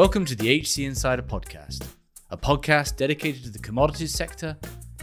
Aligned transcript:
Welcome 0.00 0.24
to 0.24 0.34
the 0.34 0.62
HC 0.62 0.78
Insider 0.86 1.20
Podcast, 1.20 1.86
a 2.30 2.36
podcast 2.38 2.96
dedicated 2.96 3.42
to 3.44 3.50
the 3.50 3.58
commodities 3.58 4.14
sector 4.14 4.56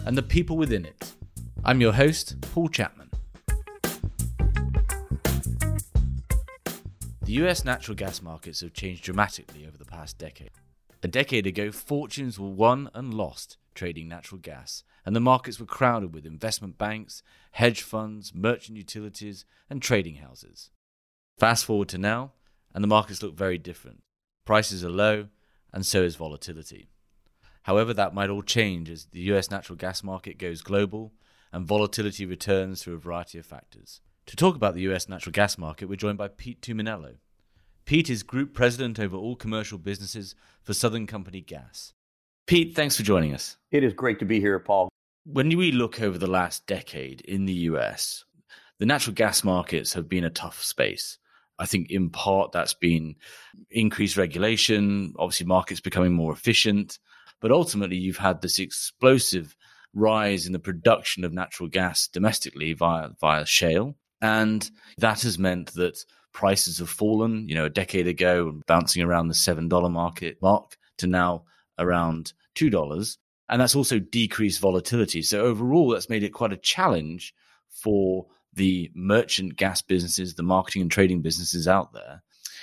and 0.07 0.17
the 0.17 0.23
people 0.23 0.57
within 0.57 0.85
it. 0.85 1.13
I'm 1.63 1.79
your 1.79 1.93
host, 1.93 2.41
Paul 2.41 2.67
Chapman. 2.67 3.11
The 7.21 7.33
US 7.33 7.63
natural 7.63 7.93
gas 7.93 8.23
markets 8.23 8.61
have 8.61 8.73
changed 8.73 9.03
dramatically 9.03 9.67
over 9.67 9.77
the 9.77 9.85
past 9.85 10.17
decade. 10.17 10.49
A 11.03 11.07
decade 11.07 11.45
ago, 11.45 11.71
fortunes 11.71 12.39
were 12.39 12.49
won 12.49 12.89
and 12.95 13.13
lost 13.13 13.57
trading 13.75 14.07
natural 14.07 14.41
gas, 14.41 14.83
and 15.05 15.15
the 15.15 15.19
markets 15.19 15.59
were 15.59 15.67
crowded 15.67 16.15
with 16.15 16.25
investment 16.25 16.79
banks, 16.79 17.21
hedge 17.51 17.83
funds, 17.83 18.33
merchant 18.33 18.79
utilities, 18.79 19.45
and 19.69 19.79
trading 19.79 20.15
houses. 20.15 20.71
Fast 21.37 21.65
forward 21.65 21.89
to 21.89 21.99
now, 21.99 22.31
and 22.73 22.83
the 22.83 22.87
markets 22.87 23.21
look 23.21 23.35
very 23.35 23.59
different. 23.59 24.01
Prices 24.47 24.81
are 24.81 24.89
low, 24.89 25.27
and 25.73 25.85
so 25.85 26.03
is 26.03 26.15
volatility. 26.15 26.87
However, 27.63 27.93
that 27.93 28.13
might 28.13 28.29
all 28.29 28.41
change 28.41 28.89
as 28.89 29.07
the 29.07 29.19
US 29.33 29.51
natural 29.51 29.75
gas 29.75 30.03
market 30.03 30.37
goes 30.37 30.61
global 30.61 31.11
and 31.51 31.67
volatility 31.67 32.25
returns 32.25 32.81
through 32.81 32.93
a 32.93 32.97
variety 32.97 33.37
of 33.37 33.45
factors. 33.45 33.99
To 34.25 34.37
talk 34.37 34.55
about 34.55 34.73
the 34.73 34.83
US 34.83 35.09
natural 35.09 35.33
gas 35.33 35.57
market, 35.57 35.89
we're 35.89 35.97
joined 35.97 36.17
by 36.17 36.29
Pete 36.29 36.61
Tumminello. 36.61 37.15
Pete 37.83 38.09
is 38.09 38.23
Group 38.23 38.53
President 38.53 39.01
over 39.01 39.17
all 39.17 39.35
commercial 39.35 39.77
businesses 39.77 40.33
for 40.63 40.73
Southern 40.73 41.07
Company 41.07 41.41
Gas. 41.41 41.91
Pete, 42.45 42.73
thanks 42.73 42.95
for 42.95 43.03
joining 43.03 43.33
us. 43.33 43.57
It 43.71 43.83
is 43.83 43.91
great 43.91 44.17
to 44.19 44.25
be 44.25 44.39
here, 44.39 44.59
Paul. 44.59 44.87
When 45.25 45.49
we 45.57 45.73
look 45.73 45.99
over 45.99 46.17
the 46.17 46.25
last 46.25 46.65
decade 46.67 47.19
in 47.19 47.43
the 47.43 47.67
US, 47.71 48.23
the 48.79 48.85
natural 48.85 49.13
gas 49.13 49.43
markets 49.43 49.91
have 49.91 50.07
been 50.07 50.23
a 50.23 50.29
tough 50.29 50.63
space. 50.63 51.17
I 51.59 51.65
think 51.65 51.89
in 51.89 52.09
part 52.09 52.51
that's 52.51 52.73
been 52.73 53.15
increased 53.69 54.17
regulation, 54.17 55.13
obviously 55.17 55.45
markets 55.45 55.79
becoming 55.79 56.13
more 56.13 56.33
efficient, 56.33 56.99
but 57.41 57.51
ultimately 57.51 57.97
you've 57.97 58.17
had 58.17 58.41
this 58.41 58.59
explosive 58.59 59.55
rise 59.93 60.45
in 60.45 60.53
the 60.53 60.59
production 60.59 61.23
of 61.23 61.33
natural 61.33 61.69
gas 61.69 62.07
domestically 62.07 62.73
via 62.73 63.09
via 63.19 63.45
shale 63.45 63.95
and 64.21 64.69
that 64.97 65.21
has 65.21 65.37
meant 65.37 65.73
that 65.73 66.03
prices 66.33 66.79
have 66.79 66.89
fallen, 66.89 67.47
you 67.47 67.55
know, 67.55 67.65
a 67.65 67.69
decade 67.69 68.07
ago, 68.07 68.61
bouncing 68.67 69.01
around 69.01 69.27
the 69.27 69.33
$7 69.33 69.91
market 69.91 70.37
mark 70.41 70.77
to 70.97 71.07
now 71.07 71.43
around 71.79 72.33
$2. 72.55 73.17
And 73.49 73.61
that's 73.61 73.75
also 73.75 73.99
decreased 73.99 74.59
volatility. 74.59 75.21
So 75.21 75.41
overall, 75.41 75.89
that's 75.89 76.09
made 76.09 76.23
it 76.23 76.33
quite 76.33 76.53
a 76.53 76.57
challenge 76.57 77.33
for 77.69 78.27
the 78.57 78.91
merchant 78.93 79.55
gas 79.55 79.81
businesses, 79.81 80.35
the 80.35 80.43
marketing 80.43 80.81
and 80.81 80.91
trading 80.91 81.21
businesses 81.21 81.67
out 81.67 81.93
there. 81.93 82.21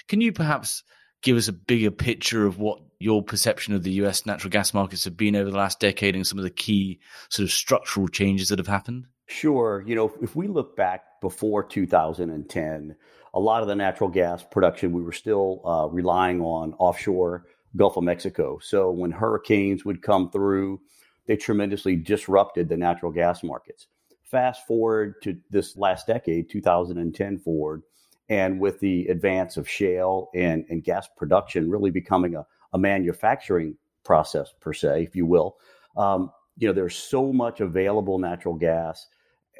Can 0.08 0.20
you 0.20 0.32
perhaps 0.32 0.82
give 1.22 1.36
us 1.36 1.48
a 1.48 1.52
bigger 1.52 1.90
picture 1.90 2.46
of 2.46 2.58
what 2.58 2.80
your 2.98 3.22
perception 3.22 3.74
of 3.74 3.82
the 3.82 3.92
US 3.92 4.26
natural 4.26 4.50
gas 4.50 4.74
markets 4.74 5.04
have 5.04 5.16
been 5.16 5.34
over 5.34 5.50
the 5.50 5.56
last 5.56 5.80
decade 5.80 6.14
and 6.14 6.26
some 6.26 6.38
of 6.38 6.44
the 6.44 6.50
key 6.50 7.00
sort 7.30 7.44
of 7.44 7.50
structural 7.50 8.08
changes 8.08 8.50
that 8.50 8.58
have 8.58 8.68
happened? 8.68 9.06
Sure. 9.26 9.82
You 9.86 9.94
know, 9.94 10.12
if 10.20 10.36
we 10.36 10.48
look 10.48 10.76
back 10.76 11.20
before 11.22 11.64
2010, 11.64 12.96
a 13.32 13.40
lot 13.40 13.62
of 13.62 13.68
the 13.68 13.74
natural 13.74 14.10
gas 14.10 14.44
production, 14.44 14.92
we 14.92 15.02
were 15.02 15.12
still 15.12 15.62
uh, 15.64 15.88
relying 15.90 16.40
on 16.42 16.74
offshore 16.74 17.46
Gulf 17.76 17.96
of 17.96 18.04
Mexico. 18.04 18.58
So 18.62 18.90
when 18.90 19.10
hurricanes 19.10 19.84
would 19.84 20.02
come 20.02 20.30
through, 20.30 20.80
they 21.26 21.36
tremendously 21.36 21.96
disrupted 21.96 22.68
the 22.68 22.76
natural 22.76 23.10
gas 23.10 23.42
markets. 23.42 23.86
Fast 24.34 24.66
forward 24.66 25.22
to 25.22 25.38
this 25.48 25.77
last 25.77 26.08
decade, 26.08 26.50
2010 26.50 27.38
forward, 27.38 27.84
and 28.28 28.58
with 28.58 28.80
the 28.80 29.06
advance 29.06 29.56
of 29.56 29.68
shale 29.68 30.28
and, 30.34 30.64
and 30.68 30.82
gas 30.82 31.06
production 31.16 31.70
really 31.70 31.92
becoming 31.92 32.34
a, 32.34 32.44
a 32.72 32.78
manufacturing 32.78 33.77
process 34.02 34.52
per 34.58 34.72
se, 34.72 35.05
if 35.05 35.14
you 35.14 35.24
will, 35.24 35.58
um, 35.96 36.33
you 36.58 36.67
know, 36.67 36.74
there's 36.74 36.96
so 36.96 37.33
much 37.33 37.61
available 37.61 38.18
natural 38.18 38.56
gas 38.56 39.06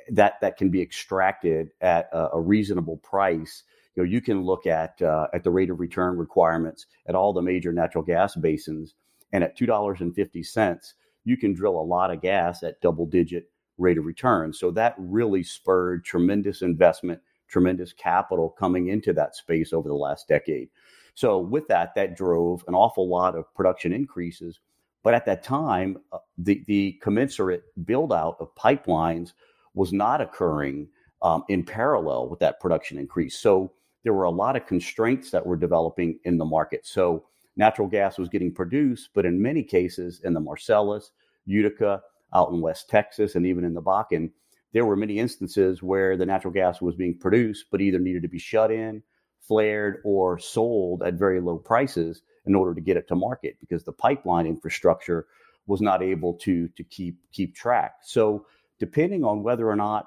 that 0.09 0.41
that 0.41 0.57
can 0.57 0.71
be 0.71 0.83
extracted 0.83 1.71
at 1.81 2.09
a, 2.13 2.31
a 2.33 2.41
reasonable 2.41 2.97
price. 2.97 3.63
You 3.95 4.03
know, 4.03 4.09
you 4.09 4.21
can 4.21 4.43
look 4.43 4.67
at 4.67 5.01
uh, 5.01 5.29
at 5.33 5.45
the 5.45 5.53
rate 5.53 5.71
of 5.71 5.79
return 5.79 6.19
requirements 6.19 6.87
at 7.07 7.15
all 7.15 7.33
the 7.33 7.41
major 7.41 7.73
natural 7.73 8.03
gas 8.03 8.35
basins, 8.35 8.95
and 9.33 9.45
at 9.45 9.57
two 9.57 9.67
dollars 9.67 10.01
and 10.01 10.13
fifty 10.13 10.43
cents, 10.43 10.95
you 11.25 11.37
can 11.37 11.55
drill 11.55 11.79
a 11.79 11.91
lot 11.95 12.11
of 12.11 12.21
gas 12.21 12.65
at 12.65 12.81
double 12.81 13.07
digit 13.07 13.53
rate 13.79 13.99
of 13.99 14.05
return. 14.05 14.53
So 14.53 14.71
that 14.73 14.95
really 14.99 15.43
spurred 15.43 16.05
tremendous 16.05 16.63
investment, 16.63 17.21
tremendous 17.49 17.93
capital 17.93 18.51
coming 18.51 18.89
into 18.89 19.13
that 19.15 19.37
space 19.37 19.73
over 19.73 19.89
the 19.89 19.95
last 19.95 20.29
decade. 20.29 20.69
So 21.15 21.39
with 21.39 21.69
that, 21.69 21.95
that 21.95 22.17
drove 22.17 22.65
an 22.67 22.75
awful 22.75 23.09
lot 23.09 23.37
of 23.37 23.53
production 23.55 23.93
increases. 23.93 24.61
But 25.03 25.15
at 25.15 25.27
that 25.27 25.43
time, 25.43 25.99
uh, 26.13 26.19
the, 26.39 26.65
the 26.67 26.99
commensurate 27.03 27.65
build 27.85 28.13
out 28.13 28.37
of 28.41 28.55
pipelines 28.55 29.33
was 29.75 29.93
not 29.93 30.21
occurring 30.21 30.89
um, 31.23 31.45
in 31.49 31.65
parallel 31.65 32.29
with 32.29 32.41
that 32.41 32.61
production 32.61 32.99
increase. 32.99 33.39
So 33.39 33.73
there 34.03 34.13
were 34.13 34.25
a 34.25 34.31
lot 34.31 34.57
of 34.57 34.67
constraints 34.67 35.31
that 35.31 35.45
were 35.45 35.57
developing 35.57 36.19
in 36.25 36.39
the 36.39 36.45
market. 36.45 36.87
So 36.87 37.25
natural 37.57 37.89
gas 37.89 38.19
was 38.19 38.29
getting 38.29 38.53
produced, 38.53 39.11
but 39.15 39.25
in 39.25 39.41
many 39.41 39.63
cases 39.63 40.21
in 40.25 40.35
the 40.35 40.41
Marcellus, 40.41 41.13
Utica, 41.47 42.03
out 42.35 42.51
in 42.51 42.61
West 42.61 42.89
Texas, 42.89 43.35
and 43.35 43.47
even 43.47 43.65
in 43.65 43.75
the 43.75 43.83
Bakken, 43.83 44.31
there 44.73 44.85
were 44.85 44.97
many 44.97 45.19
instances 45.19 45.83
where 45.83 46.17
the 46.17 46.27
natural 46.27 46.53
gas 46.53 46.81
was 46.83 46.97
being 46.97 47.17
produced, 47.19 47.67
but 47.71 47.81
either 47.81 47.99
needed 47.99 48.23
to 48.23 48.29
be 48.29 48.39
shut 48.41 48.71
in, 48.73 49.03
flared, 49.41 50.01
or 50.05 50.39
sold 50.39 51.03
at 51.03 51.15
very 51.15 51.41
low 51.41 51.59
prices 51.59 52.23
in 52.45 52.55
order 52.55 52.75
to 52.75 52.81
get 52.81 52.97
it 52.97 53.09
to 53.09 53.15
market 53.15 53.57
because 53.61 53.85
the 53.85 53.93
pipeline 53.93 54.47
infrastructure 54.47 55.27
was 55.67 55.81
not 55.81 56.03
able 56.03 56.35
to 56.35 56.69
to 56.77 56.85
keep 56.85 57.19
keep 57.33 57.55
track. 57.55 57.95
So 58.03 58.47
depending 58.79 59.25
on 59.25 59.43
whether 59.43 59.69
or 59.69 59.77
not 59.77 60.07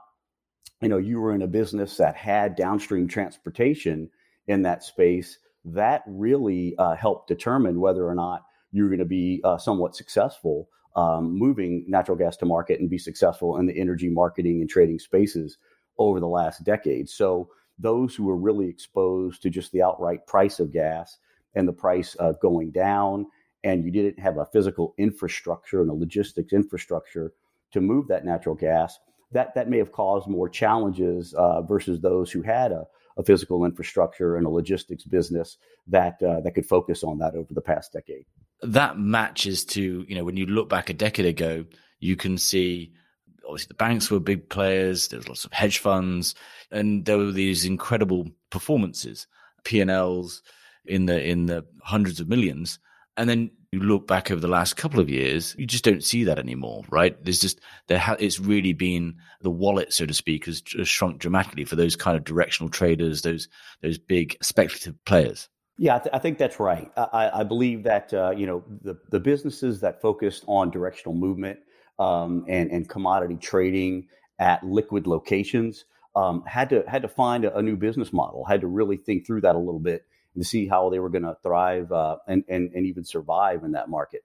you 0.81 0.89
know 0.89 0.97
you 0.97 1.19
were 1.19 1.33
in 1.33 1.41
a 1.41 1.47
business 1.47 1.97
that 1.97 2.15
had 2.15 2.55
downstream 2.55 3.07
transportation 3.07 4.09
in 4.47 4.63
that 4.63 4.83
space, 4.83 5.39
that 5.65 6.03
really 6.07 6.75
uh, 6.77 6.95
helped 6.95 7.27
determine 7.27 7.79
whether 7.79 8.07
or 8.07 8.15
not 8.15 8.43
you're 8.71 8.89
going 8.89 8.99
to 8.99 9.05
be 9.05 9.41
uh, 9.43 9.57
somewhat 9.57 9.95
successful 9.95 10.69
um, 10.97 11.31
moving 11.37 11.85
natural 11.87 12.17
gas 12.17 12.35
to 12.37 12.45
market 12.45 12.79
and 12.79 12.89
be 12.89 12.97
successful 12.97 13.57
in 13.57 13.67
the 13.67 13.79
energy 13.79 14.09
marketing 14.09 14.61
and 14.61 14.69
trading 14.69 14.97
spaces 14.97 15.59
over 15.99 16.19
the 16.19 16.27
last 16.27 16.63
decade. 16.63 17.07
So 17.07 17.49
those 17.77 18.15
who 18.15 18.25
were 18.25 18.35
really 18.35 18.67
exposed 18.67 19.43
to 19.43 19.51
just 19.51 19.71
the 19.71 19.83
outright 19.83 20.25
price 20.25 20.59
of 20.59 20.73
gas 20.73 21.17
and 21.53 21.67
the 21.67 21.73
price 21.73 22.15
uh, 22.19 22.33
going 22.41 22.71
down, 22.71 23.27
and 23.63 23.85
you 23.85 23.91
didn't 23.91 24.19
have 24.19 24.37
a 24.37 24.47
physical 24.47 24.95
infrastructure 24.97 25.81
and 25.81 25.91
a 25.91 25.93
logistics 25.93 26.51
infrastructure 26.51 27.31
to 27.71 27.79
move 27.79 28.07
that 28.07 28.25
natural 28.25 28.55
gas, 28.55 28.97
that 29.31 29.53
that 29.53 29.69
may 29.69 29.77
have 29.77 29.91
caused 29.91 30.27
more 30.27 30.49
challenges 30.49 31.33
uh, 31.35 31.61
versus 31.61 31.99
those 31.99 32.31
who 32.31 32.41
had 32.41 32.71
a, 32.71 32.85
a, 33.17 33.23
physical 33.23 33.65
infrastructure 33.65 34.37
and 34.37 34.47
a 34.47 34.49
logistics 34.49 35.03
business 35.03 35.57
that 35.85 36.21
uh, 36.23 36.39
that 36.41 36.55
could 36.55 36.65
focus 36.65 37.03
on 37.03 37.19
that 37.19 37.35
over 37.35 37.53
the 37.53 37.61
past 37.61 37.91
decade. 37.91 38.25
That 38.61 38.97
matches 38.97 39.65
to 39.65 40.05
you 40.07 40.15
know 40.15 40.23
when 40.23 40.37
you 40.37 40.45
look 40.45 40.69
back 40.69 40.89
a 40.89 40.93
decade 40.93 41.25
ago, 41.25 41.65
you 41.99 42.15
can 42.15 42.37
see 42.37 42.91
obviously 43.45 43.69
the 43.69 43.75
banks 43.75 44.11
were 44.11 44.19
big 44.19 44.49
players. 44.49 45.07
There 45.07 45.19
was 45.19 45.29
lots 45.29 45.45
of 45.45 45.53
hedge 45.53 45.79
funds, 45.79 46.35
and 46.71 47.05
there 47.05 47.17
were 47.17 47.31
these 47.31 47.65
incredible 47.65 48.27
performances, 48.49 49.27
P 49.63 49.81
and 49.81 49.91
Ls 49.91 50.41
in 50.85 51.05
the 51.05 51.23
in 51.23 51.45
the 51.45 51.65
hundreds 51.83 52.19
of 52.19 52.27
millions. 52.27 52.79
And 53.15 53.27
then 53.27 53.51
you 53.71 53.79
look 53.79 54.07
back 54.07 54.31
over 54.31 54.39
the 54.39 54.47
last 54.47 54.77
couple 54.77 54.99
of 54.99 55.09
years, 55.09 55.55
you 55.57 55.65
just 55.65 55.83
don't 55.83 56.03
see 56.03 56.23
that 56.25 56.39
anymore, 56.39 56.85
right? 56.89 57.21
There's 57.23 57.39
just 57.39 57.59
there 57.87 57.99
ha- 57.99 58.15
it's 58.19 58.39
really 58.39 58.73
been 58.73 59.15
the 59.41 59.49
wallet, 59.49 59.91
so 59.91 60.05
to 60.05 60.13
speak, 60.13 60.45
has, 60.45 60.61
has 60.77 60.87
shrunk 60.87 61.19
dramatically 61.19 61.65
for 61.65 61.75
those 61.75 61.95
kind 61.95 62.15
of 62.15 62.23
directional 62.23 62.69
traders, 62.69 63.21
those 63.23 63.47
those 63.81 63.97
big 63.97 64.37
speculative 64.41 65.03
players. 65.05 65.49
Yeah, 65.77 65.97
I, 65.97 65.99
th- 65.99 66.09
I 66.13 66.19
think 66.19 66.39
that's 66.39 66.59
right. 66.59 66.91
I, 66.97 67.31
I 67.41 67.43
believe 67.43 67.83
that 67.83 68.13
uh, 68.13 68.31
you 68.31 68.47
know 68.47 68.63
the 68.83 68.97
the 69.09 69.19
businesses 69.19 69.81
that 69.81 70.01
focused 70.01 70.45
on 70.47 70.71
directional 70.71 71.15
movement 71.15 71.59
um, 71.99 72.45
and 72.47 72.71
and 72.71 72.89
commodity 72.89 73.37
trading 73.37 74.07
at 74.39 74.63
liquid 74.65 75.07
locations 75.07 75.85
um, 76.15 76.43
had 76.47 76.69
to 76.71 76.83
had 76.87 77.03
to 77.03 77.09
find 77.09 77.45
a, 77.45 77.57
a 77.57 77.61
new 77.61 77.77
business 77.77 78.13
model, 78.13 78.45
had 78.45 78.61
to 78.61 78.67
really 78.67 78.97
think 78.97 79.27
through 79.27 79.41
that 79.41 79.55
a 79.55 79.59
little 79.59 79.81
bit 79.81 80.05
to 80.37 80.43
see 80.45 80.67
how 80.67 80.89
they 80.89 80.99
were 80.99 81.09
going 81.09 81.23
to 81.23 81.37
thrive 81.43 81.91
uh, 81.91 82.17
and, 82.27 82.43
and, 82.49 82.71
and 82.73 82.85
even 82.85 83.03
survive 83.03 83.63
in 83.63 83.71
that 83.73 83.89
market. 83.89 84.23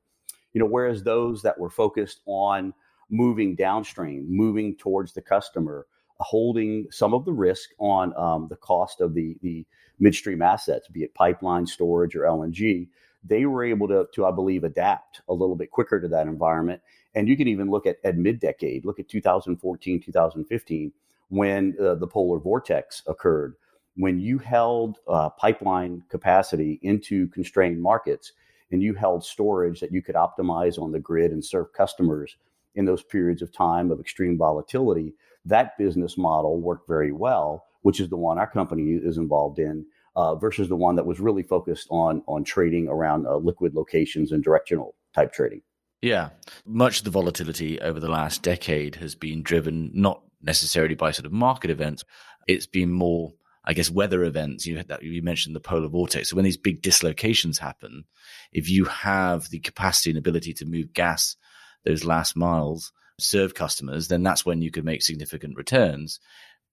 You 0.53 0.61
know, 0.61 0.67
whereas 0.67 1.05
those 1.05 1.43
that 1.43 1.59
were 1.59 1.71
focused 1.71 2.21
on 2.27 2.75
moving 3.11 3.57
downstream, 3.57 4.27
moving 4.29 4.77
towards 4.77 5.15
the 5.15 5.23
customer, 5.23 5.87
holding 6.19 6.87
some 6.91 7.15
of 7.15 7.25
the 7.25 7.33
risk 7.33 7.71
on 7.79 8.15
um, 8.17 8.49
the 8.51 8.57
cost 8.57 9.01
of 9.01 9.15
the, 9.15 9.37
the 9.43 9.67
midstream 10.03 10.43
assets, 10.43 10.89
be 10.89 11.03
it 11.03 11.15
pipeline 11.15 11.67
storage 11.67 12.15
or 12.15 12.23
LNG, 12.23 12.89
they 13.25 13.47
were 13.47 13.65
able 13.65 13.87
to, 13.89 14.07
to, 14.15 14.27
I 14.27 14.33
believe, 14.33 14.65
adapt 14.65 15.23
a 15.29 15.33
little 15.33 15.55
bit 15.55 15.71
quicker 15.71 16.01
to 16.01 16.09
that 16.09 16.27
environment. 16.27 16.83
And 17.15 17.29
you 17.29 17.37
can 17.37 17.49
even 17.49 17.71
look 17.71 17.87
at, 17.87 17.99
at 18.05 18.17
mid 18.17 18.41
decade, 18.41 18.85
look 18.85 18.99
at 18.99 19.09
2014, 19.09 20.03
2015, 20.03 20.93
when 21.29 21.77
uh, 21.81 21.95
the 21.95 22.07
polar 22.07 22.39
vortex 22.39 23.03
occurred 23.07 23.55
when 23.97 24.19
you 24.19 24.39
held 24.39 24.99
uh, 25.07 25.29
pipeline 25.31 26.03
capacity 26.09 26.79
into 26.83 27.29
constrained 27.29 27.81
markets 27.81 28.33
and 28.71 28.83
you 28.83 28.95
held 28.95 29.25
storage 29.25 29.81
that 29.81 29.93
you 29.93 30.03
could 30.03 30.15
optimize 30.15 30.79
on 30.79 30.93
the 30.93 31.01
grid 31.01 31.31
and 31.31 31.45
serve 31.45 31.73
customers 31.73 32.37
in 32.75 32.87
those 32.87 33.03
periods 33.03 33.43
of 33.43 33.53
time 33.53 33.91
of 33.91 34.01
extreme 34.01 34.39
volatility, 34.39 35.15
that 35.45 35.77
business 35.77 36.17
model 36.17 36.59
worked 36.59 36.89
very 36.89 37.13
well, 37.13 37.67
which 37.83 38.01
is 38.01 38.09
the 38.09 38.17
one 38.17 38.39
our 38.39 38.47
company 38.47 38.93
is 38.93 39.19
involved 39.19 39.59
in, 39.59 39.85
uh, 40.17 40.35
versus 40.35 40.69
the 40.69 40.77
one 40.77 40.97
that 40.97 41.07
was 41.07 41.21
really 41.21 41.43
focused 41.43 41.87
on 41.91 42.23
on 42.27 42.45
trading 42.45 42.89
around 42.89 43.27
uh, 43.27 43.37
liquid 43.37 43.75
locations 43.75 44.33
and 44.33 44.43
directional 44.43 44.95
type 45.15 45.33
trading. 45.33 45.63
Yeah, 46.01 46.31
much 46.67 46.99
of 46.99 47.05
the 47.05 47.11
volatility 47.11 47.81
over 47.81 48.01
the 48.01 48.11
last 48.11 48.43
decade 48.43 48.97
has 48.97 49.15
been 49.15 49.43
driven 49.43 49.91
not 49.95 50.23
necessarily 50.43 50.95
by 50.95 51.13
sort 51.13 51.27
of 51.27 51.33
market 51.33 51.71
events. 51.71 52.05
It's 52.49 52.67
been 52.67 52.91
more 52.91 53.33
I 53.65 53.75
guess 53.75 53.91
weather 53.91 54.25
events. 54.25 54.67
You 54.67 54.83
that 54.83 55.03
you 55.03 55.23
mentioned 55.23 55.55
the 55.55 55.61
polar 55.61 55.89
vortex. 55.89 56.31
So 56.31 56.37
when 56.37 56.45
these 56.45 56.57
big 56.57 56.83
dislocations 56.83 57.59
happen, 57.59 58.05
if 58.53 58.69
you 58.69 58.85
have 58.87 59.49
the 59.51 59.61
capacity 59.61 60.11
and 60.11 60.19
ability 60.19 60.53
to 60.55 60.67
move 60.67 60.93
gas 60.93 61.37
those 61.85 62.05
last 62.05 62.37
miles, 62.37 62.93
serve 63.19 63.55
customers, 63.55 64.09
then 64.09 64.23
that's 64.23 64.45
when 64.45 64.63
you 64.63 64.71
could 64.71 64.85
make 64.85 65.03
significant 65.03 65.57
returns. 65.57 66.21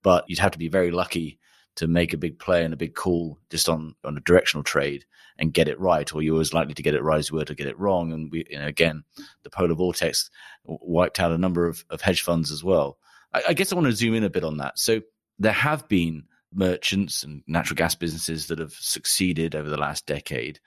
But 0.01 0.25
you'd 0.27 0.39
have 0.39 0.51
to 0.51 0.59
be 0.59 0.69
very 0.69 0.91
lucky 0.91 1.39
to 1.79 1.87
make 1.87 2.13
a 2.13 2.17
big 2.17 2.39
play 2.39 2.63
and 2.63 2.73
a 2.73 2.77
big 2.77 2.93
call 2.93 3.39
just 3.49 3.69
on 3.69 3.95
on 4.03 4.17
a 4.17 4.21
directional 4.21 4.63
trade 4.63 5.05
and 5.37 5.53
get 5.53 5.69
it 5.69 5.79
right, 5.79 6.13
or 6.13 6.21
you're 6.21 6.41
as 6.41 6.53
likely 6.53 6.73
to 6.73 6.83
get 6.83 6.93
it 6.93 7.01
right 7.01 7.19
as 7.19 7.29
you 7.29 7.37
were 7.37 7.45
to 7.45 7.55
get 7.55 7.67
it 7.67 7.79
wrong. 7.79 8.11
And 8.11 8.29
we, 8.29 8.45
you 8.49 8.59
know, 8.59 8.67
again, 8.67 9.03
the 9.43 9.49
polar 9.49 9.73
vortex 9.73 10.29
wiped 10.65 11.21
out 11.21 11.31
a 11.31 11.37
number 11.37 11.67
of, 11.67 11.85
of 11.89 12.01
hedge 12.01 12.21
funds 12.21 12.51
as 12.51 12.61
well. 12.63 12.97
I, 13.33 13.43
I 13.49 13.53
guess 13.53 13.71
I 13.71 13.75
want 13.75 13.87
to 13.87 13.93
zoom 13.93 14.13
in 14.13 14.25
a 14.25 14.29
bit 14.29 14.43
on 14.43 14.57
that. 14.57 14.77
So 14.77 15.01
there 15.37 15.53
have 15.53 15.87
been 15.87 16.25
merchants 16.53 17.23
and 17.23 17.43
natural 17.47 17.75
gas 17.75 17.95
businesses 17.95 18.47
that 18.47 18.59
have 18.59 18.73
succeeded 18.73 19.55
over 19.55 19.69
the 19.69 19.77
last 19.77 20.05
decade. 20.05 20.59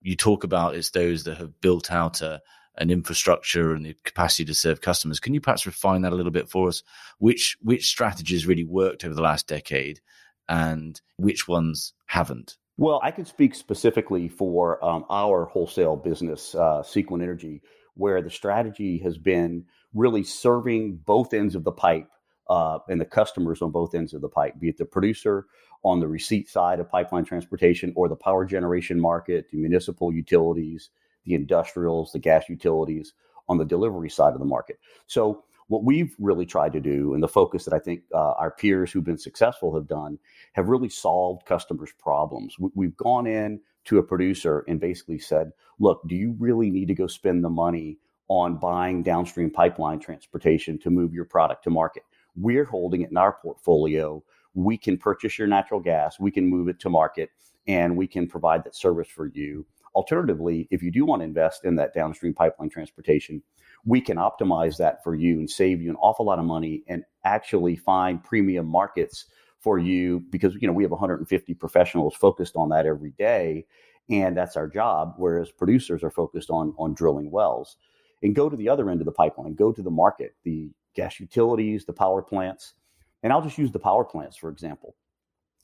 You 0.00 0.16
talk 0.16 0.44
about 0.44 0.74
it's 0.74 0.90
those 0.90 1.24
that 1.24 1.36
have 1.36 1.60
built 1.60 1.92
out 1.92 2.22
a, 2.22 2.40
an 2.76 2.90
infrastructure 2.90 3.74
and 3.74 3.84
the 3.84 3.94
capacity 4.04 4.44
to 4.46 4.54
serve 4.54 4.80
customers. 4.80 5.20
Can 5.20 5.34
you 5.34 5.40
perhaps 5.40 5.66
refine 5.66 6.02
that 6.02 6.12
a 6.12 6.16
little 6.16 6.32
bit 6.32 6.48
for 6.48 6.68
us? 6.68 6.82
Which 7.18 7.56
which 7.60 7.86
strategies 7.86 8.46
really 8.46 8.64
worked 8.64 9.04
over 9.04 9.14
the 9.14 9.22
last 9.22 9.46
decade, 9.46 10.00
and 10.48 11.00
which 11.16 11.48
ones 11.48 11.92
haven't? 12.06 12.56
Well, 12.76 13.00
I 13.02 13.12
can 13.12 13.24
speak 13.24 13.54
specifically 13.54 14.28
for 14.28 14.84
um, 14.84 15.04
our 15.08 15.44
wholesale 15.44 15.96
business, 15.96 16.54
uh, 16.54 16.82
Sequent 16.82 17.22
Energy, 17.22 17.62
where 17.94 18.20
the 18.20 18.30
strategy 18.30 18.98
has 18.98 19.16
been 19.16 19.64
really 19.94 20.24
serving 20.24 20.96
both 20.96 21.32
ends 21.32 21.54
of 21.54 21.62
the 21.62 21.72
pipe 21.72 22.08
uh, 22.50 22.78
and 22.88 23.00
the 23.00 23.04
customers 23.04 23.62
on 23.62 23.70
both 23.70 23.94
ends 23.94 24.12
of 24.12 24.20
the 24.20 24.28
pipe, 24.28 24.58
be 24.58 24.68
it 24.68 24.76
the 24.76 24.84
producer 24.84 25.46
on 25.84 26.00
the 26.00 26.08
receipt 26.08 26.48
side 26.48 26.80
of 26.80 26.90
pipeline 26.90 27.24
transportation 27.24 27.92
or 27.94 28.08
the 28.08 28.16
power 28.16 28.44
generation 28.44 29.00
market, 29.00 29.46
the 29.50 29.58
municipal 29.58 30.12
utilities, 30.12 30.90
the 31.24 31.34
industrials, 31.34 32.12
the 32.12 32.18
gas 32.18 32.48
utilities 32.48 33.12
on 33.48 33.58
the 33.58 33.64
delivery 33.64 34.10
side 34.10 34.32
of 34.32 34.40
the 34.40 34.44
market. 34.44 34.78
So, 35.06 35.44
what 35.68 35.84
we've 35.84 36.14
really 36.18 36.46
tried 36.46 36.72
to 36.74 36.80
do, 36.80 37.14
and 37.14 37.22
the 37.22 37.28
focus 37.28 37.64
that 37.64 37.74
I 37.74 37.78
think 37.78 38.02
uh, 38.14 38.32
our 38.32 38.50
peers 38.50 38.92
who've 38.92 39.04
been 39.04 39.18
successful 39.18 39.74
have 39.74 39.86
done, 39.86 40.18
have 40.52 40.68
really 40.68 40.88
solved 40.88 41.46
customers' 41.46 41.92
problems. 41.98 42.56
We've 42.74 42.96
gone 42.96 43.26
in 43.26 43.60
to 43.86 43.98
a 43.98 44.02
producer 44.02 44.64
and 44.68 44.80
basically 44.80 45.18
said, 45.18 45.52
look, 45.78 46.00
do 46.06 46.14
you 46.14 46.34
really 46.38 46.70
need 46.70 46.88
to 46.88 46.94
go 46.94 47.06
spend 47.06 47.44
the 47.44 47.50
money 47.50 47.98
on 48.28 48.58
buying 48.58 49.02
downstream 49.02 49.50
pipeline 49.50 50.00
transportation 50.00 50.78
to 50.78 50.90
move 50.90 51.12
your 51.12 51.26
product 51.26 51.64
to 51.64 51.70
market? 51.70 52.02
We're 52.36 52.64
holding 52.64 53.02
it 53.02 53.10
in 53.10 53.16
our 53.16 53.32
portfolio. 53.32 54.22
We 54.54 54.78
can 54.78 54.96
purchase 54.96 55.38
your 55.38 55.48
natural 55.48 55.80
gas, 55.80 56.20
we 56.20 56.30
can 56.30 56.46
move 56.46 56.68
it 56.68 56.78
to 56.80 56.90
market, 56.90 57.30
and 57.66 57.96
we 57.96 58.06
can 58.06 58.26
provide 58.26 58.64
that 58.64 58.76
service 58.76 59.08
for 59.08 59.26
you. 59.26 59.66
Alternatively, 59.94 60.68
if 60.70 60.82
you 60.82 60.90
do 60.90 61.04
want 61.04 61.20
to 61.20 61.24
invest 61.24 61.64
in 61.64 61.76
that 61.76 61.94
downstream 61.94 62.34
pipeline 62.34 62.68
transportation, 62.68 63.42
we 63.84 64.00
can 64.00 64.16
optimize 64.16 64.76
that 64.78 65.02
for 65.04 65.14
you 65.14 65.38
and 65.38 65.50
save 65.50 65.80
you 65.82 65.90
an 65.90 65.96
awful 65.96 66.26
lot 66.26 66.38
of 66.38 66.44
money 66.44 66.82
and 66.88 67.04
actually 67.24 67.76
find 67.76 68.22
premium 68.24 68.66
markets 68.66 69.26
for 69.60 69.78
you 69.78 70.20
because 70.30 70.54
you 70.60 70.66
know 70.66 70.72
we 70.72 70.84
have 70.84 70.90
150 70.90 71.54
professionals 71.54 72.14
focused 72.14 72.56
on 72.56 72.68
that 72.68 72.86
every 72.86 73.12
day 73.12 73.64
and 74.10 74.36
that's 74.36 74.56
our 74.56 74.68
job 74.68 75.14
whereas 75.16 75.50
producers 75.50 76.02
are 76.02 76.10
focused 76.10 76.50
on 76.50 76.74
on 76.78 76.92
drilling 76.94 77.30
wells 77.30 77.76
and 78.22 78.34
go 78.34 78.48
to 78.50 78.56
the 78.56 78.68
other 78.68 78.90
end 78.90 79.00
of 79.00 79.06
the 79.06 79.12
pipeline 79.12 79.54
go 79.54 79.72
to 79.72 79.82
the 79.82 79.90
market 79.90 80.34
the 80.44 80.70
gas 80.94 81.20
utilities, 81.20 81.84
the 81.84 81.92
power 81.92 82.22
plants. 82.22 82.74
And 83.22 83.32
I'll 83.32 83.42
just 83.42 83.58
use 83.58 83.72
the 83.72 83.78
power 83.78 84.04
plants, 84.04 84.36
for 84.36 84.48
example. 84.50 84.94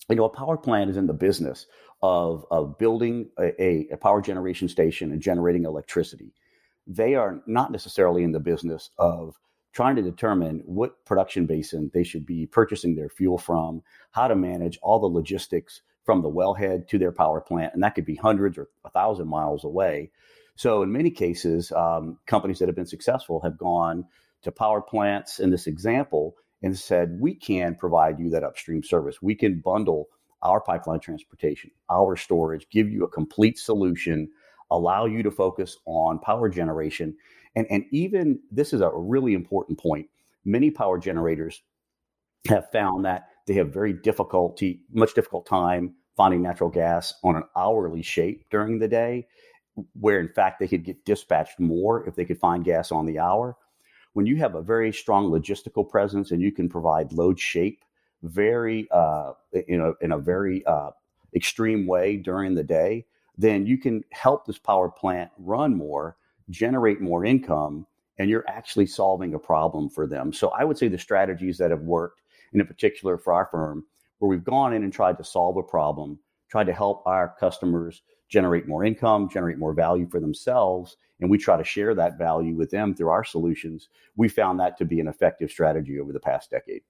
You 0.08 0.16
know, 0.16 0.25
a 0.25 0.28
power 0.28 0.56
plant 0.56 0.90
is 0.90 0.96
in 0.96 1.06
the 1.06 1.12
business 1.12 1.66
of, 2.02 2.44
of 2.50 2.78
building 2.78 3.31
a, 3.38 3.87
a 3.93 3.96
power 3.96 4.20
generation 4.20 4.69
station 4.69 5.12
and 5.12 5.23
generating 5.23 5.64
electricity. 5.64 6.32
They 6.90 7.14
are 7.14 7.40
not 7.46 7.70
necessarily 7.70 8.25
in 8.25 8.32
the 8.32 8.40
business 8.40 8.90
of 8.98 9.38
trying 9.72 9.96
to 9.96 10.02
determine 10.02 10.62
what 10.66 11.04
production 11.04 11.46
basin 11.46 11.90
they 11.94 12.02
should 12.02 12.26
be 12.26 12.46
purchasing 12.46 12.96
their 12.96 13.08
fuel 13.08 13.38
from, 13.38 13.82
how 14.10 14.26
to 14.26 14.34
manage 14.34 14.78
all 14.82 14.98
the 14.98 15.06
logistics 15.06 15.82
from 16.04 16.22
the 16.22 16.31
wellhead 16.31 16.88
to 16.88 16.98
their 16.98 17.12
power 17.12 17.40
plant. 17.40 17.75
And 17.75 17.82
that 17.84 17.94
could 17.94 18.04
be 18.04 18.16
hundreds 18.16 18.58
or 18.58 18.69
a 18.84 18.90
thousand 18.90 19.28
miles 19.28 19.64
away. 19.64 20.10
So, 20.56 20.82
in 20.82 20.92
many 20.92 21.12
cases, 21.12 21.70
um, 21.72 22.19
companies 22.26 22.58
that 22.58 22.69
have 22.69 22.76
been 22.76 22.87
successful 22.87 23.40
have 23.42 23.56
gone 23.56 24.06
to 24.42 24.50
power 24.52 24.82
plants 24.82 25.38
in 25.38 25.50
this 25.50 25.69
example 25.69 26.34
and 26.62 26.76
said, 26.76 27.19
we 27.20 27.34
can 27.34 27.76
provide 27.76 28.19
you 28.19 28.31
that 28.31 28.44
upstream 28.44 28.82
service. 28.82 29.22
We 29.22 29.37
can 29.37 29.60
bundle 29.60 30.08
our 30.42 30.60
pipeline 30.60 31.00
transportation, 31.00 31.70
our 31.90 32.16
storage, 32.16 32.69
give 32.70 32.90
you 32.90 33.04
a 33.04 33.08
complete 33.08 33.58
solution, 33.58 34.31
allow 34.70 35.06
you 35.06 35.22
to 35.22 35.31
focus 35.31 35.76
on 35.87 36.19
power 36.19 36.49
generation. 36.49 37.17
And, 37.56 37.67
and 37.70 37.84
even 37.90 38.40
this 38.50 38.72
is 38.72 38.81
a 38.81 38.90
really 38.93 39.34
important 39.34 39.78
point. 39.78 40.08
Many 40.44 40.70
power 40.70 40.99
generators 40.99 41.62
have 42.49 42.70
found 42.70 43.05
that 43.05 43.28
they 43.46 43.55
have 43.55 43.72
very 43.72 43.93
difficulty, 43.93 44.82
much 44.93 45.14
difficult 45.14 45.46
time 45.46 45.94
finding 46.17 46.43
natural 46.43 46.70
gas 46.70 47.14
on 47.25 47.37
an 47.37 47.44
hourly 47.56 48.02
shape 48.02 48.44
during 48.50 48.78
the 48.78 48.88
day, 48.88 49.26
where 49.99 50.20
in 50.20 50.28
fact 50.28 50.61
they 50.61 50.69
could 50.69 50.84
get 50.84 51.05
dispatched 51.05 51.58
more 51.58 52.06
if 52.06 52.14
they 52.14 52.25
could 52.25 52.38
find 52.38 52.64
gas 52.64 52.93
on 52.93 53.06
the 53.06 53.19
hour 53.19 53.56
when 54.12 54.26
you 54.26 54.37
have 54.37 54.55
a 54.55 54.62
very 54.62 54.93
strong 54.93 55.31
logistical 55.31 55.88
presence 55.88 56.31
and 56.31 56.43
you 56.43 56.52
can 56.52 56.69
provide 56.69 57.12
load 57.12 57.38
shape 57.38 57.84
very 58.23 58.88
uh, 58.90 59.32
in 59.66 59.81
a 59.81 59.93
in 60.05 60.12
a 60.12 60.19
very 60.19 60.64
uh, 60.66 60.90
extreme 61.35 61.87
way 61.87 62.16
during 62.16 62.54
the 62.54 62.64
day, 62.64 63.06
then 63.40 63.66
you 63.66 63.78
can 63.78 64.04
help 64.11 64.44
this 64.44 64.59
power 64.59 64.90
plant 64.90 65.30
run 65.38 65.75
more, 65.75 66.16
generate 66.50 67.00
more 67.00 67.25
income, 67.25 67.87
and 68.18 68.28
you're 68.28 68.44
actually 68.47 68.87
solving 68.87 69.32
a 69.32 69.38
problem 69.38 69.88
for 69.88 70.06
them. 70.06 70.30
So 70.30 70.49
I 70.50 70.64
would 70.64 70.76
say 70.76 70.88
the 70.88 70.99
strategies 70.99 71.56
that 71.56 71.70
have 71.70 71.80
worked, 71.80 72.20
and 72.52 72.61
in 72.61 72.66
particular 72.66 73.16
for 73.16 73.32
our 73.32 73.49
firm, 73.50 73.85
where 74.18 74.28
we've 74.28 74.44
gone 74.44 74.75
in 74.75 74.85
and 74.85 74.92
tried 74.92 75.16
to 75.16 75.25
solve 75.25 75.56
a 75.56 75.62
problem, 75.62 76.18
tried 76.50 76.66
to 76.66 76.75
help 76.75 77.02
our 77.06 77.35
customers 77.40 78.02
generate 78.28 78.68
more 78.68 78.85
income, 78.85 79.30
generate 79.30 79.56
more 79.56 79.73
value 79.73 80.06
for 80.06 80.20
themselves, 80.20 80.99
and 81.20 81.30
we 81.30 81.38
try 81.38 81.56
to 81.56 81.64
share 81.64 81.94
that 81.94 82.18
value 82.18 82.54
with 82.54 82.70
them 82.70 82.94
through 82.94 83.09
our 83.09 83.25
solutions. 83.25 83.88
We 84.16 84.28
found 84.28 84.61
that 84.61 84.76
to 84.78 84.85
be 84.85 85.00
an 85.00 85.09
effective 85.09 85.50
strategy 85.50 85.99
over 85.99 86.12
the 86.12 86.20
past 86.20 86.50
decade. 86.50 86.82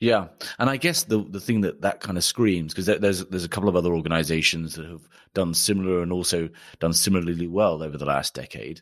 Yeah, 0.00 0.28
and 0.58 0.70
I 0.70 0.78
guess 0.78 1.04
the 1.04 1.22
the 1.22 1.40
thing 1.40 1.60
that 1.60 1.82
that 1.82 2.00
kind 2.00 2.16
of 2.16 2.24
screams 2.24 2.72
because 2.72 2.86
there's 2.86 3.24
there's 3.26 3.44
a 3.44 3.50
couple 3.50 3.68
of 3.68 3.76
other 3.76 3.94
organisations 3.94 4.74
that 4.76 4.86
have 4.86 5.06
done 5.34 5.52
similar 5.52 6.02
and 6.02 6.10
also 6.10 6.48
done 6.78 6.94
similarly 6.94 7.46
well 7.46 7.82
over 7.82 7.98
the 7.98 8.06
last 8.06 8.34
decade, 8.34 8.80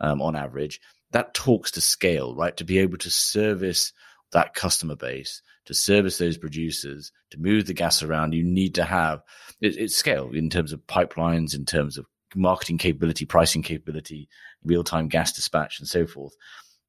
um, 0.00 0.22
on 0.22 0.36
average. 0.36 0.80
That 1.10 1.34
talks 1.34 1.72
to 1.72 1.80
scale, 1.80 2.36
right? 2.36 2.56
To 2.56 2.64
be 2.64 2.78
able 2.78 2.98
to 2.98 3.10
service 3.10 3.92
that 4.30 4.54
customer 4.54 4.94
base, 4.94 5.42
to 5.64 5.74
service 5.74 6.18
those 6.18 6.38
producers, 6.38 7.10
to 7.30 7.38
move 7.40 7.66
the 7.66 7.74
gas 7.74 8.00
around, 8.04 8.32
you 8.32 8.44
need 8.44 8.76
to 8.76 8.84
have 8.84 9.22
it, 9.60 9.76
it's 9.76 9.96
scale 9.96 10.30
in 10.32 10.50
terms 10.50 10.72
of 10.72 10.86
pipelines, 10.86 11.52
in 11.52 11.64
terms 11.64 11.98
of 11.98 12.06
marketing 12.36 12.78
capability, 12.78 13.24
pricing 13.24 13.62
capability, 13.62 14.28
real 14.62 14.84
time 14.84 15.08
gas 15.08 15.32
dispatch, 15.32 15.80
and 15.80 15.88
so 15.88 16.06
forth. 16.06 16.34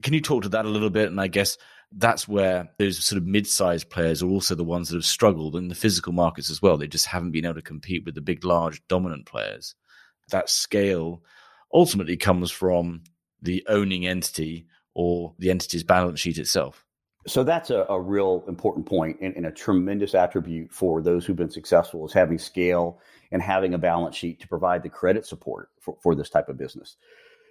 Can 0.03 0.13
you 0.13 0.21
talk 0.21 0.43
to 0.43 0.49
that 0.49 0.65
a 0.65 0.69
little 0.69 0.91
bit? 0.91 1.07
And 1.07 1.19
I 1.19 1.27
guess 1.27 1.57
that's 1.93 2.27
where 2.27 2.69
those 2.77 3.03
sort 3.03 3.21
of 3.21 3.27
mid-sized 3.27 3.89
players 3.89 4.23
are 4.23 4.29
also 4.29 4.55
the 4.55 4.63
ones 4.63 4.89
that 4.89 4.95
have 4.95 5.05
struggled 5.05 5.55
in 5.55 5.67
the 5.67 5.75
physical 5.75 6.13
markets 6.13 6.49
as 6.49 6.61
well. 6.61 6.77
They 6.77 6.87
just 6.87 7.07
haven't 7.07 7.31
been 7.31 7.45
able 7.45 7.55
to 7.55 7.61
compete 7.61 8.05
with 8.05 8.15
the 8.15 8.21
big, 8.21 8.45
large, 8.45 8.81
dominant 8.87 9.25
players. 9.25 9.75
That 10.29 10.49
scale 10.49 11.21
ultimately 11.73 12.17
comes 12.17 12.51
from 12.51 13.03
the 13.41 13.65
owning 13.67 14.07
entity 14.07 14.67
or 14.93 15.33
the 15.39 15.49
entity's 15.49 15.83
balance 15.83 16.19
sheet 16.19 16.37
itself. 16.37 16.85
So 17.27 17.43
that's 17.43 17.69
a, 17.69 17.85
a 17.87 17.99
real 17.99 18.43
important 18.47 18.85
point 18.85 19.17
and, 19.21 19.35
and, 19.35 19.45
a 19.45 19.51
tremendous 19.51 20.15
attribute 20.15 20.71
for 20.71 21.03
those 21.03 21.23
who've 21.23 21.35
been 21.35 21.51
successful 21.51 22.05
is 22.05 22.13
having 22.13 22.39
scale 22.39 22.99
and 23.31 23.41
having 23.41 23.75
a 23.75 23.77
balance 23.77 24.15
sheet 24.15 24.39
to 24.41 24.47
provide 24.47 24.81
the 24.81 24.89
credit 24.89 25.25
support 25.27 25.69
for, 25.79 25.97
for 26.01 26.15
this 26.15 26.31
type 26.31 26.49
of 26.49 26.57
business. 26.57 26.97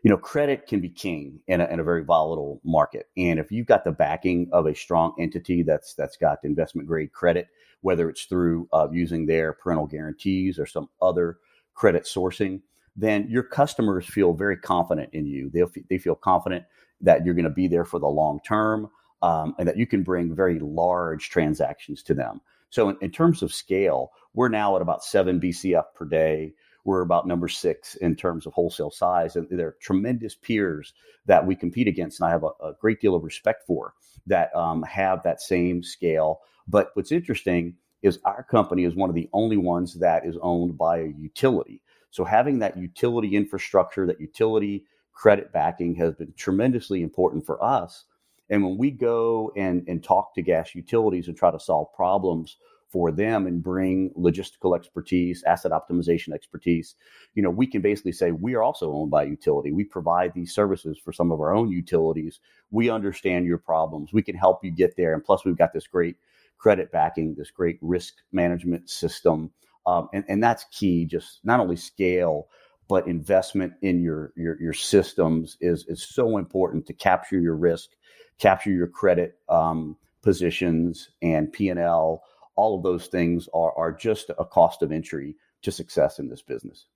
You 0.02 0.10
know, 0.10 0.16
credit 0.16 0.66
can 0.66 0.80
be 0.80 0.88
king 0.88 1.40
in 1.46 1.60
a, 1.60 1.66
in 1.66 1.80
a 1.80 1.84
very 1.84 2.04
volatile 2.04 2.60
market. 2.64 3.08
And 3.16 3.38
if 3.38 3.52
you've 3.52 3.66
got 3.66 3.84
the 3.84 3.92
backing 3.92 4.48
of 4.52 4.66
a 4.66 4.74
strong 4.74 5.14
entity 5.18 5.62
that's 5.62 5.94
that's 5.94 6.16
got 6.16 6.38
investment 6.42 6.88
grade 6.88 7.12
credit, 7.12 7.48
whether 7.82 8.08
it's 8.08 8.24
through 8.24 8.68
uh, 8.72 8.88
using 8.90 9.26
their 9.26 9.52
parental 9.52 9.86
guarantees 9.86 10.58
or 10.58 10.66
some 10.66 10.88
other 11.02 11.38
credit 11.74 12.04
sourcing, 12.04 12.62
then 12.96 13.26
your 13.28 13.42
customers 13.42 14.06
feel 14.06 14.32
very 14.32 14.56
confident 14.56 15.10
in 15.12 15.26
you. 15.26 15.50
They 15.50 15.62
they 15.88 15.98
feel 15.98 16.14
confident 16.14 16.64
that 17.02 17.24
you're 17.24 17.34
going 17.34 17.44
to 17.44 17.50
be 17.50 17.68
there 17.68 17.84
for 17.84 17.98
the 17.98 18.08
long 18.08 18.40
term 18.46 18.90
um, 19.22 19.54
and 19.58 19.68
that 19.68 19.76
you 19.76 19.86
can 19.86 20.02
bring 20.02 20.34
very 20.34 20.58
large 20.58 21.28
transactions 21.30 22.02
to 22.04 22.14
them. 22.14 22.40
So 22.70 22.88
in, 22.88 22.96
in 23.00 23.10
terms 23.10 23.42
of 23.42 23.52
scale, 23.52 24.12
we're 24.34 24.48
now 24.48 24.76
at 24.76 24.82
about 24.82 25.04
seven 25.04 25.40
BCF 25.40 25.84
per 25.94 26.04
day 26.04 26.54
we're 26.84 27.02
about 27.02 27.26
number 27.26 27.48
six 27.48 27.94
in 27.96 28.16
terms 28.16 28.46
of 28.46 28.52
wholesale 28.52 28.90
size. 28.90 29.36
And 29.36 29.46
they're 29.50 29.76
tremendous 29.80 30.34
peers 30.34 30.94
that 31.26 31.46
we 31.46 31.54
compete 31.54 31.88
against. 31.88 32.20
And 32.20 32.28
I 32.28 32.30
have 32.30 32.44
a, 32.44 32.64
a 32.64 32.74
great 32.80 33.00
deal 33.00 33.14
of 33.14 33.24
respect 33.24 33.66
for 33.66 33.94
that 34.26 34.54
um, 34.54 34.82
have 34.82 35.22
that 35.22 35.40
same 35.40 35.82
scale. 35.82 36.40
But 36.68 36.90
what's 36.94 37.12
interesting 37.12 37.74
is 38.02 38.18
our 38.24 38.42
company 38.42 38.84
is 38.84 38.94
one 38.94 39.10
of 39.10 39.14
the 39.14 39.28
only 39.32 39.56
ones 39.56 39.94
that 39.94 40.26
is 40.26 40.36
owned 40.40 40.78
by 40.78 40.98
a 40.98 41.14
utility. 41.18 41.82
So 42.10 42.24
having 42.24 42.58
that 42.60 42.76
utility 42.76 43.36
infrastructure, 43.36 44.06
that 44.06 44.20
utility 44.20 44.84
credit 45.12 45.52
backing 45.52 45.94
has 45.96 46.14
been 46.14 46.32
tremendously 46.36 47.02
important 47.02 47.44
for 47.44 47.62
us. 47.62 48.04
And 48.48 48.64
when 48.64 48.78
we 48.78 48.90
go 48.90 49.52
and, 49.56 49.84
and 49.86 50.02
talk 50.02 50.34
to 50.34 50.42
gas 50.42 50.74
utilities 50.74 51.28
and 51.28 51.36
try 51.36 51.50
to 51.50 51.60
solve 51.60 51.92
problems 51.94 52.56
for 52.90 53.12
them 53.12 53.46
and 53.46 53.62
bring 53.62 54.10
logistical 54.18 54.76
expertise, 54.76 55.44
asset 55.44 55.70
optimization 55.70 56.32
expertise. 56.32 56.96
You 57.34 57.42
know, 57.42 57.50
we 57.50 57.66
can 57.66 57.80
basically 57.80 58.12
say 58.12 58.32
we 58.32 58.54
are 58.54 58.62
also 58.62 58.92
owned 58.92 59.10
by 59.10 59.24
utility. 59.24 59.70
We 59.70 59.84
provide 59.84 60.34
these 60.34 60.52
services 60.52 60.98
for 60.98 61.12
some 61.12 61.30
of 61.30 61.40
our 61.40 61.54
own 61.54 61.70
utilities. 61.70 62.40
We 62.70 62.90
understand 62.90 63.46
your 63.46 63.58
problems. 63.58 64.12
We 64.12 64.22
can 64.22 64.34
help 64.34 64.64
you 64.64 64.72
get 64.72 64.96
there. 64.96 65.14
And 65.14 65.24
plus, 65.24 65.44
we've 65.44 65.56
got 65.56 65.72
this 65.72 65.86
great 65.86 66.16
credit 66.58 66.90
backing, 66.90 67.34
this 67.36 67.50
great 67.50 67.78
risk 67.80 68.14
management 68.32 68.90
system. 68.90 69.50
Um, 69.86 70.08
and, 70.12 70.24
and 70.28 70.42
that's 70.42 70.64
key, 70.72 71.06
just 71.06 71.40
not 71.44 71.60
only 71.60 71.76
scale, 71.76 72.48
but 72.88 73.06
investment 73.06 73.72
in 73.82 74.02
your, 74.02 74.32
your, 74.36 74.60
your 74.60 74.72
systems 74.72 75.56
is, 75.60 75.86
is 75.86 76.02
so 76.02 76.38
important 76.38 76.86
to 76.86 76.92
capture 76.92 77.38
your 77.38 77.54
risk, 77.54 77.90
capture 78.38 78.72
your 78.72 78.88
credit 78.88 79.38
um, 79.48 79.96
positions 80.22 81.10
and 81.22 81.52
P&L 81.52 82.22
all 82.56 82.76
of 82.76 82.82
those 82.82 83.06
things 83.06 83.48
are 83.54 83.72
are 83.76 83.92
just 83.92 84.30
a 84.30 84.44
cost 84.44 84.82
of 84.82 84.92
entry 84.92 85.36
to 85.62 85.72
success 85.72 86.18
in 86.18 86.28
this 86.28 86.42
business. 86.42 86.86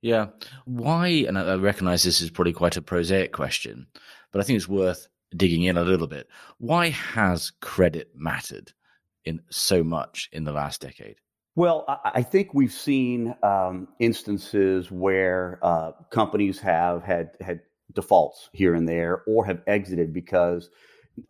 Yeah. 0.00 0.28
Why? 0.64 1.08
And 1.08 1.38
I 1.38 1.56
recognize 1.56 2.02
this 2.02 2.20
is 2.20 2.30
probably 2.30 2.52
quite 2.52 2.76
a 2.76 2.82
prosaic 2.82 3.32
question, 3.32 3.86
but 4.32 4.40
I 4.40 4.44
think 4.44 4.56
it's 4.56 4.68
worth 4.68 5.08
digging 5.36 5.64
in 5.64 5.76
a 5.76 5.82
little 5.82 6.06
bit. 6.06 6.28
Why 6.58 6.90
has 6.90 7.52
credit 7.60 8.12
mattered 8.14 8.72
in 9.24 9.40
so 9.50 9.82
much 9.82 10.28
in 10.32 10.44
the 10.44 10.52
last 10.52 10.80
decade? 10.80 11.16
Well, 11.56 11.84
I 12.04 12.22
think 12.22 12.54
we've 12.54 12.72
seen 12.72 13.34
um, 13.42 13.88
instances 13.98 14.92
where 14.92 15.58
uh, 15.60 15.90
companies 16.10 16.60
have 16.60 17.02
had 17.02 17.30
had 17.40 17.62
defaults 17.92 18.48
here 18.52 18.74
and 18.74 18.88
there, 18.88 19.22
or 19.26 19.44
have 19.44 19.62
exited 19.66 20.12
because 20.12 20.70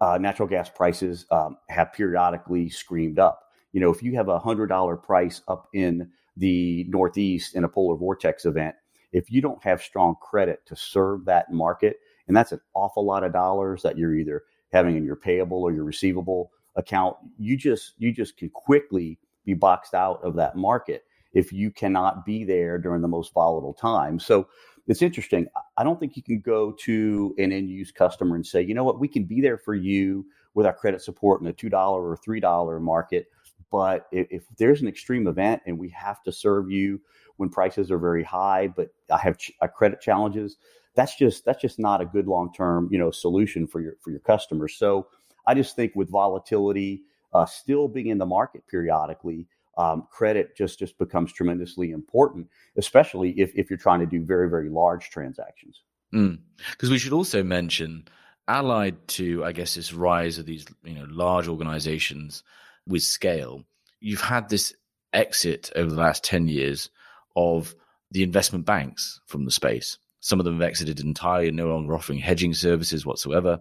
uh, 0.02 0.18
natural 0.18 0.46
gas 0.46 0.68
prices 0.68 1.24
um, 1.30 1.56
have 1.70 1.94
periodically 1.94 2.68
screamed 2.68 3.18
up 3.18 3.47
you 3.72 3.80
know, 3.80 3.90
if 3.90 4.02
you 4.02 4.14
have 4.14 4.28
a 4.28 4.38
hundred 4.38 4.68
dollar 4.68 4.96
price 4.96 5.42
up 5.48 5.68
in 5.72 6.10
the 6.36 6.84
Northeast 6.88 7.54
in 7.54 7.64
a 7.64 7.68
polar 7.68 7.96
vortex 7.96 8.44
event, 8.44 8.74
if 9.12 9.30
you 9.30 9.40
don't 9.40 9.62
have 9.64 9.82
strong 9.82 10.16
credit 10.20 10.64
to 10.66 10.76
serve 10.76 11.24
that 11.24 11.52
market, 11.52 11.96
and 12.26 12.36
that's 12.36 12.52
an 12.52 12.60
awful 12.74 13.04
lot 13.04 13.24
of 13.24 13.32
dollars 13.32 13.82
that 13.82 13.96
you're 13.96 14.14
either 14.14 14.42
having 14.72 14.96
in 14.96 15.04
your 15.04 15.16
payable 15.16 15.62
or 15.62 15.72
your 15.72 15.84
receivable 15.84 16.50
account, 16.76 17.16
you 17.38 17.56
just 17.56 17.94
you 17.98 18.12
just 18.12 18.36
can 18.36 18.50
quickly 18.50 19.18
be 19.44 19.54
boxed 19.54 19.94
out 19.94 20.22
of 20.22 20.34
that 20.36 20.56
market 20.56 21.04
if 21.32 21.52
you 21.52 21.70
cannot 21.70 22.24
be 22.24 22.44
there 22.44 22.78
during 22.78 23.02
the 23.02 23.08
most 23.08 23.32
volatile 23.32 23.74
time. 23.74 24.18
So 24.18 24.48
it's 24.86 25.02
interesting. 25.02 25.46
I 25.76 25.84
don't 25.84 26.00
think 26.00 26.16
you 26.16 26.22
can 26.22 26.40
go 26.40 26.72
to 26.84 27.34
an 27.38 27.52
end 27.52 27.70
use 27.70 27.92
customer 27.92 28.36
and 28.36 28.46
say, 28.46 28.62
you 28.62 28.74
know 28.74 28.84
what, 28.84 28.98
we 28.98 29.08
can 29.08 29.24
be 29.24 29.40
there 29.40 29.58
for 29.58 29.74
you 29.74 30.24
with 30.54 30.66
our 30.66 30.72
credit 30.72 31.02
support 31.02 31.40
in 31.40 31.46
the 31.46 31.52
$2 31.52 31.72
or 31.72 32.16
$3 32.16 32.80
market 32.80 33.26
but 33.70 34.06
if, 34.12 34.26
if, 34.30 34.42
there's 34.56 34.80
an 34.80 34.88
extreme 34.88 35.26
event 35.26 35.62
and 35.66 35.78
we 35.78 35.90
have 35.90 36.22
to 36.22 36.32
serve 36.32 36.70
you 36.70 37.00
when 37.36 37.48
prices 37.48 37.90
are 37.90 37.98
very 37.98 38.24
high, 38.24 38.68
but 38.68 38.88
I 39.10 39.18
have 39.18 39.38
ch- 39.38 39.52
credit 39.74 40.00
challenges, 40.00 40.56
that's 40.94 41.16
just 41.16 41.44
that's 41.44 41.60
just 41.60 41.78
not 41.78 42.00
a 42.00 42.04
good 42.04 42.26
long 42.26 42.52
term 42.52 42.88
you 42.90 42.98
know 42.98 43.10
solution 43.10 43.66
for 43.66 43.80
your 43.80 43.94
for 44.02 44.10
your 44.10 44.20
customers. 44.20 44.74
So 44.76 45.06
I 45.46 45.54
just 45.54 45.76
think 45.76 45.92
with 45.94 46.10
volatility 46.10 47.02
uh, 47.32 47.46
still 47.46 47.88
being 47.88 48.08
in 48.08 48.18
the 48.18 48.26
market 48.26 48.66
periodically, 48.68 49.46
um, 49.76 50.08
credit 50.10 50.56
just 50.56 50.78
just 50.78 50.98
becomes 50.98 51.32
tremendously 51.32 51.92
important, 51.92 52.48
especially 52.76 53.30
if 53.38 53.52
if 53.54 53.70
you're 53.70 53.78
trying 53.78 54.00
to 54.00 54.06
do 54.06 54.24
very 54.24 54.50
very 54.50 54.68
large 54.68 55.10
transactions. 55.10 55.82
Because 56.10 56.88
mm. 56.88 56.90
we 56.90 56.98
should 56.98 57.12
also 57.12 57.42
mention, 57.44 58.08
allied 58.48 59.06
to 59.08 59.44
I 59.44 59.52
guess 59.52 59.76
this 59.76 59.92
rise 59.92 60.38
of 60.38 60.46
these 60.46 60.66
you 60.82 60.94
know 60.94 61.06
large 61.08 61.46
organizations 61.46 62.42
with 62.88 63.02
scale, 63.02 63.64
you've 64.00 64.20
had 64.20 64.48
this 64.48 64.74
exit 65.12 65.70
over 65.76 65.90
the 65.90 66.00
last 66.00 66.24
10 66.24 66.48
years 66.48 66.90
of 67.36 67.74
the 68.10 68.22
investment 68.22 68.64
banks 68.64 69.20
from 69.26 69.44
the 69.44 69.50
space. 69.50 69.98
Some 70.20 70.40
of 70.40 70.44
them 70.44 70.54
have 70.54 70.68
exited 70.68 71.00
entirely, 71.00 71.50
no 71.50 71.68
longer 71.68 71.94
offering 71.94 72.18
hedging 72.18 72.54
services 72.54 73.06
whatsoever. 73.06 73.60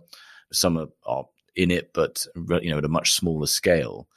Some 0.51 0.77
are, 0.77 0.87
are 1.05 1.25
in 1.55 1.71
it, 1.71 1.91
but 1.93 2.25
you 2.35 2.71
know 2.71 2.77
at 2.77 2.85
a 2.85 2.89
much 2.89 3.13
smaller 3.13 3.47
scale. 3.47 4.07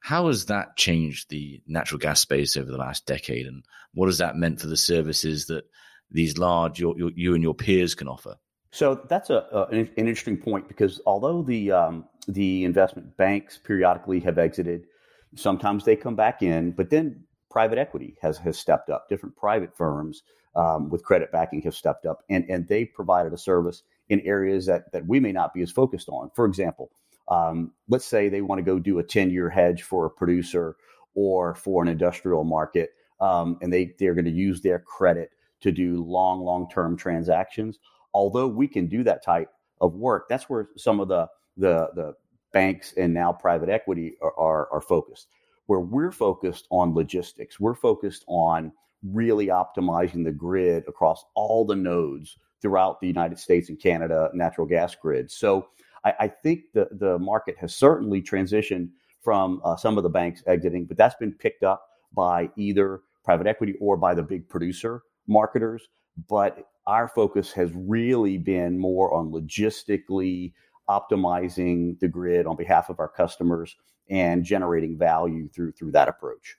How 0.00 0.28
has 0.28 0.46
that 0.46 0.76
changed 0.76 1.28
the 1.28 1.60
natural 1.66 1.98
gas 1.98 2.20
space 2.20 2.56
over 2.56 2.70
the 2.70 2.78
last 2.78 3.06
decade, 3.06 3.46
and 3.46 3.64
what 3.92 4.06
has 4.06 4.18
that 4.18 4.36
meant 4.36 4.60
for 4.60 4.68
the 4.68 4.76
services 4.76 5.46
that 5.46 5.64
these 6.10 6.38
large 6.38 6.78
your, 6.78 6.96
your, 6.96 7.10
you 7.14 7.34
and 7.34 7.42
your 7.42 7.54
peers 7.54 7.94
can 7.94 8.08
offer? 8.08 8.36
So 8.70 9.00
that's 9.08 9.30
a, 9.30 9.46
a 9.52 9.66
an, 9.66 9.88
interesting 9.96 10.36
point 10.36 10.68
because 10.68 11.00
although 11.06 11.42
the 11.42 11.72
um, 11.72 12.04
the 12.28 12.64
investment 12.64 13.16
banks 13.16 13.58
periodically 13.58 14.20
have 14.20 14.38
exited, 14.38 14.86
sometimes 15.34 15.84
they 15.84 15.96
come 15.96 16.16
back 16.16 16.42
in, 16.42 16.72
but 16.72 16.90
then 16.90 17.24
private 17.50 17.78
equity 17.78 18.16
has 18.22 18.38
has 18.38 18.58
stepped 18.58 18.90
up. 18.90 19.08
Different 19.08 19.36
private 19.36 19.76
firms 19.76 20.22
um, 20.54 20.90
with 20.90 21.04
credit 21.04 21.32
backing 21.32 21.62
have 21.62 21.74
stepped 21.74 22.06
up, 22.06 22.22
and 22.28 22.44
and 22.48 22.68
they 22.68 22.84
provided 22.84 23.32
a 23.32 23.38
service 23.38 23.82
in 24.08 24.20
areas 24.20 24.66
that 24.66 24.92
that 24.92 25.06
we 25.06 25.20
may 25.20 25.32
not 25.32 25.54
be 25.54 25.62
as 25.62 25.70
focused 25.70 26.08
on. 26.08 26.30
For 26.34 26.46
example, 26.46 26.90
um, 27.28 27.72
let's 27.88 28.06
say 28.06 28.28
they 28.28 28.42
want 28.42 28.58
to 28.58 28.64
go 28.64 28.78
do 28.78 28.98
a 28.98 29.04
ten 29.04 29.30
year 29.30 29.50
hedge 29.50 29.82
for 29.82 30.06
a 30.06 30.10
producer 30.10 30.76
or 31.14 31.54
for 31.54 31.82
an 31.82 31.88
industrial 31.88 32.44
market, 32.44 32.90
um, 33.20 33.58
and 33.62 33.72
they 33.72 33.94
they're 33.98 34.14
going 34.14 34.24
to 34.26 34.30
use 34.30 34.60
their 34.62 34.78
credit 34.80 35.30
to 35.60 35.72
do 35.72 36.04
long 36.04 36.40
long 36.42 36.68
term 36.68 36.96
transactions 36.96 37.78
although 38.16 38.48
we 38.48 38.66
can 38.66 38.86
do 38.86 39.04
that 39.04 39.22
type 39.22 39.50
of 39.80 39.94
work, 39.94 40.26
that's 40.28 40.48
where 40.48 40.70
some 40.76 41.00
of 41.00 41.08
the 41.08 41.28
the 41.56 41.90
the 41.94 42.14
banks 42.52 42.94
and 42.96 43.12
now 43.12 43.32
private 43.32 43.68
equity 43.68 44.14
are, 44.22 44.32
are, 44.38 44.72
are 44.72 44.80
focused. 44.80 45.28
Where 45.66 45.80
we're 45.80 46.12
focused 46.12 46.66
on 46.70 46.94
logistics, 46.94 47.58
we're 47.58 47.74
focused 47.74 48.24
on 48.28 48.72
really 49.02 49.48
optimizing 49.48 50.24
the 50.24 50.32
grid 50.32 50.84
across 50.88 51.24
all 51.34 51.64
the 51.64 51.76
nodes 51.76 52.36
throughout 52.62 53.00
the 53.00 53.06
United 53.06 53.38
States 53.38 53.68
and 53.68 53.78
Canada 53.78 54.30
natural 54.32 54.66
gas 54.66 54.94
grid. 54.94 55.30
So 55.30 55.68
I, 56.04 56.14
I 56.20 56.28
think 56.28 56.60
the 56.72 56.88
the 56.92 57.18
market 57.18 57.56
has 57.58 57.74
certainly 57.74 58.22
transitioned 58.22 58.90
from 59.22 59.60
uh, 59.64 59.76
some 59.76 59.96
of 59.96 60.04
the 60.04 60.08
banks 60.08 60.42
exiting, 60.46 60.86
but 60.86 60.96
that's 60.96 61.16
been 61.16 61.32
picked 61.32 61.64
up 61.64 61.82
by 62.14 62.48
either 62.56 63.00
private 63.24 63.46
equity 63.46 63.74
or 63.80 63.96
by 63.96 64.14
the 64.14 64.22
big 64.22 64.48
producer 64.48 65.02
marketers. 65.26 65.88
But 66.28 66.64
our 66.86 67.08
focus 67.08 67.52
has 67.52 67.70
really 67.74 68.38
been 68.38 68.78
more 68.78 69.12
on 69.12 69.32
logistically 69.32 70.52
optimizing 70.88 71.98
the 72.00 72.08
grid 72.08 72.46
on 72.46 72.56
behalf 72.56 72.88
of 72.90 73.00
our 73.00 73.08
customers 73.08 73.76
and 74.08 74.44
generating 74.44 74.98
value 74.98 75.48
through 75.48 75.72
through 75.72 75.92
that 75.92 76.08
approach. 76.08 76.56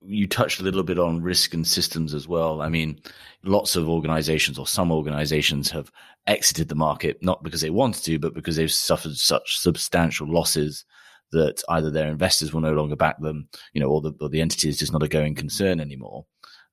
You 0.00 0.28
touched 0.28 0.60
a 0.60 0.62
little 0.62 0.84
bit 0.84 0.98
on 0.98 1.22
risk 1.22 1.54
and 1.54 1.66
systems 1.66 2.14
as 2.14 2.28
well. 2.28 2.62
I 2.62 2.68
mean, 2.68 3.00
lots 3.42 3.74
of 3.74 3.88
organizations 3.88 4.56
or 4.56 4.66
some 4.66 4.92
organizations 4.92 5.70
have 5.70 5.90
exited 6.26 6.68
the 6.68 6.76
market 6.76 7.18
not 7.20 7.42
because 7.42 7.62
they 7.62 7.70
wanted 7.70 8.04
to, 8.04 8.18
but 8.20 8.34
because 8.34 8.56
they've 8.56 8.70
suffered 8.70 9.16
such 9.16 9.58
substantial 9.58 10.32
losses 10.32 10.84
that 11.32 11.62
either 11.68 11.90
their 11.90 12.08
investors 12.08 12.54
will 12.54 12.60
no 12.60 12.72
longer 12.72 12.96
back 12.96 13.20
them, 13.20 13.48
you 13.72 13.80
know, 13.80 13.88
or 13.88 14.00
the, 14.00 14.12
or 14.20 14.28
the 14.28 14.40
entity 14.40 14.68
is 14.68 14.78
just 14.78 14.92
not 14.92 15.02
a 15.02 15.08
going 15.08 15.34
concern 15.34 15.80
anymore 15.80 16.24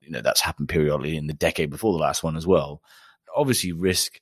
you 0.05 0.11
know, 0.11 0.21
that's 0.21 0.41
happened 0.41 0.69
periodically 0.69 1.17
in 1.17 1.27
the 1.27 1.33
decade 1.33 1.69
before 1.69 1.93
the 1.93 1.99
last 1.99 2.23
one 2.23 2.37
as 2.37 2.47
well. 2.47 2.81
Obviously, 3.35 3.71
risk 3.71 4.19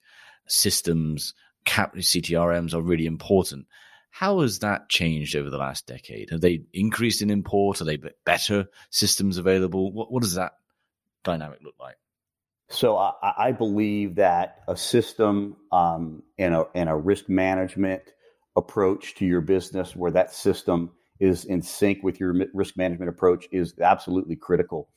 systems, 0.48 1.34
cap 1.66 1.96
CTRMs 1.96 2.74
are 2.74 2.82
really 2.82 3.06
important. 3.06 3.68
How 4.10 4.42
has 4.42 4.60
that 4.60 4.90
changed 4.90 5.36
over 5.36 5.50
the 5.50 5.58
last 5.58 5.88
decade? 5.88 6.30
Have 6.30 6.42
they 6.42 6.64
increased 6.72 7.22
in 7.22 7.30
import? 7.32 7.82
Are 7.82 7.86
they 7.86 8.00
better 8.26 8.68
systems 8.92 9.38
available? 9.38 9.92
What, 9.92 10.12
what 10.12 10.22
does 10.22 10.36
that 10.36 10.54
dynamic 11.24 11.60
look 11.64 11.76
like? 11.80 11.96
So 12.70 12.98
I, 12.98 13.14
I 13.38 13.52
believe 13.52 14.16
that 14.16 14.64
a 14.68 14.76
system 14.76 15.58
um, 15.72 16.24
and, 16.38 16.54
a, 16.56 16.66
and 16.76 16.90
a 16.90 16.96
risk 16.96 17.28
management 17.28 18.04
approach 18.56 19.16
to 19.16 19.26
your 19.26 19.42
business 19.42 19.96
where 19.96 20.12
that 20.12 20.34
system 20.34 20.92
is 21.20 21.46
in 21.46 21.62
sync 21.62 22.04
with 22.04 22.20
your 22.20 22.36
risk 22.54 22.78
management 22.78 23.10
approach 23.10 23.48
is 23.52 23.80
absolutely 23.80 24.36
critical. 24.36 24.90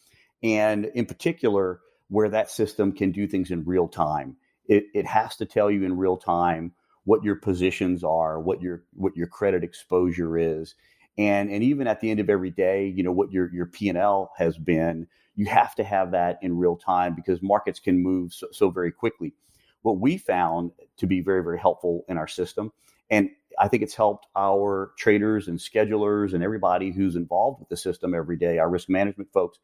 And 0.42 0.86
in 0.86 1.06
particular, 1.06 1.80
where 2.08 2.28
that 2.28 2.50
system 2.50 2.92
can 2.92 3.12
do 3.12 3.26
things 3.26 3.50
in 3.50 3.64
real 3.64 3.88
time. 3.88 4.36
It, 4.68 4.86
it 4.94 5.06
has 5.06 5.36
to 5.36 5.46
tell 5.46 5.70
you 5.70 5.84
in 5.84 5.96
real 5.96 6.16
time 6.16 6.72
what 7.04 7.22
your 7.22 7.36
positions 7.36 8.02
are, 8.02 8.40
what 8.40 8.60
your 8.60 8.82
what 8.92 9.16
your 9.16 9.28
credit 9.28 9.62
exposure 9.64 10.36
is, 10.36 10.74
and 11.18 11.50
and 11.50 11.62
even 11.62 11.86
at 11.86 12.00
the 12.00 12.10
end 12.10 12.20
of 12.20 12.28
every 12.28 12.50
day, 12.50 12.86
you 12.88 13.02
know 13.02 13.12
what 13.12 13.32
your 13.32 13.52
your 13.54 13.66
P 13.66 13.88
and 13.88 13.98
L 13.98 14.32
has 14.36 14.58
been. 14.58 15.06
You 15.36 15.46
have 15.46 15.74
to 15.76 15.84
have 15.84 16.10
that 16.12 16.38
in 16.42 16.56
real 16.56 16.76
time 16.76 17.14
because 17.14 17.42
markets 17.42 17.78
can 17.78 18.02
move 18.02 18.32
so, 18.32 18.48
so 18.52 18.70
very 18.70 18.90
quickly. 18.90 19.34
What 19.82 20.00
we 20.00 20.18
found 20.18 20.72
to 20.96 21.06
be 21.06 21.20
very 21.20 21.42
very 21.44 21.58
helpful 21.58 22.04
in 22.08 22.18
our 22.18 22.28
system, 22.28 22.72
and 23.10 23.30
I 23.58 23.68
think 23.68 23.82
it's 23.82 23.94
helped 23.94 24.26
our 24.36 24.92
traders 24.98 25.48
and 25.48 25.58
schedulers 25.58 26.34
and 26.34 26.42
everybody 26.42 26.90
who's 26.90 27.16
involved 27.16 27.60
with 27.60 27.68
the 27.68 27.76
system 27.76 28.14
every 28.14 28.36
day, 28.36 28.58
our 28.58 28.68
risk 28.68 28.88
management 28.88 29.32
folks. 29.32 29.58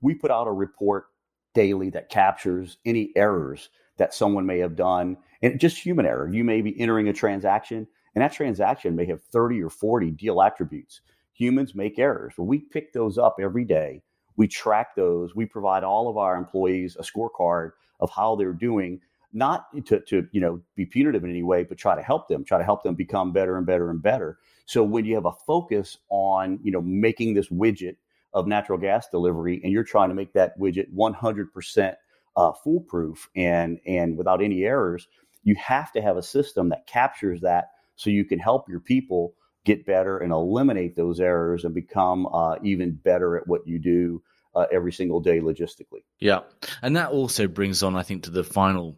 We 0.00 0.14
put 0.14 0.30
out 0.30 0.48
a 0.48 0.52
report 0.52 1.06
daily 1.54 1.90
that 1.90 2.08
captures 2.10 2.78
any 2.84 3.12
errors 3.16 3.68
that 3.96 4.14
someone 4.14 4.46
may 4.46 4.58
have 4.58 4.76
done 4.76 5.16
and 5.42 5.60
just 5.60 5.78
human 5.78 6.06
error. 6.06 6.28
You 6.32 6.44
may 6.44 6.62
be 6.62 6.78
entering 6.80 7.08
a 7.08 7.12
transaction 7.12 7.86
and 8.16 8.22
that 8.22 8.32
transaction 8.32 8.96
may 8.96 9.04
have 9.06 9.22
30 9.22 9.62
or 9.62 9.68
40 9.68 10.10
deal 10.12 10.40
attributes. 10.40 11.02
Humans 11.34 11.74
make 11.74 11.98
errors. 11.98 12.32
We 12.38 12.60
pick 12.60 12.94
those 12.94 13.18
up 13.18 13.36
every 13.38 13.64
day. 13.66 14.02
We 14.36 14.48
track 14.48 14.96
those. 14.96 15.34
We 15.36 15.44
provide 15.44 15.84
all 15.84 16.08
of 16.08 16.16
our 16.16 16.34
employees 16.36 16.96
a 16.98 17.02
scorecard 17.02 17.72
of 18.00 18.10
how 18.10 18.34
they're 18.34 18.54
doing, 18.54 19.00
not 19.34 19.66
to, 19.86 20.00
to 20.00 20.26
you 20.32 20.40
know 20.40 20.62
be 20.76 20.86
punitive 20.86 21.24
in 21.24 21.30
any 21.30 21.42
way, 21.42 21.64
but 21.64 21.76
try 21.76 21.94
to 21.94 22.02
help 22.02 22.26
them, 22.28 22.42
try 22.42 22.56
to 22.56 22.64
help 22.64 22.82
them 22.82 22.94
become 22.94 23.32
better 23.32 23.58
and 23.58 23.66
better 23.66 23.90
and 23.90 24.02
better. 24.02 24.38
So 24.64 24.82
when 24.82 25.04
you 25.04 25.14
have 25.14 25.26
a 25.26 25.32
focus 25.32 25.98
on 26.08 26.58
you 26.62 26.72
know 26.72 26.80
making 26.80 27.34
this 27.34 27.48
widget 27.48 27.96
of 28.32 28.46
natural 28.46 28.78
gas 28.78 29.08
delivery, 29.08 29.60
and 29.62 29.72
you're 29.72 29.84
trying 29.84 30.08
to 30.08 30.14
make 30.14 30.32
that 30.32 30.58
widget 30.58 30.92
100% 30.94 31.94
uh, 32.36 32.52
foolproof 32.52 33.28
and 33.34 33.78
and 33.86 34.16
without 34.16 34.42
any 34.42 34.64
errors, 34.64 35.08
you 35.42 35.54
have 35.56 35.92
to 35.92 36.00
have 36.00 36.16
a 36.16 36.22
system 36.22 36.68
that 36.70 36.86
captures 36.86 37.40
that 37.40 37.70
so 37.96 38.10
you 38.10 38.24
can 38.24 38.38
help 38.38 38.68
your 38.68 38.80
people 38.80 39.34
get 39.64 39.86
better 39.86 40.18
and 40.18 40.32
eliminate 40.32 40.94
those 40.94 41.18
errors 41.18 41.64
and 41.64 41.74
become 41.74 42.26
uh, 42.32 42.56
even 42.62 42.92
better 42.92 43.36
at 43.36 43.46
what 43.48 43.66
you 43.66 43.78
do 43.78 44.22
uh, 44.54 44.66
every 44.72 44.92
single 44.92 45.20
day 45.20 45.40
logistically. 45.40 46.04
Yeah, 46.20 46.40
and 46.82 46.96
that 46.96 47.10
also 47.10 47.48
brings 47.48 47.82
on, 47.82 47.96
I 47.96 48.02
think, 48.02 48.24
to 48.24 48.30
the 48.30 48.44
final 48.44 48.96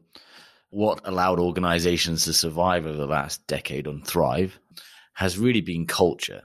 what 0.71 1.00
allowed 1.04 1.40
organizations 1.40 2.25
to 2.25 2.33
survive 2.33 2.87
over 2.87 2.97
the 2.97 3.07
last 3.07 3.47
decade 3.47 3.87
and 3.87 4.07
thrive 4.07 4.59
has 5.14 5.38
really 5.38 5.62
been 5.62 5.87
culture. 5.87 6.42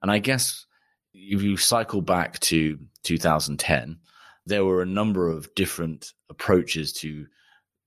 And 0.00 0.10
I 0.10 0.18
guess 0.18 0.64
if 1.12 1.42
you 1.42 1.56
cycle 1.56 2.00
back 2.00 2.38
to 2.40 2.78
2010, 3.02 3.98
there 4.48 4.64
were 4.64 4.82
a 4.82 4.86
number 4.86 5.28
of 5.28 5.54
different 5.54 6.12
approaches 6.30 6.92
to 6.94 7.26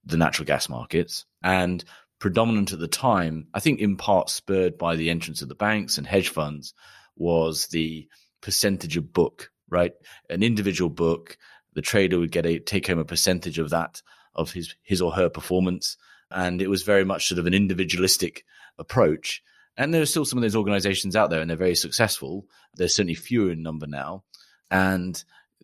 the 0.05 0.17
natural 0.17 0.45
gas 0.45 0.69
markets. 0.69 1.25
And 1.43 1.83
predominant 2.19 2.71
at 2.71 2.79
the 2.79 2.87
time, 2.87 3.47
I 3.53 3.59
think 3.59 3.79
in 3.79 3.97
part 3.97 4.29
spurred 4.29 4.77
by 4.77 4.95
the 4.95 5.09
entrance 5.09 5.41
of 5.41 5.49
the 5.49 5.55
banks 5.55 5.97
and 5.97 6.05
hedge 6.05 6.29
funds, 6.29 6.73
was 7.17 7.67
the 7.67 8.07
percentage 8.41 8.95
of 8.95 9.11
book, 9.11 9.51
right? 9.69 9.93
An 10.29 10.43
individual 10.43 10.89
book, 10.89 11.37
the 11.73 11.81
trader 11.81 12.19
would 12.19 12.31
get 12.31 12.45
a 12.45 12.59
take 12.59 12.87
home 12.87 12.99
a 12.99 13.05
percentage 13.05 13.59
of 13.59 13.71
that, 13.71 14.01
of 14.35 14.51
his, 14.51 14.75
his 14.83 15.01
or 15.01 15.11
her 15.11 15.29
performance. 15.29 15.97
And 16.29 16.61
it 16.61 16.69
was 16.69 16.83
very 16.83 17.03
much 17.03 17.27
sort 17.27 17.39
of 17.39 17.47
an 17.47 17.53
individualistic 17.53 18.45
approach. 18.77 19.41
And 19.77 19.93
there 19.93 20.01
are 20.01 20.07
still 20.07 20.25
some 20.25 20.37
of 20.37 20.43
those 20.43 20.55
organizations 20.55 21.15
out 21.15 21.29
there 21.29 21.41
and 21.41 21.49
they're 21.49 21.57
very 21.57 21.75
successful. 21.75 22.45
There's 22.75 22.95
certainly 22.95 23.15
fewer 23.15 23.51
in 23.51 23.63
number 23.63 23.87
now. 23.87 24.23
And 24.69 25.21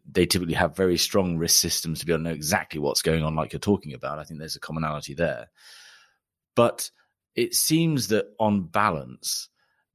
they 0.09 0.25
typically 0.25 0.53
have 0.53 0.75
very 0.75 0.97
strong 0.97 1.37
risk 1.37 1.59
systems 1.59 1.99
to 1.99 2.05
be 2.05 2.13
able 2.13 2.23
to 2.23 2.29
know 2.29 2.35
exactly 2.35 2.79
what's 2.79 3.01
going 3.01 3.23
on, 3.23 3.35
like 3.35 3.53
you're 3.53 3.59
talking 3.59 3.93
about. 3.93 4.19
I 4.19 4.23
think 4.23 4.39
there's 4.39 4.55
a 4.55 4.61
commonality 4.61 5.13
there. 5.13 5.47
But 6.55 6.89
it 7.35 7.53
seems 7.53 8.07
that 8.07 8.27
on 8.39 8.63
balance, 8.63 9.49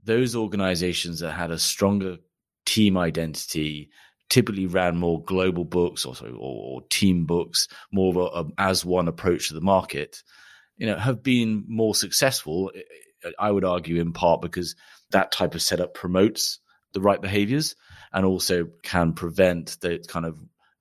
those 0.05 0.37
organizations 0.37 1.21
that 1.21 1.33
had 1.33 1.51
a 1.51 1.59
stronger 1.59 2.19
team 2.67 2.97
identity 2.97 3.91
typically 4.29 4.67
ran 4.67 4.97
more 4.97 5.23
global 5.23 5.65
books 5.65 6.05
or, 6.05 6.15
sorry, 6.15 6.33
or, 6.33 6.37
or 6.39 6.83
team 6.89 7.27
books, 7.27 7.69
more 7.91 8.11
of 8.11 8.17
a, 8.17 8.41
a 8.41 8.47
as 8.59 8.85
one 8.85 9.09
approach 9.09 9.49
to 9.49 9.55
the 9.55 9.61
market, 9.61 10.23
you 10.77 10.87
know, 10.87 10.97
have 10.97 11.23
been 11.23 11.65
more 11.67 11.95
successful 11.95 12.71
I 13.39 13.51
would 13.51 13.65
argue 13.65 14.01
in 14.01 14.13
part 14.13 14.41
because 14.41 14.75
that 15.11 15.33
type 15.33 15.55
of 15.55 15.63
setup 15.63 15.95
promotes 15.95 16.59
the 16.93 17.01
right 17.01 17.21
behaviors 17.21 17.75
and 18.13 18.27
also 18.27 18.69
can 18.83 19.13
prevent 19.13 19.79
the 19.81 20.05
kind 20.09 20.27
of 20.27 20.37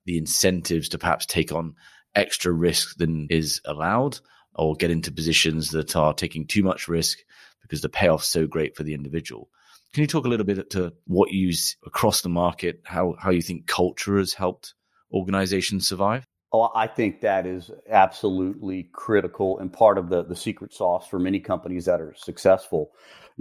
the 0.06 0.18
incentives 0.18 0.90
to 0.90 0.98
perhaps 0.98 1.26
take 1.26 1.52
on 1.52 1.76
extra 2.16 2.52
risk 2.52 2.98
than 2.98 3.28
is 3.30 3.62
allowed 3.66 4.20
or 4.56 4.76
get 4.76 4.92
into 4.92 5.12
positions 5.12 5.72
that 5.72 5.96
are 5.96 6.14
taking 6.14 6.46
too 6.46 6.64
much 6.64 6.88
risk 6.88 7.20
because 7.62 7.82
the 7.82 7.90
payoff's 7.90 8.28
so 8.28 8.48
great 8.48 8.76
for 8.76 8.84
the 8.84 8.94
individual. 8.94 9.50
Can 9.94 10.02
you 10.02 10.08
talk 10.08 10.26
a 10.26 10.30
little 10.30 10.46
bit 10.46 10.70
to 10.72 10.94
what 11.06 11.32
you 11.32 11.48
use 11.48 11.78
across 11.86 12.22
the 12.22 12.30
market, 12.30 12.82
how, 12.86 13.16
how 13.20 13.30
you 13.30 13.42
think 13.42 13.68
culture 13.68 14.18
has 14.18 14.34
helped 14.34 14.74
organizations 15.14 15.88
survive? 15.88 16.26
Oh, 16.54 16.70
I 16.76 16.88
think 16.88 17.22
that 17.22 17.46
is 17.46 17.72
absolutely 17.90 18.90
critical 18.92 19.60
and 19.60 19.72
part 19.72 19.98
of 19.98 20.10
the 20.10 20.24
the 20.24 20.36
secret 20.36 20.74
sauce 20.74 21.08
for 21.08 21.18
many 21.18 21.40
companies 21.40 21.86
that 21.86 22.02
are 22.02 22.14
successful. 22.18 22.92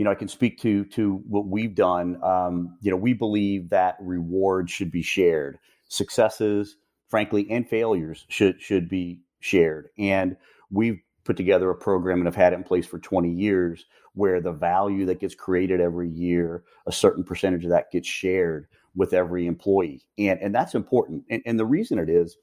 You 0.01 0.05
know, 0.05 0.13
I 0.13 0.15
can 0.15 0.29
speak 0.29 0.59
to 0.63 0.87
to 0.87 1.23
what 1.29 1.47
we've 1.47 1.75
done. 1.75 2.19
Um, 2.25 2.79
you 2.81 2.91
know, 2.91 2.97
we 2.97 3.13
believe 3.13 3.69
that 3.69 3.97
rewards 4.01 4.73
should 4.73 4.91
be 4.91 5.03
shared. 5.03 5.59
Successes, 5.89 6.77
frankly, 7.09 7.47
and 7.51 7.69
failures 7.69 8.25
should 8.31 8.63
should 8.63 8.89
be 8.89 9.21
shared. 9.41 9.91
And 9.99 10.39
we've 10.71 11.03
put 11.25 11.37
together 11.37 11.69
a 11.69 11.75
program 11.75 12.17
and 12.17 12.27
have 12.27 12.35
had 12.35 12.55
it 12.55 12.57
in 12.57 12.65
place 12.65 12.87
for 12.87 12.99
20 12.99 13.31
years 13.31 13.85
where 14.15 14.41
the 14.41 14.53
value 14.53 15.05
that 15.05 15.21
gets 15.21 15.35
created 15.35 15.83
every 15.83 16.09
year, 16.09 16.65
a 16.87 16.93
certain 16.93 17.23
percentage 17.23 17.65
of 17.65 17.71
that 17.71 17.91
gets 17.91 18.09
shared 18.09 18.69
with 18.95 19.13
every 19.13 19.47
employee. 19.47 20.01
And 20.17 20.41
and 20.41 20.55
that's 20.55 20.75
important. 20.75 21.25
And, 21.29 21.43
and 21.45 21.59
the 21.59 21.67
reason 21.67 21.99
it 21.99 22.09
is 22.09 22.39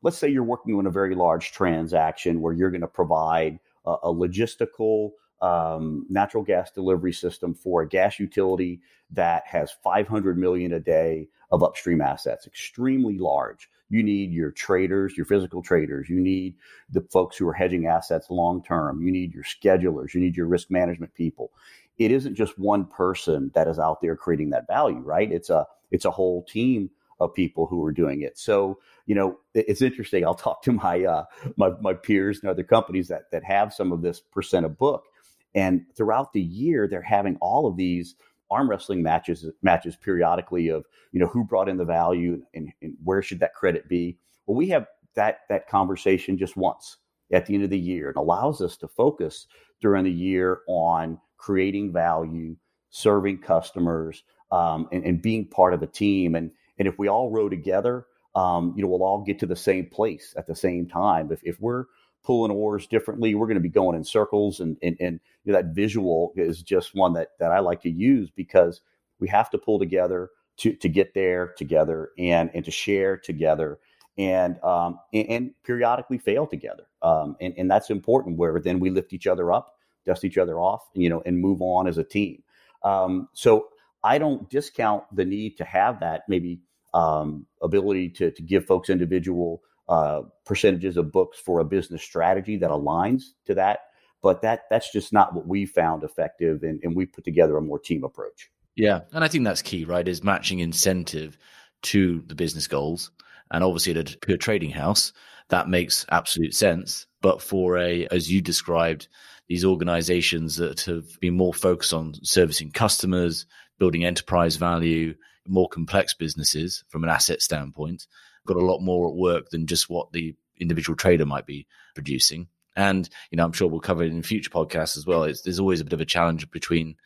let's 0.00 0.16
say 0.16 0.28
you're 0.28 0.42
working 0.42 0.76
on 0.76 0.86
a 0.86 0.90
very 0.90 1.14
large 1.14 1.52
transaction 1.52 2.40
where 2.40 2.54
you're 2.54 2.70
going 2.70 2.80
to 2.80 2.88
provide 2.88 3.58
a, 3.84 3.96
a 4.04 4.14
logistical 4.14 5.10
um, 5.42 6.06
natural 6.08 6.44
gas 6.44 6.70
delivery 6.70 7.12
system 7.12 7.52
for 7.52 7.82
a 7.82 7.88
gas 7.88 8.18
utility 8.18 8.80
that 9.10 9.42
has 9.46 9.72
500 9.82 10.38
million 10.38 10.72
a 10.72 10.80
day 10.80 11.28
of 11.50 11.62
upstream 11.62 12.00
assets, 12.00 12.46
extremely 12.46 13.18
large. 13.18 13.68
You 13.90 14.02
need 14.02 14.32
your 14.32 14.52
traders, 14.52 15.14
your 15.16 15.26
physical 15.26 15.60
traders. 15.62 16.08
You 16.08 16.18
need 16.18 16.54
the 16.88 17.02
folks 17.12 17.36
who 17.36 17.46
are 17.46 17.52
hedging 17.52 17.86
assets 17.86 18.30
long 18.30 18.62
term. 18.62 19.02
You 19.02 19.12
need 19.12 19.34
your 19.34 19.44
schedulers. 19.44 20.14
You 20.14 20.20
need 20.20 20.34
your 20.34 20.46
risk 20.46 20.70
management 20.70 21.12
people. 21.12 21.52
It 21.98 22.10
isn't 22.10 22.34
just 22.34 22.58
one 22.58 22.86
person 22.86 23.50
that 23.54 23.68
is 23.68 23.78
out 23.78 24.00
there 24.00 24.16
creating 24.16 24.50
that 24.50 24.66
value, 24.66 25.00
right? 25.00 25.30
It's 25.30 25.50
a 25.50 25.66
it's 25.90 26.06
a 26.06 26.10
whole 26.10 26.42
team 26.44 26.88
of 27.20 27.34
people 27.34 27.66
who 27.66 27.84
are 27.84 27.92
doing 27.92 28.22
it. 28.22 28.38
So, 28.38 28.78
you 29.06 29.14
know, 29.14 29.38
it's 29.54 29.82
interesting. 29.82 30.24
I'll 30.24 30.34
talk 30.34 30.62
to 30.62 30.72
my 30.72 31.04
uh, 31.04 31.24
my, 31.56 31.70
my 31.80 31.92
peers 31.94 32.40
and 32.40 32.50
other 32.50 32.64
companies 32.64 33.08
that 33.08 33.30
that 33.30 33.44
have 33.44 33.74
some 33.74 33.92
of 33.92 34.00
this 34.00 34.20
percent 34.20 34.64
of 34.64 34.78
book, 34.78 35.04
and 35.54 35.84
throughout 35.96 36.32
the 36.32 36.40
year 36.40 36.88
they're 36.88 37.02
having 37.02 37.36
all 37.40 37.66
of 37.66 37.76
these 37.76 38.14
arm 38.50 38.68
wrestling 38.68 39.02
matches 39.02 39.46
matches 39.62 39.96
periodically 39.96 40.68
of 40.68 40.84
you 41.10 41.18
know 41.18 41.26
who 41.26 41.44
brought 41.44 41.68
in 41.68 41.78
the 41.78 41.84
value 41.84 42.40
and, 42.54 42.72
and 42.82 42.94
where 43.02 43.22
should 43.22 43.40
that 43.40 43.54
credit 43.54 43.88
be. 43.88 44.18
Well, 44.46 44.56
we 44.56 44.68
have 44.68 44.86
that 45.14 45.40
that 45.48 45.68
conversation 45.68 46.38
just 46.38 46.56
once 46.56 46.98
at 47.32 47.46
the 47.46 47.54
end 47.54 47.64
of 47.64 47.70
the 47.70 47.78
year. 47.78 48.10
It 48.10 48.16
allows 48.16 48.60
us 48.60 48.76
to 48.78 48.88
focus 48.88 49.46
during 49.80 50.04
the 50.04 50.12
year 50.12 50.60
on 50.68 51.18
creating 51.38 51.92
value, 51.92 52.56
serving 52.90 53.38
customers, 53.38 54.22
um, 54.52 54.88
and, 54.92 55.04
and, 55.04 55.22
being 55.22 55.46
part 55.46 55.74
of 55.74 55.82
a 55.82 55.86
team. 55.86 56.34
And 56.34 56.50
and 56.78 56.86
if 56.86 56.98
we 56.98 57.08
all 57.08 57.30
row 57.30 57.48
together, 57.48 58.06
um, 58.34 58.74
you 58.76 58.82
know, 58.82 58.88
we'll 58.88 59.02
all 59.02 59.24
get 59.24 59.38
to 59.40 59.46
the 59.46 59.56
same 59.56 59.86
place 59.86 60.34
at 60.36 60.46
the 60.46 60.54
same 60.54 60.88
time. 60.88 61.32
If, 61.32 61.40
if 61.42 61.60
we're 61.60 61.84
pulling 62.24 62.52
oars 62.52 62.86
differently, 62.86 63.34
we're 63.34 63.46
going 63.46 63.56
to 63.56 63.60
be 63.60 63.68
going 63.68 63.96
in 63.96 64.04
circles. 64.04 64.60
And, 64.60 64.76
and, 64.82 64.96
and 65.00 65.20
you 65.44 65.52
know, 65.52 65.58
that 65.58 65.74
visual 65.74 66.32
is 66.36 66.62
just 66.62 66.94
one 66.94 67.14
that, 67.14 67.30
that 67.38 67.52
I 67.52 67.58
like 67.58 67.82
to 67.82 67.90
use 67.90 68.30
because 68.30 68.80
we 69.18 69.28
have 69.28 69.50
to 69.50 69.58
pull 69.58 69.78
together 69.78 70.30
to, 70.58 70.74
to 70.74 70.88
get 70.88 71.14
there 71.14 71.54
together 71.56 72.10
and, 72.18 72.50
and 72.54 72.64
to 72.64 72.70
share 72.70 73.16
together 73.16 73.78
and, 74.18 74.62
um, 74.62 74.98
and, 75.12 75.28
and 75.28 75.50
periodically 75.64 76.18
fail 76.18 76.46
together. 76.46 76.84
Um, 77.02 77.36
and, 77.40 77.54
and 77.56 77.70
that's 77.70 77.90
important 77.90 78.36
where 78.36 78.60
then 78.60 78.78
we 78.78 78.90
lift 78.90 79.12
each 79.12 79.26
other 79.26 79.52
up, 79.52 79.76
dust 80.06 80.24
each 80.24 80.38
other 80.38 80.60
off, 80.60 80.82
you 80.94 81.08
know, 81.08 81.22
and 81.24 81.38
move 81.38 81.60
on 81.62 81.86
as 81.86 81.98
a 81.98 82.04
team. 82.04 82.42
Um, 82.84 83.28
so 83.32 83.68
I 84.04 84.18
don't 84.18 84.48
discount 84.50 85.04
the 85.14 85.24
need 85.24 85.56
to 85.58 85.64
have 85.64 86.00
that 86.00 86.22
maybe 86.28 86.60
um, 86.94 87.46
ability 87.62 88.10
to, 88.10 88.30
to 88.30 88.42
give 88.42 88.66
folks 88.66 88.90
individual 88.90 89.62
uh, 89.92 90.22
percentages 90.46 90.96
of 90.96 91.12
books 91.12 91.38
for 91.38 91.60
a 91.60 91.66
business 91.66 92.02
strategy 92.02 92.56
that 92.56 92.70
aligns 92.70 93.24
to 93.44 93.54
that. 93.54 93.80
But 94.22 94.40
that 94.40 94.62
that's 94.70 94.90
just 94.90 95.12
not 95.12 95.34
what 95.34 95.46
we 95.46 95.66
found 95.66 96.02
effective, 96.02 96.62
and, 96.62 96.80
and 96.82 96.96
we 96.96 97.04
put 97.04 97.24
together 97.24 97.58
a 97.58 97.60
more 97.60 97.78
team 97.78 98.02
approach. 98.02 98.50
Yeah, 98.74 99.00
and 99.12 99.22
I 99.22 99.28
think 99.28 99.44
that's 99.44 99.60
key, 99.60 99.84
right? 99.84 100.08
Is 100.08 100.24
matching 100.24 100.60
incentive 100.60 101.36
to 101.82 102.22
the 102.26 102.34
business 102.34 102.68
goals, 102.68 103.10
and 103.50 103.62
obviously 103.62 103.92
at 103.92 104.14
a 104.14 104.18
pure 104.18 104.38
trading 104.38 104.70
house, 104.70 105.12
that 105.48 105.68
makes 105.68 106.06
absolute 106.08 106.54
sense. 106.54 107.06
But 107.20 107.42
for 107.42 107.76
a, 107.76 108.06
as 108.06 108.32
you 108.32 108.40
described, 108.40 109.08
these 109.48 109.64
organizations 109.64 110.56
that 110.56 110.80
have 110.82 111.20
been 111.20 111.36
more 111.36 111.52
focused 111.52 111.92
on 111.92 112.14
servicing 112.22 112.70
customers, 112.70 113.44
building 113.78 114.06
enterprise 114.06 114.56
value, 114.56 115.14
more 115.46 115.68
complex 115.68 116.14
businesses 116.14 116.82
from 116.88 117.04
an 117.04 117.10
asset 117.10 117.42
standpoint, 117.42 118.06
got 118.46 118.56
a 118.56 118.64
lot 118.64 118.80
more 118.80 119.08
at 119.08 119.14
work 119.14 119.50
than 119.50 119.66
just 119.66 119.88
what 119.88 120.12
the 120.12 120.34
individual 120.58 120.96
trader 120.96 121.26
might 121.26 121.46
be 121.46 121.66
producing. 121.94 122.48
And, 122.74 123.08
you 123.30 123.36
know, 123.36 123.44
I'm 123.44 123.52
sure 123.52 123.68
we'll 123.68 123.80
cover 123.80 124.02
it 124.02 124.12
in 124.12 124.22
future 124.22 124.50
podcasts 124.50 124.96
as 124.96 125.06
well. 125.06 125.24
It's, 125.24 125.42
there's 125.42 125.60
always 125.60 125.80
a 125.80 125.84
bit 125.84 125.92
of 125.92 126.00
a 126.00 126.06
challenge 126.06 126.50
between, 126.50 126.96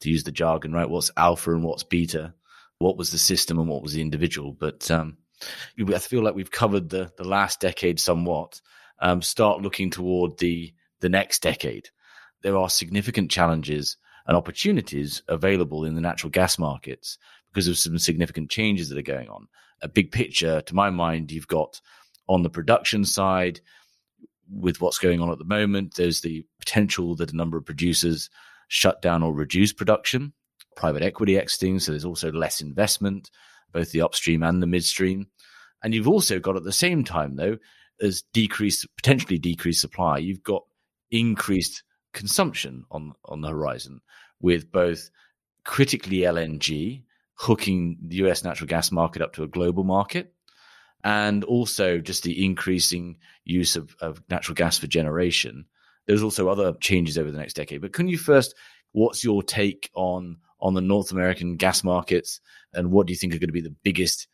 to 0.00 0.10
use 0.10 0.24
the 0.24 0.32
jargon, 0.32 0.72
right? 0.72 0.88
What's 0.88 1.10
alpha 1.16 1.52
and 1.52 1.62
what's 1.62 1.82
beta? 1.82 2.32
What 2.78 2.96
was 2.96 3.10
the 3.10 3.18
system 3.18 3.58
and 3.58 3.68
what 3.68 3.82
was 3.82 3.92
the 3.92 4.00
individual? 4.00 4.52
But 4.52 4.90
um, 4.90 5.18
I 5.78 5.98
feel 5.98 6.22
like 6.22 6.34
we've 6.34 6.50
covered 6.50 6.88
the, 6.88 7.12
the 7.18 7.28
last 7.28 7.60
decade 7.60 8.00
somewhat. 8.00 8.60
Um, 8.98 9.20
start 9.20 9.60
looking 9.60 9.90
toward 9.90 10.38
the, 10.38 10.72
the 11.00 11.08
next 11.08 11.42
decade. 11.42 11.90
There 12.42 12.56
are 12.56 12.70
significant 12.70 13.30
challenges 13.30 13.98
and 14.26 14.36
opportunities 14.36 15.22
available 15.28 15.84
in 15.84 15.94
the 15.94 16.00
natural 16.00 16.30
gas 16.30 16.58
markets 16.58 17.18
because 17.52 17.68
of 17.68 17.76
some 17.76 17.98
significant 17.98 18.50
changes 18.50 18.88
that 18.88 18.98
are 18.98 19.02
going 19.02 19.28
on. 19.28 19.48
A 19.82 19.88
big 19.88 20.12
picture, 20.12 20.60
to 20.60 20.74
my 20.74 20.90
mind, 20.90 21.32
you've 21.32 21.48
got 21.48 21.80
on 22.28 22.42
the 22.42 22.50
production 22.50 23.04
side, 23.04 23.60
with 24.52 24.80
what's 24.80 24.98
going 24.98 25.20
on 25.20 25.30
at 25.30 25.38
the 25.38 25.44
moment, 25.44 25.94
there's 25.94 26.20
the 26.20 26.44
potential 26.58 27.14
that 27.16 27.32
a 27.32 27.36
number 27.36 27.56
of 27.56 27.64
producers 27.64 28.30
shut 28.68 29.00
down 29.00 29.22
or 29.22 29.32
reduce 29.32 29.72
production, 29.72 30.32
private 30.76 31.02
equity 31.02 31.38
exiting. 31.38 31.78
So 31.78 31.92
there's 31.92 32.04
also 32.04 32.32
less 32.32 32.60
investment, 32.60 33.30
both 33.72 33.92
the 33.92 34.02
upstream 34.02 34.42
and 34.42 34.62
the 34.62 34.66
midstream. 34.66 35.28
And 35.82 35.94
you've 35.94 36.08
also 36.08 36.38
got 36.38 36.56
at 36.56 36.64
the 36.64 36.72
same 36.72 37.04
time, 37.04 37.36
though, 37.36 37.58
as 38.00 38.22
decreased, 38.32 38.86
potentially 38.96 39.38
decreased 39.38 39.80
supply, 39.80 40.18
you've 40.18 40.42
got 40.42 40.64
increased 41.10 41.82
consumption 42.12 42.84
on, 42.90 43.12
on 43.24 43.40
the 43.40 43.48
horizon 43.48 44.00
with 44.40 44.70
both 44.72 45.10
critically 45.64 46.18
LNG 46.18 47.04
hooking 47.40 47.96
the 48.06 48.16
US 48.16 48.44
natural 48.44 48.68
gas 48.68 48.92
market 48.92 49.22
up 49.22 49.32
to 49.32 49.42
a 49.42 49.48
global 49.48 49.82
market 49.82 50.34
and 51.02 51.42
also 51.44 51.96
just 51.98 52.22
the 52.22 52.44
increasing 52.44 53.16
use 53.44 53.76
of, 53.76 53.96
of 54.02 54.22
natural 54.28 54.54
gas 54.54 54.76
for 54.76 54.86
generation. 54.86 55.64
There's 56.06 56.22
also 56.22 56.50
other 56.50 56.74
changes 56.80 57.16
over 57.16 57.30
the 57.30 57.38
next 57.38 57.54
decade. 57.54 57.80
But 57.80 57.94
can 57.94 58.08
you 58.08 58.18
first, 58.18 58.54
what's 58.92 59.24
your 59.24 59.42
take 59.42 59.88
on 59.94 60.36
on 60.60 60.74
the 60.74 60.82
North 60.82 61.12
American 61.12 61.56
gas 61.56 61.82
markets, 61.82 62.40
and 62.74 62.92
what 62.92 63.06
do 63.06 63.14
you 63.14 63.16
think 63.16 63.34
are 63.34 63.38
going 63.38 63.48
to 63.48 63.52
be 63.52 63.62
the 63.62 63.74
biggest 63.82 64.28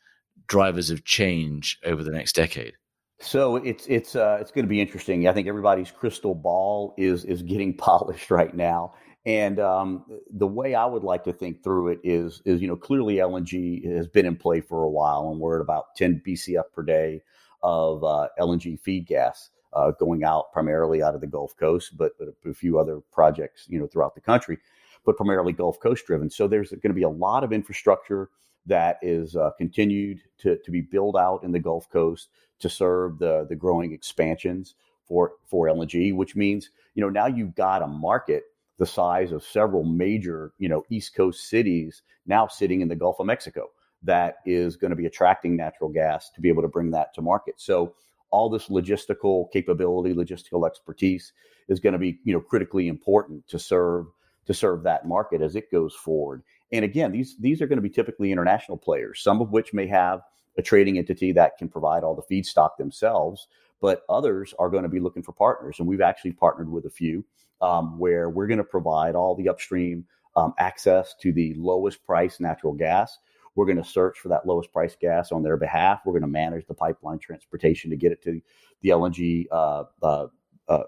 drivers 0.48 0.90
of 0.90 1.04
change 1.04 1.78
over 1.84 2.02
the 2.02 2.10
next 2.10 2.34
decade? 2.34 2.74
So 3.18 3.56
it's 3.56 3.86
it's 3.86 4.14
uh, 4.14 4.38
it's 4.40 4.50
going 4.50 4.64
to 4.64 4.68
be 4.68 4.80
interesting. 4.80 5.26
I 5.26 5.32
think 5.32 5.48
everybody's 5.48 5.90
crystal 5.90 6.34
ball 6.34 6.94
is 6.98 7.24
is 7.24 7.42
getting 7.42 7.74
polished 7.76 8.30
right 8.30 8.54
now, 8.54 8.94
and 9.26 9.58
um, 9.58 10.04
the 10.30 10.46
way 10.46 10.76
I 10.76 10.86
would 10.86 11.02
like 11.02 11.24
to 11.24 11.32
think 11.32 11.64
through 11.64 11.88
it 11.88 11.98
is, 12.04 12.40
is 12.44 12.62
you 12.62 12.68
know, 12.68 12.76
clearly 12.76 13.16
LNG 13.16 13.84
has 13.96 14.06
been 14.06 14.24
in 14.24 14.36
play 14.36 14.60
for 14.60 14.84
a 14.84 14.88
while, 14.88 15.30
and 15.30 15.40
we're 15.40 15.56
at 15.56 15.62
about 15.62 15.96
10 15.96 16.22
BCF 16.24 16.62
per 16.72 16.84
day 16.84 17.22
of 17.64 18.04
uh, 18.04 18.28
LNG 18.38 18.78
feed 18.78 19.08
gas 19.08 19.50
uh, 19.72 19.90
going 19.90 20.22
out 20.22 20.52
primarily 20.52 21.02
out 21.02 21.16
of 21.16 21.20
the 21.20 21.26
Gulf 21.26 21.56
Coast, 21.56 21.96
but, 21.96 22.12
but 22.20 22.28
a 22.48 22.54
few 22.54 22.78
other 22.78 23.00
projects, 23.12 23.66
you 23.68 23.80
know, 23.80 23.88
throughout 23.88 24.14
the 24.14 24.20
country, 24.20 24.58
but 25.04 25.16
primarily 25.16 25.52
Gulf 25.52 25.80
Coast 25.80 26.06
driven. 26.06 26.30
So 26.30 26.46
there's 26.46 26.70
going 26.70 26.82
to 26.82 26.94
be 26.94 27.02
a 27.02 27.08
lot 27.08 27.42
of 27.42 27.52
infrastructure 27.52 28.30
that 28.66 28.98
is 29.02 29.36
uh, 29.36 29.50
continued 29.58 30.20
to, 30.38 30.58
to 30.64 30.70
be 30.70 30.80
built 30.80 31.16
out 31.16 31.42
in 31.44 31.52
the 31.52 31.58
Gulf 31.58 31.88
Coast 31.90 32.28
to 32.58 32.68
serve 32.68 33.18
the 33.18 33.46
the 33.48 33.56
growing 33.56 33.92
expansions 33.92 34.74
for 35.04 35.32
for 35.46 35.66
LNG, 35.66 36.14
which 36.14 36.36
means 36.36 36.70
you 36.94 37.02
know 37.02 37.10
now 37.10 37.26
you've 37.26 37.54
got 37.54 37.82
a 37.82 37.86
market 37.86 38.44
the 38.78 38.86
size 38.86 39.32
of 39.32 39.42
several 39.42 39.84
major, 39.84 40.52
you 40.58 40.68
know, 40.68 40.84
East 40.90 41.14
Coast 41.14 41.48
cities 41.48 42.02
now 42.26 42.46
sitting 42.46 42.80
in 42.80 42.88
the 42.88 42.96
Gulf 42.96 43.18
of 43.20 43.26
Mexico 43.26 43.68
that 44.02 44.36
is 44.44 44.76
going 44.76 44.90
to 44.90 44.96
be 44.96 45.06
attracting 45.06 45.56
natural 45.56 45.90
gas 45.90 46.30
to 46.34 46.40
be 46.40 46.48
able 46.48 46.62
to 46.62 46.68
bring 46.68 46.90
that 46.90 47.14
to 47.14 47.22
market. 47.22 47.54
So 47.56 47.94
all 48.30 48.50
this 48.50 48.68
logistical 48.68 49.50
capability, 49.50 50.14
logistical 50.14 50.66
expertise 50.66 51.32
is 51.68 51.80
going 51.80 51.94
to 51.94 51.98
be, 51.98 52.18
you 52.24 52.34
know, 52.34 52.40
critically 52.40 52.88
important 52.88 53.46
to 53.48 53.58
serve 53.58 54.06
to 54.46 54.54
serve 54.54 54.84
that 54.84 55.08
market 55.08 55.42
as 55.42 55.56
it 55.56 55.72
goes 55.72 55.92
forward. 55.92 56.40
And 56.72 56.84
again, 56.84 57.12
these 57.12 57.36
these 57.38 57.62
are 57.62 57.66
going 57.66 57.78
to 57.78 57.82
be 57.82 57.90
typically 57.90 58.32
international 58.32 58.76
players, 58.76 59.22
some 59.22 59.40
of 59.40 59.50
which 59.50 59.72
may 59.72 59.86
have 59.86 60.20
a 60.58 60.62
trading 60.62 60.98
entity 60.98 61.32
that 61.32 61.58
can 61.58 61.68
provide 61.68 62.02
all 62.02 62.14
the 62.14 62.34
feedstock 62.34 62.76
themselves, 62.78 63.46
but 63.80 64.02
others 64.08 64.54
are 64.58 64.70
going 64.70 64.82
to 64.82 64.88
be 64.88 65.00
looking 65.00 65.22
for 65.22 65.32
partners. 65.32 65.76
And 65.78 65.86
we've 65.86 66.00
actually 66.00 66.32
partnered 66.32 66.70
with 66.70 66.86
a 66.86 66.90
few 66.90 67.24
um, 67.60 67.98
where 67.98 68.28
we're 68.30 68.46
going 68.46 68.58
to 68.58 68.64
provide 68.64 69.14
all 69.14 69.34
the 69.34 69.48
upstream 69.48 70.06
um, 70.34 70.54
access 70.58 71.14
to 71.20 71.32
the 71.32 71.54
lowest 71.56 72.04
price 72.04 72.40
natural 72.40 72.72
gas. 72.72 73.18
We're 73.54 73.66
going 73.66 73.82
to 73.82 73.84
search 73.84 74.18
for 74.18 74.28
that 74.28 74.46
lowest 74.46 74.72
price 74.72 74.96
gas 75.00 75.32
on 75.32 75.42
their 75.42 75.56
behalf. 75.56 76.00
We're 76.04 76.12
going 76.12 76.22
to 76.22 76.28
manage 76.28 76.66
the 76.66 76.74
pipeline 76.74 77.18
transportation 77.18 77.90
to 77.90 77.96
get 77.96 78.12
it 78.12 78.22
to 78.24 78.40
the 78.82 78.90
LNG 78.90 79.46
uh, 79.50 79.84
uh, 80.02 80.26
uh, 80.68 80.82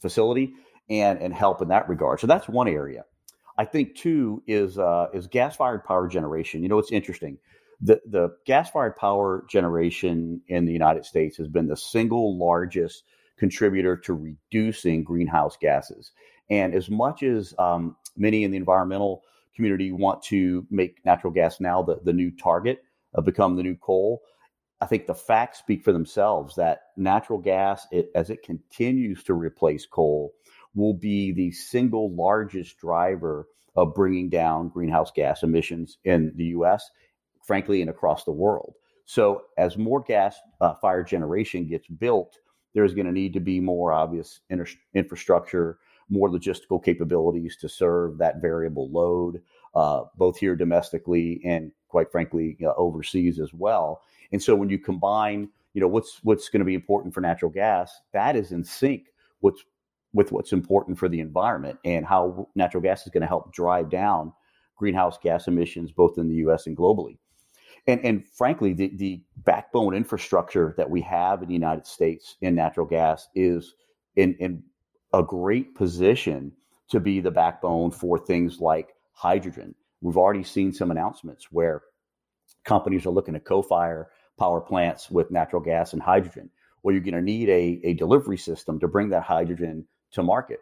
facility 0.00 0.54
and 0.88 1.20
and 1.20 1.34
help 1.34 1.62
in 1.62 1.68
that 1.68 1.88
regard. 1.88 2.20
So 2.20 2.26
that's 2.26 2.48
one 2.48 2.68
area. 2.68 3.04
I 3.58 3.64
think 3.64 3.94
two 3.94 4.42
is 4.46 4.78
uh, 4.78 5.08
is 5.12 5.26
gas 5.26 5.56
fired 5.56 5.84
power 5.84 6.08
generation. 6.08 6.62
You 6.62 6.68
know, 6.68 6.78
it's 6.78 6.92
interesting. 6.92 7.38
The 7.80 8.00
the 8.06 8.30
gas 8.46 8.70
fired 8.70 8.96
power 8.96 9.44
generation 9.48 10.40
in 10.48 10.64
the 10.64 10.72
United 10.72 11.04
States 11.04 11.36
has 11.36 11.48
been 11.48 11.68
the 11.68 11.76
single 11.76 12.38
largest 12.38 13.04
contributor 13.38 13.96
to 13.96 14.14
reducing 14.14 15.02
greenhouse 15.02 15.56
gases. 15.60 16.12
And 16.50 16.74
as 16.74 16.90
much 16.90 17.22
as 17.22 17.54
um, 17.58 17.96
many 18.16 18.44
in 18.44 18.50
the 18.50 18.56
environmental 18.56 19.22
community 19.54 19.92
want 19.92 20.22
to 20.24 20.66
make 20.70 21.04
natural 21.04 21.32
gas 21.32 21.60
now 21.60 21.82
the, 21.82 21.98
the 22.04 22.12
new 22.12 22.30
target, 22.30 22.82
uh, 23.14 23.20
become 23.20 23.56
the 23.56 23.62
new 23.62 23.76
coal, 23.76 24.22
I 24.80 24.86
think 24.86 25.06
the 25.06 25.14
facts 25.14 25.58
speak 25.58 25.84
for 25.84 25.92
themselves 25.92 26.56
that 26.56 26.82
natural 26.96 27.38
gas, 27.38 27.86
it, 27.92 28.10
as 28.14 28.30
it 28.30 28.42
continues 28.42 29.22
to 29.24 29.34
replace 29.34 29.86
coal, 29.86 30.32
will 30.74 30.94
be 30.94 31.32
the 31.32 31.50
single 31.52 32.14
largest 32.14 32.78
driver 32.78 33.46
of 33.76 33.94
bringing 33.94 34.28
down 34.28 34.68
greenhouse 34.68 35.10
gas 35.10 35.42
emissions 35.42 35.98
in 36.04 36.32
the 36.36 36.46
US, 36.46 36.90
frankly, 37.42 37.80
and 37.80 37.90
across 37.90 38.24
the 38.24 38.32
world. 38.32 38.74
So, 39.04 39.42
as 39.58 39.76
more 39.76 40.02
gas 40.02 40.36
uh, 40.60 40.74
fired 40.74 41.06
generation 41.08 41.66
gets 41.66 41.88
built, 41.88 42.38
there's 42.74 42.94
going 42.94 43.06
to 43.06 43.12
need 43.12 43.32
to 43.34 43.40
be 43.40 43.60
more 43.60 43.92
obvious 43.92 44.40
inter- 44.48 44.66
infrastructure, 44.94 45.78
more 46.08 46.28
logistical 46.28 46.82
capabilities 46.82 47.56
to 47.60 47.68
serve 47.68 48.18
that 48.18 48.40
variable 48.40 48.90
load, 48.90 49.42
uh, 49.74 50.04
both 50.16 50.38
here 50.38 50.56
domestically 50.56 51.40
and 51.44 51.72
quite 51.88 52.10
frankly 52.10 52.56
uh, 52.62 52.72
overseas 52.76 53.40
as 53.40 53.52
well. 53.52 54.02
And 54.30 54.42
so 54.42 54.54
when 54.54 54.70
you 54.70 54.78
combine, 54.78 55.48
you 55.74 55.80
know, 55.80 55.88
what's 55.88 56.20
what's 56.22 56.48
going 56.48 56.60
to 56.60 56.66
be 56.66 56.74
important 56.74 57.12
for 57.12 57.20
natural 57.20 57.50
gas, 57.50 58.00
that 58.12 58.36
is 58.36 58.52
in 58.52 58.64
sync 58.64 59.08
with 59.40 59.56
with 60.12 60.32
what's 60.32 60.52
important 60.52 60.98
for 60.98 61.08
the 61.08 61.20
environment 61.20 61.78
and 61.84 62.06
how 62.06 62.48
natural 62.54 62.82
gas 62.82 63.06
is 63.06 63.12
going 63.12 63.22
to 63.22 63.26
help 63.26 63.52
drive 63.52 63.90
down 63.90 64.32
greenhouse 64.76 65.18
gas 65.22 65.46
emissions 65.48 65.92
both 65.92 66.18
in 66.18 66.28
the 66.28 66.36
U.S. 66.36 66.66
and 66.66 66.76
globally 66.76 67.16
and 67.86 68.04
and 68.04 68.28
frankly, 68.28 68.72
the 68.74 68.92
the 68.96 69.22
backbone 69.36 69.94
infrastructure 69.94 70.74
that 70.76 70.90
we 70.90 71.00
have 71.02 71.42
in 71.42 71.48
the 71.48 71.54
United 71.54 71.86
States 71.86 72.36
in 72.40 72.54
natural 72.54 72.86
gas 72.86 73.28
is 73.34 73.74
in 74.16 74.34
in 74.34 74.62
a 75.12 75.22
great 75.22 75.74
position 75.74 76.52
to 76.88 77.00
be 77.00 77.20
the 77.20 77.30
backbone 77.30 77.90
for 77.90 78.18
things 78.18 78.60
like 78.60 78.94
hydrogen. 79.12 79.74
We've 80.00 80.16
already 80.16 80.44
seen 80.44 80.72
some 80.72 80.90
announcements 80.90 81.48
where 81.50 81.82
companies 82.64 83.06
are 83.06 83.10
looking 83.10 83.34
to 83.34 83.40
co-fire 83.40 84.10
power 84.38 84.60
plants 84.60 85.10
with 85.10 85.30
natural 85.30 85.62
gas 85.62 85.92
and 85.92 86.02
hydrogen. 86.02 86.50
Well, 86.82 86.92
you're 86.92 87.02
going 87.02 87.14
to 87.14 87.22
need 87.22 87.48
a, 87.48 87.80
a 87.84 87.94
delivery 87.94 88.38
system 88.38 88.80
to 88.80 88.88
bring 88.88 89.10
that 89.10 89.22
hydrogen 89.22 89.86
to 90.12 90.22
market. 90.22 90.60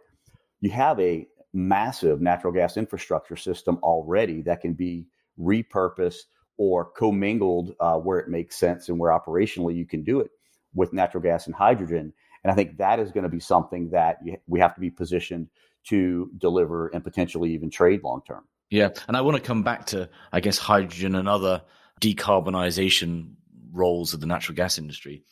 You 0.61 0.71
have 0.71 0.99
a 1.01 1.27
massive 1.53 2.21
natural 2.21 2.53
gas 2.53 2.77
infrastructure 2.77 3.37
system 3.37 3.79
already 3.83 4.43
that 4.43 4.61
can 4.61 4.75
be 4.75 5.07
repurposed 5.39 6.25
or 6.57 6.85
commingled 6.85 7.75
uh, 7.81 7.97
where 7.97 8.19
it 8.19 8.29
makes 8.29 8.57
sense 8.57 8.89
and 8.89 8.99
where 8.99 9.13
operationally 9.13 9.75
you 9.75 9.87
can 9.87 10.05
do 10.05 10.21
it 10.21 10.31
with 10.75 10.93
natural 10.93 11.23
gas 11.23 11.47
and 11.47 11.55
hydrogen. 11.55 12.13
And 12.45 12.53
I 12.53 12.55
think 12.55 12.79
that 12.79 13.01
is 13.01 13.13
going 13.13 13.25
to 13.25 13.31
be 13.31 13.41
something 13.41 13.91
that 13.91 14.19
we 14.47 14.61
have 14.61 14.75
to 14.75 14.81
be 14.81 14.91
positioned 14.91 15.49
to 15.89 16.31
deliver 16.37 16.89
and 16.89 17.03
potentially 17.03 17.53
even 17.53 17.71
trade 17.71 18.03
long 18.05 18.21
term. 18.27 18.45
Yeah. 18.71 18.91
And 19.09 19.17
I 19.17 19.23
want 19.23 19.37
to 19.37 19.43
come 19.43 19.63
back 19.63 19.87
to, 19.87 20.09
I 20.33 20.41
guess, 20.41 20.59
hydrogen 20.59 21.15
and 21.15 21.29
other 21.29 21.63
decarbonization 22.01 23.33
roles 23.73 24.15
of 24.15 24.21
the 24.21 24.27
natural 24.27 24.55
gas 24.57 24.79
industry. 24.79 25.23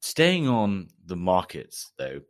Staying 0.00 0.48
on 0.48 0.88
the 1.06 1.16
markets, 1.16 1.92
though, 1.96 2.20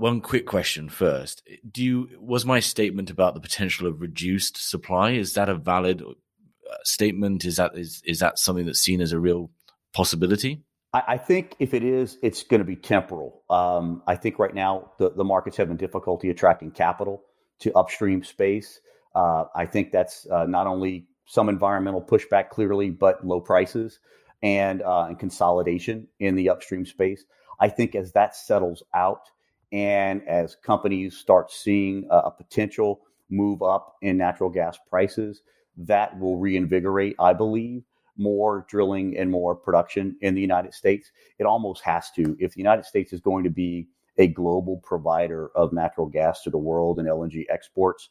one 0.00 0.20
quick 0.20 0.46
question 0.46 0.88
first: 0.88 1.42
Do 1.70 1.84
you 1.84 2.08
was 2.18 2.46
my 2.46 2.60
statement 2.60 3.10
about 3.10 3.34
the 3.34 3.40
potential 3.40 3.86
of 3.86 4.00
reduced 4.00 4.56
supply 4.56 5.12
is 5.12 5.34
that 5.34 5.48
a 5.48 5.54
valid 5.54 6.02
uh, 6.02 6.74
statement? 6.84 7.44
Is 7.44 7.56
that 7.56 7.76
is 7.76 8.02
is 8.04 8.18
that 8.20 8.38
something 8.38 8.66
that's 8.66 8.80
seen 8.80 9.00
as 9.00 9.12
a 9.12 9.18
real 9.18 9.50
possibility? 9.92 10.62
I, 10.92 11.18
think 11.18 11.54
if 11.60 11.72
it 11.72 11.84
is, 11.84 12.18
it's 12.20 12.42
going 12.42 12.58
to 12.58 12.64
be 12.64 12.74
temporal. 12.74 13.44
Um, 13.48 14.02
I 14.08 14.16
think 14.16 14.40
right 14.40 14.52
now 14.52 14.90
the, 14.98 15.10
the 15.10 15.22
market's 15.22 15.56
having 15.56 15.76
difficulty 15.76 16.30
attracting 16.30 16.72
capital 16.72 17.22
to 17.60 17.72
upstream 17.74 18.24
space. 18.24 18.80
Uh, 19.14 19.44
I 19.54 19.66
think 19.66 19.92
that's 19.92 20.26
uh, 20.28 20.46
not 20.46 20.66
only 20.66 21.06
some 21.26 21.48
environmental 21.48 22.02
pushback, 22.02 22.48
clearly, 22.48 22.90
but 22.90 23.24
low 23.24 23.40
prices 23.40 24.00
and 24.42 24.82
uh, 24.82 25.04
and 25.04 25.16
consolidation 25.16 26.08
in 26.18 26.34
the 26.34 26.48
upstream 26.48 26.84
space. 26.84 27.24
I 27.60 27.68
think 27.68 27.94
as 27.94 28.12
that 28.12 28.34
settles 28.34 28.82
out 28.92 29.28
and 29.72 30.26
as 30.28 30.56
companies 30.56 31.16
start 31.16 31.50
seeing 31.50 32.06
a, 32.10 32.30
potential 32.30 33.00
move 33.28 33.62
up 33.62 33.96
in 34.02 34.16
natural 34.16 34.50
gas 34.50 34.78
prices, 34.88 35.42
that 35.76 36.18
will 36.18 36.36
reinvigorate, 36.36 37.14
I 37.18 37.32
believe, 37.32 37.84
more 38.16 38.66
drilling 38.68 39.16
and 39.16 39.30
more 39.30 39.54
production 39.54 40.16
in 40.20 40.34
the 40.34 40.40
United 40.40 40.74
States. 40.74 41.10
It 41.38 41.44
almost 41.44 41.82
has 41.84 42.10
to. 42.12 42.36
If 42.40 42.54
the 42.54 42.60
United 42.60 42.84
States 42.84 43.12
is 43.12 43.20
going 43.20 43.44
to 43.44 43.50
be 43.50 43.88
a 44.18 44.26
global 44.26 44.78
provider 44.78 45.50
of 45.54 45.72
natural 45.72 46.06
gas 46.06 46.42
to 46.42 46.50
the 46.50 46.58
world 46.58 46.98
and 46.98 47.08
LNG 47.08 47.44
exports, 47.48 48.10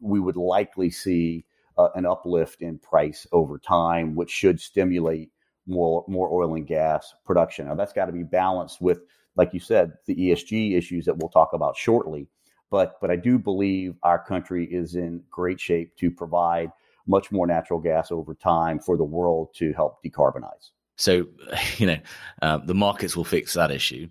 we 0.00 0.18
would 0.18 0.36
likely 0.36 0.90
see 0.90 1.44
uh, 1.78 1.88
an 1.94 2.06
uplift 2.06 2.62
in 2.62 2.78
price 2.78 3.26
over 3.32 3.58
time, 3.58 4.14
which 4.14 4.30
should 4.30 4.60
stimulate 4.60 5.30
more 5.66 6.04
more 6.08 6.30
oil 6.32 6.54
and 6.54 6.66
gas 6.66 7.14
production. 7.24 7.66
Now 7.66 7.74
that's 7.74 7.92
got 7.92 8.06
to 8.06 8.12
be 8.12 8.22
balanced 8.22 8.80
with, 8.80 9.00
like 9.36 9.52
you 9.52 9.60
said, 9.60 9.92
the 10.06 10.14
ESG 10.14 10.76
issues 10.76 11.04
that 11.06 11.16
we'll 11.16 11.30
talk 11.30 11.52
about 11.52 11.76
shortly. 11.76 12.28
But 12.70 13.00
but 13.00 13.10
I 13.10 13.16
do 13.16 13.38
believe 13.38 13.94
our 14.02 14.18
country 14.18 14.66
is 14.66 14.94
in 14.94 15.22
great 15.30 15.60
shape 15.60 15.96
to 15.96 16.10
provide 16.10 16.70
much 17.06 17.30
more 17.30 17.46
natural 17.46 17.80
gas 17.80 18.10
over 18.10 18.34
time 18.34 18.78
for 18.78 18.96
the 18.96 19.04
world 19.04 19.48
to 19.56 19.72
help 19.74 20.02
decarbonize. 20.04 20.70
So, 20.96 21.26
you 21.76 21.86
know, 21.86 21.98
uh, 22.42 22.58
the 22.58 22.74
markets 22.74 23.16
will 23.16 23.24
fix 23.24 23.54
that 23.54 23.70
issue, 23.70 24.08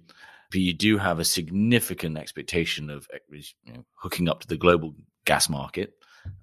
but 0.52 0.60
you 0.60 0.74
do 0.74 0.98
have 0.98 1.20
a 1.20 1.26
significant 1.26 2.18
expectation 2.18 2.90
of 2.90 3.08
you 3.32 3.74
know, 3.74 3.86
hooking 3.96 4.30
up 4.30 4.42
to 4.42 4.48
the 4.48 4.58
global 4.58 4.94
gas 5.26 5.50
market. 5.50 5.94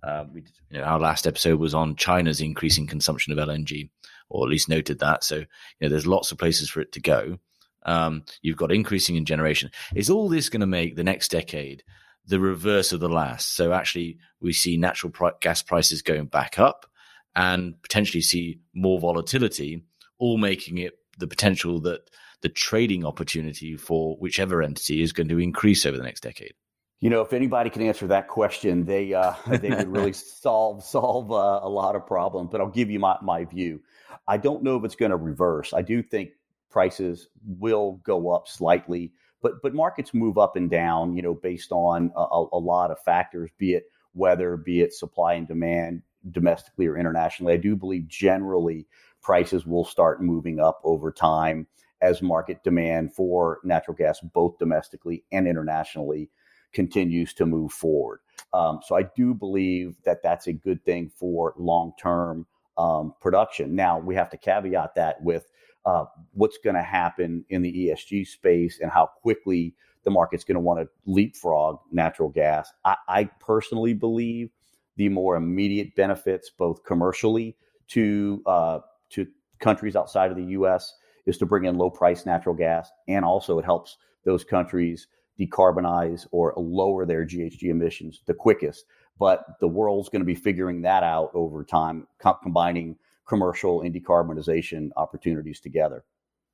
Uh, 0.02 0.24
we, 0.32 0.44
you 0.70 0.78
know, 0.78 0.84
our 0.84 1.00
last 1.00 1.26
episode 1.26 1.58
was 1.58 1.74
on 1.74 1.96
China's 1.96 2.40
increasing 2.40 2.86
consumption 2.86 3.32
of 3.32 3.48
LNG, 3.48 3.88
or 4.28 4.46
at 4.46 4.50
least 4.50 4.68
noted 4.68 4.98
that. 4.98 5.24
So, 5.24 5.36
you 5.36 5.46
know, 5.80 5.88
there's 5.88 6.06
lots 6.06 6.32
of 6.32 6.38
places 6.38 6.68
for 6.68 6.80
it 6.80 6.92
to 6.92 7.00
go. 7.00 7.38
Um, 7.84 8.24
you've 8.42 8.56
got 8.56 8.72
increasing 8.72 9.16
in 9.16 9.24
generation. 9.24 9.70
Is 9.94 10.10
all 10.10 10.28
this 10.28 10.48
going 10.48 10.60
to 10.60 10.66
make 10.66 10.96
the 10.96 11.04
next 11.04 11.30
decade 11.30 11.82
the 12.26 12.40
reverse 12.40 12.92
of 12.92 13.00
the 13.00 13.08
last. 13.08 13.54
So 13.54 13.72
actually, 13.72 14.18
we 14.40 14.52
see 14.52 14.76
natural 14.76 15.12
gas 15.40 15.62
prices 15.62 16.02
going 16.02 16.26
back 16.26 16.58
up 16.58 16.86
and 17.34 17.80
potentially 17.82 18.22
see 18.22 18.60
more 18.74 19.00
volatility, 19.00 19.84
all 20.18 20.38
making 20.38 20.78
it 20.78 20.94
the 21.18 21.26
potential 21.26 21.80
that 21.80 22.08
the 22.42 22.48
trading 22.48 23.04
opportunity 23.04 23.76
for 23.76 24.16
whichever 24.16 24.62
entity 24.62 25.02
is 25.02 25.12
going 25.12 25.28
to 25.28 25.38
increase 25.38 25.84
over 25.84 25.96
the 25.96 26.02
next 26.02 26.22
decade. 26.22 26.54
You 27.00 27.08
know, 27.08 27.22
if 27.22 27.32
anybody 27.32 27.70
can 27.70 27.82
answer 27.82 28.06
that 28.08 28.28
question, 28.28 28.84
they 28.84 29.14
uh, 29.14 29.32
they 29.46 29.70
would 29.70 29.88
really 29.88 30.12
solve 30.42 30.84
solve 30.84 31.30
uh, 31.30 31.60
a 31.62 31.68
lot 31.68 31.96
of 31.96 32.06
problems. 32.06 32.50
But 32.50 32.60
I'll 32.60 32.68
give 32.68 32.90
you 32.90 32.98
my 32.98 33.16
my 33.22 33.44
view. 33.44 33.80
I 34.28 34.36
don't 34.36 34.62
know 34.62 34.76
if 34.76 34.84
it's 34.84 34.96
going 34.96 35.10
to 35.10 35.16
reverse. 35.16 35.72
I 35.72 35.82
do 35.82 36.02
think 36.02 36.30
prices 36.70 37.28
will 37.44 38.00
go 38.04 38.30
up 38.30 38.48
slightly 38.48 39.12
but 39.42 39.62
but 39.62 39.74
markets 39.74 40.12
move 40.12 40.38
up 40.38 40.56
and 40.56 40.70
down, 40.70 41.16
you 41.16 41.22
know, 41.22 41.34
based 41.34 41.72
on 41.72 42.12
a, 42.16 42.44
a 42.52 42.58
lot 42.58 42.90
of 42.90 43.00
factors, 43.00 43.50
be 43.58 43.74
it 43.74 43.84
weather, 44.14 44.56
be 44.56 44.80
it 44.80 44.92
supply 44.92 45.34
and 45.34 45.48
demand, 45.48 46.02
domestically 46.30 46.86
or 46.86 46.98
internationally. 46.98 47.54
I 47.54 47.58
do 47.58 47.76
believe 47.76 48.08
generally 48.08 48.86
prices 49.22 49.66
will 49.66 49.84
start 49.84 50.22
moving 50.22 50.60
up 50.60 50.80
over 50.84 51.12
time 51.12 51.66
as 52.02 52.22
market 52.22 52.62
demand 52.64 53.14
for 53.14 53.58
natural 53.62 53.96
gas, 53.96 54.20
both 54.20 54.58
domestically 54.58 55.22
and 55.32 55.46
internationally, 55.46 56.30
continues 56.72 57.34
to 57.34 57.44
move 57.44 57.72
forward. 57.72 58.20
Um, 58.54 58.80
so 58.86 58.96
I 58.96 59.02
do 59.02 59.34
believe 59.34 59.96
that 60.04 60.22
that's 60.22 60.46
a 60.46 60.52
good 60.52 60.84
thing 60.84 61.10
for 61.14 61.54
long 61.58 61.92
term 62.00 62.46
um, 62.78 63.14
production. 63.20 63.74
Now 63.74 63.98
we 63.98 64.14
have 64.14 64.30
to 64.30 64.38
caveat 64.38 64.94
that 64.94 65.22
with 65.22 65.46
uh, 65.84 66.04
what's 66.32 66.58
going 66.58 66.76
to 66.76 66.82
happen 66.82 67.44
in 67.48 67.62
the 67.62 67.72
ESG 67.88 68.26
space 68.26 68.80
and 68.80 68.90
how 68.90 69.06
quickly 69.06 69.74
the 70.04 70.10
market's 70.10 70.44
going 70.44 70.54
to 70.54 70.60
want 70.60 70.80
to 70.80 70.88
leapfrog 71.06 71.78
natural 71.90 72.28
gas. 72.28 72.70
I, 72.84 72.96
I, 73.08 73.24
personally 73.24 73.94
believe 73.94 74.50
the 74.96 75.08
more 75.08 75.36
immediate 75.36 75.94
benefits, 75.94 76.50
both 76.50 76.84
commercially 76.84 77.56
to 77.88 78.42
uh, 78.46 78.78
to 79.10 79.26
countries 79.58 79.96
outside 79.96 80.30
of 80.30 80.36
the 80.36 80.44
U.S., 80.44 80.94
is 81.26 81.38
to 81.38 81.46
bring 81.46 81.64
in 81.64 81.76
low 81.76 81.90
price 81.90 82.24
natural 82.26 82.54
gas, 82.54 82.90
and 83.08 83.24
also 83.24 83.58
it 83.58 83.64
helps 83.64 83.98
those 84.24 84.44
countries 84.44 85.06
decarbonize 85.38 86.26
or 86.32 86.52
lower 86.56 87.06
their 87.06 87.26
GHG 87.26 87.64
emissions 87.64 88.22
the 88.26 88.34
quickest. 88.34 88.84
But 89.18 89.44
the 89.60 89.68
world's 89.68 90.08
going 90.08 90.20
to 90.20 90.26
be 90.26 90.34
figuring 90.34 90.82
that 90.82 91.02
out 91.02 91.30
over 91.34 91.64
time, 91.64 92.06
co- 92.18 92.38
combining 92.42 92.96
commercial 93.30 93.80
and 93.80 93.94
decarbonization 93.94 94.90
opportunities 94.96 95.60
together. 95.60 96.04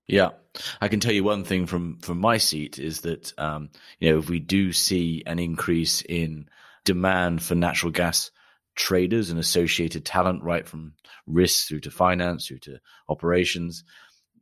Yeah, 0.06 0.30
I 0.80 0.86
can 0.86 1.00
tell 1.00 1.12
you 1.12 1.24
one 1.24 1.42
thing 1.42 1.66
from 1.66 1.98
from 1.98 2.20
my 2.20 2.36
seat 2.36 2.78
is 2.78 3.00
that 3.00 3.32
um, 3.38 3.70
you 3.98 4.12
know 4.12 4.18
if 4.18 4.30
we 4.30 4.38
do 4.38 4.72
see 4.72 5.24
an 5.26 5.40
increase 5.40 6.02
in 6.02 6.48
demand 6.84 7.42
for 7.42 7.56
natural 7.56 7.90
gas 7.90 8.30
traders 8.76 9.30
and 9.30 9.40
associated 9.40 10.04
talent, 10.04 10.44
right 10.44 10.68
from 10.68 10.92
risk 11.26 11.66
through 11.66 11.80
to 11.80 11.90
finance 11.90 12.46
through 12.46 12.58
to 12.58 12.78
operations, 13.08 13.82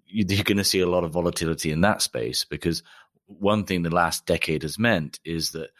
you're 0.04 0.44
going 0.44 0.58
to 0.58 0.64
see 0.64 0.80
a 0.80 0.90
lot 0.90 1.04
of 1.04 1.12
volatility 1.12 1.70
in 1.70 1.80
that 1.80 2.02
space 2.02 2.44
because 2.44 2.82
one 3.26 3.64
thing 3.64 3.82
the 3.82 3.94
last 3.94 4.26
decade 4.26 4.62
has 4.62 4.78
meant 4.78 5.18
is 5.24 5.52
that 5.52 5.70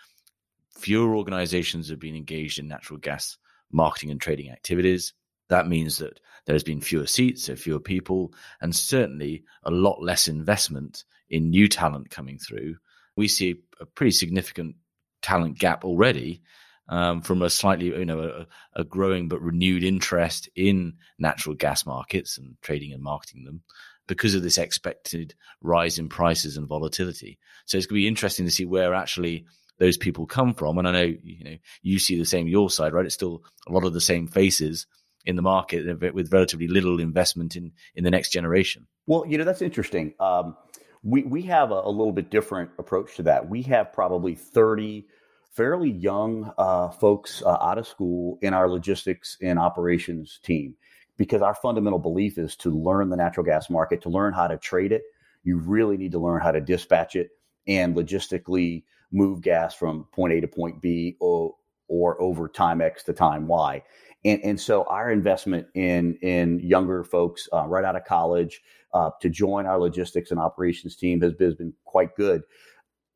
fewer 0.78 1.14
organizations 1.14 1.90
have 1.90 2.00
been 2.00 2.16
engaged 2.16 2.58
in 2.58 2.68
natural 2.68 2.98
gas 2.98 3.36
marketing 3.70 4.10
and 4.10 4.20
trading 4.20 4.50
activities. 4.50 5.12
That 5.48 5.68
means 5.68 5.98
that 5.98 6.20
there's 6.46 6.64
been 6.64 6.80
fewer 6.80 7.06
seats, 7.06 7.44
so 7.44 7.56
fewer 7.56 7.80
people, 7.80 8.32
and 8.60 8.74
certainly 8.74 9.44
a 9.64 9.70
lot 9.70 10.02
less 10.02 10.28
investment 10.28 11.04
in 11.28 11.50
new 11.50 11.68
talent 11.68 12.10
coming 12.10 12.38
through. 12.38 12.76
We 13.16 13.28
see 13.28 13.56
a 13.80 13.86
pretty 13.86 14.10
significant 14.10 14.76
talent 15.22 15.58
gap 15.58 15.84
already 15.84 16.42
um, 16.88 17.22
from 17.22 17.42
a 17.42 17.48
slightly, 17.48 17.86
you 17.86 18.04
know, 18.04 18.46
a, 18.76 18.80
a, 18.80 18.84
growing 18.84 19.28
but 19.28 19.40
renewed 19.40 19.82
interest 19.82 20.50
in 20.54 20.94
natural 21.18 21.54
gas 21.54 21.86
markets 21.86 22.36
and 22.36 22.56
trading 22.60 22.92
and 22.92 23.02
marketing 23.02 23.44
them 23.44 23.62
because 24.06 24.34
of 24.34 24.42
this 24.42 24.58
expected 24.58 25.34
rise 25.62 25.98
in 25.98 26.10
prices 26.10 26.58
and 26.58 26.68
volatility. 26.68 27.38
So 27.64 27.78
it's 27.78 27.86
going 27.86 28.00
to 28.00 28.02
be 28.02 28.08
interesting 28.08 28.44
to 28.44 28.52
see 28.52 28.66
where 28.66 28.92
actually 28.92 29.46
those 29.78 29.96
people 29.96 30.26
come 30.26 30.52
from. 30.52 30.76
And 30.76 30.86
I 30.86 30.92
know, 30.92 31.14
you 31.22 31.44
know, 31.44 31.56
you 31.82 31.98
see 31.98 32.18
the 32.18 32.26
same 32.26 32.46
your 32.48 32.68
side, 32.68 32.92
right? 32.92 33.06
It's 33.06 33.14
still 33.14 33.42
a 33.66 33.72
lot 33.72 33.84
of 33.84 33.94
the 33.94 34.00
same 34.00 34.26
faces 34.26 34.86
in 35.26 35.36
the 35.36 35.42
market 35.42 36.14
with 36.14 36.32
relatively 36.32 36.68
little 36.68 37.00
investment 37.00 37.56
in 37.56 37.72
in 37.94 38.04
the 38.04 38.10
next 38.10 38.30
generation. 38.30 38.86
Well, 39.06 39.24
you 39.26 39.38
know 39.38 39.44
that's 39.44 39.62
interesting. 39.62 40.14
Um, 40.20 40.56
we 41.02 41.22
we 41.22 41.42
have 41.42 41.70
a, 41.70 41.74
a, 41.74 41.90
little 41.90 42.12
bit 42.12 42.30
different 42.30 42.70
approach 42.78 43.16
to 43.16 43.22
that. 43.24 43.48
We 43.48 43.62
have 43.62 43.92
probably 43.92 44.34
thirty 44.34 45.06
fairly 45.52 45.90
young 45.90 46.52
uh, 46.58 46.90
folks 46.90 47.42
uh, 47.42 47.58
out 47.60 47.78
of 47.78 47.86
school 47.86 48.38
in 48.42 48.52
our 48.52 48.68
logistics 48.68 49.36
and 49.40 49.58
operations 49.58 50.40
team 50.42 50.74
because 51.16 51.42
our 51.42 51.54
fundamental 51.54 51.98
belief 51.98 52.38
is 52.38 52.56
to 52.56 52.70
learn 52.70 53.08
the 53.08 53.16
natural 53.16 53.46
gas 53.46 53.70
market, 53.70 54.02
to 54.02 54.08
learn 54.08 54.32
how 54.32 54.48
to 54.48 54.58
trade 54.58 54.90
it. 54.90 55.02
You 55.44 55.58
really 55.58 55.96
need 55.96 56.12
to 56.12 56.18
learn 56.18 56.40
how 56.40 56.50
to 56.50 56.60
dispatch 56.60 57.14
it 57.14 57.30
and 57.68 57.94
logistically 57.94 58.82
move 59.12 59.42
gas 59.42 59.74
from 59.74 60.06
point 60.12 60.32
A 60.32 60.40
to 60.40 60.48
point 60.48 60.82
B 60.82 61.16
or, 61.20 61.54
or 61.86 62.20
over 62.20 62.48
time 62.48 62.80
X 62.80 63.04
to 63.04 63.12
time 63.12 63.46
Y. 63.46 63.82
And, 64.24 64.40
and 64.42 64.60
so 64.60 64.84
our 64.84 65.10
investment 65.10 65.66
in 65.74 66.16
in 66.22 66.60
younger 66.60 67.04
folks 67.04 67.48
uh, 67.52 67.66
right 67.66 67.84
out 67.84 67.96
of 67.96 68.04
college 68.04 68.62
uh, 68.92 69.10
to 69.20 69.28
join 69.28 69.66
our 69.66 69.78
logistics 69.78 70.30
and 70.30 70.40
operations 70.40 70.96
team 70.96 71.20
has 71.20 71.32
has 71.40 71.54
been 71.54 71.74
quite 71.84 72.14
good. 72.16 72.42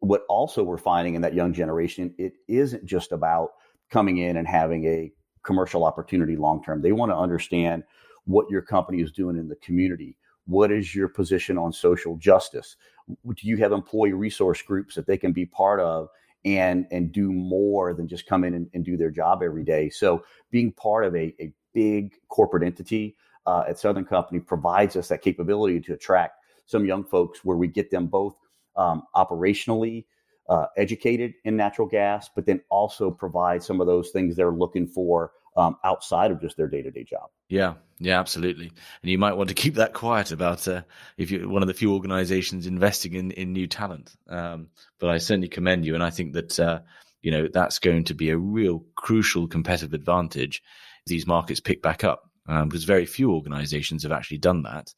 What 0.00 0.22
also 0.28 0.62
we're 0.62 0.78
finding 0.78 1.14
in 1.14 1.22
that 1.22 1.34
young 1.34 1.52
generation, 1.52 2.14
it 2.18 2.34
isn't 2.46 2.84
just 2.84 3.12
about 3.12 3.50
coming 3.90 4.18
in 4.18 4.36
and 4.36 4.46
having 4.46 4.84
a 4.84 5.12
commercial 5.42 5.84
opportunity 5.84 6.36
long 6.36 6.62
term. 6.62 6.82
They 6.82 6.92
want 6.92 7.10
to 7.10 7.16
understand 7.16 7.84
what 8.24 8.50
your 8.50 8.62
company 8.62 9.00
is 9.00 9.10
doing 9.10 9.38
in 9.38 9.48
the 9.48 9.56
community. 9.56 10.16
What 10.46 10.70
is 10.70 10.94
your 10.94 11.08
position 11.08 11.58
on 11.58 11.72
social 11.72 12.16
justice? 12.16 12.76
Do 13.08 13.48
you 13.48 13.56
have 13.56 13.72
employee 13.72 14.12
resource 14.12 14.62
groups 14.62 14.94
that 14.94 15.06
they 15.06 15.16
can 15.16 15.32
be 15.32 15.46
part 15.46 15.80
of 15.80 16.08
and 16.56 16.87
and 16.90 17.12
do 17.12 17.32
more 17.32 17.92
than 17.92 18.08
just 18.08 18.26
come 18.26 18.44
in 18.44 18.54
and, 18.54 18.70
and 18.72 18.84
do 18.84 18.96
their 18.96 19.11
job 19.11 19.42
every 19.42 19.64
day. 19.64 19.90
So 19.90 20.24
being 20.50 20.72
part 20.72 21.04
of 21.04 21.14
a, 21.14 21.34
a 21.40 21.52
big 21.74 22.14
corporate 22.28 22.62
entity 22.62 23.16
uh, 23.46 23.64
at 23.68 23.78
Southern 23.78 24.04
Company 24.04 24.40
provides 24.40 24.96
us 24.96 25.08
that 25.08 25.22
capability 25.22 25.80
to 25.80 25.94
attract 25.94 26.37
some 26.66 26.87
young 26.87 27.04
folks 27.04 27.44
where 27.44 27.56
we 27.56 27.66
get 27.66 27.90
them 27.90 28.06
both 28.06 28.37
um, 28.76 29.02
operationally 29.14 30.04
uh, 30.48 30.66
educated 30.76 31.34
in 31.44 31.56
natural 31.56 31.88
gas, 31.88 32.30
but 32.34 32.46
then 32.46 32.61
also 32.70 33.11
provide 33.11 33.62
some 33.62 33.80
of 33.80 33.87
those 33.87 34.11
things 34.11 34.37
they're 34.37 34.50
looking 34.50 34.87
for 34.87 35.32
um, 35.58 35.76
outside 35.84 36.30
of 36.30 36.40
just 36.40 36.56
their 36.56 36.68
day 36.68 36.82
to 36.82 36.90
day 36.90 37.04
job. 37.04 37.28
Yeah, 37.48 37.74
yeah, 37.98 38.18
absolutely. 38.18 38.70
And 39.02 39.10
you 39.10 39.18
might 39.18 39.36
want 39.36 39.48
to 39.48 39.54
keep 39.54 39.74
that 39.74 39.92
quiet 39.92 40.30
about 40.30 40.66
uh, 40.68 40.82
if 41.16 41.30
you're 41.30 41.48
one 41.48 41.62
of 41.62 41.68
the 41.68 41.74
few 41.74 41.92
organizations 41.92 42.66
investing 42.66 43.14
in, 43.14 43.32
in 43.32 43.52
new 43.52 43.66
talent. 43.66 44.14
Um, 44.28 44.68
but 45.00 45.10
I 45.10 45.18
certainly 45.18 45.48
commend 45.48 45.84
you. 45.84 45.94
And 45.94 46.04
I 46.04 46.10
think 46.10 46.34
that, 46.34 46.60
uh, 46.60 46.80
you 47.22 47.30
know, 47.30 47.48
that's 47.52 47.80
going 47.80 48.04
to 48.04 48.14
be 48.14 48.30
a 48.30 48.38
real 48.38 48.84
crucial 48.94 49.48
competitive 49.48 49.94
advantage 49.94 50.62
these 51.06 51.26
markets 51.26 51.60
pick 51.60 51.82
back 51.82 52.04
up 52.04 52.30
um, 52.48 52.68
because 52.68 52.84
very 52.84 53.06
few 53.06 53.32
organizations 53.32 54.02
have 54.04 54.12
actually 54.12 54.38
done 54.38 54.62
that. 54.62 54.92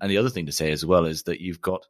And 0.00 0.10
the 0.10 0.18
other 0.18 0.30
thing 0.30 0.46
to 0.46 0.52
say 0.52 0.70
as 0.70 0.86
well 0.86 1.06
is 1.06 1.24
that 1.24 1.40
you've 1.40 1.60
got 1.60 1.82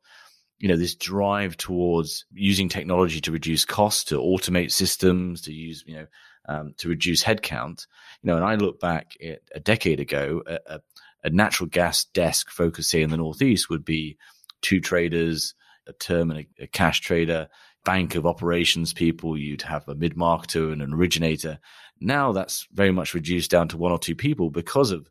you 0.59 0.69
know, 0.69 0.77
this 0.77 0.95
drive 0.95 1.57
towards 1.57 2.25
using 2.33 2.69
technology 2.69 3.21
to 3.21 3.33
reduce 3.33 3.65
costs, 3.65 4.05
to 4.05 4.17
automate 4.17 4.73
systems, 4.73 5.43
to 5.43 5.53
use, 5.53 5.85
you 5.87 5.95
know, 5.95 6.07
um, 6.49 6.75
to 6.79 6.89
reduce 6.89 7.25
headcount. 7.25 7.87
You 8.23 8.29
know, 8.29 8.37
and 8.37 8.45
I 8.45 8.55
look 8.55 8.81
back 8.81 9.13
at 9.23 9.41
a 9.55 9.61
decade 9.61 10.01
ago, 10.01 10.43
a, 10.47 10.81
a 11.25 11.31
natural 11.31 11.69
gas 11.69 12.05
desk 12.05 12.51
focused, 12.51 12.91
say, 12.91 13.03
in 13.03 13.11
the 13.11 13.17
Northeast 13.17 13.69
would 13.69 13.85
be 13.85 14.17
two 14.63 14.81
traders, 14.81 15.55
a 15.87 15.93
term 15.93 16.31
and 16.31 16.41
a, 16.41 16.65
a 16.65 16.67
cash 16.67 17.01
trader, 17.01 17.49
bank 17.85 18.15
of 18.15 18.27
operations 18.27 18.93
people. 18.93 19.37
You'd 19.37 19.63
have 19.63 19.89
a 19.89 19.95
mid 19.95 20.17
marketer 20.17 20.73
and 20.73 20.83
an 20.83 20.93
originator. 20.93 21.59
Now 22.01 22.33
that's 22.33 22.67
very 22.73 22.93
much 22.93 23.15
reduced 23.15 23.51
down 23.51 23.69
to 23.69 23.77
one 23.77 23.93
or 23.93 23.99
two 23.99 24.15
people 24.15 24.51
because 24.51 24.91
of 24.91 25.09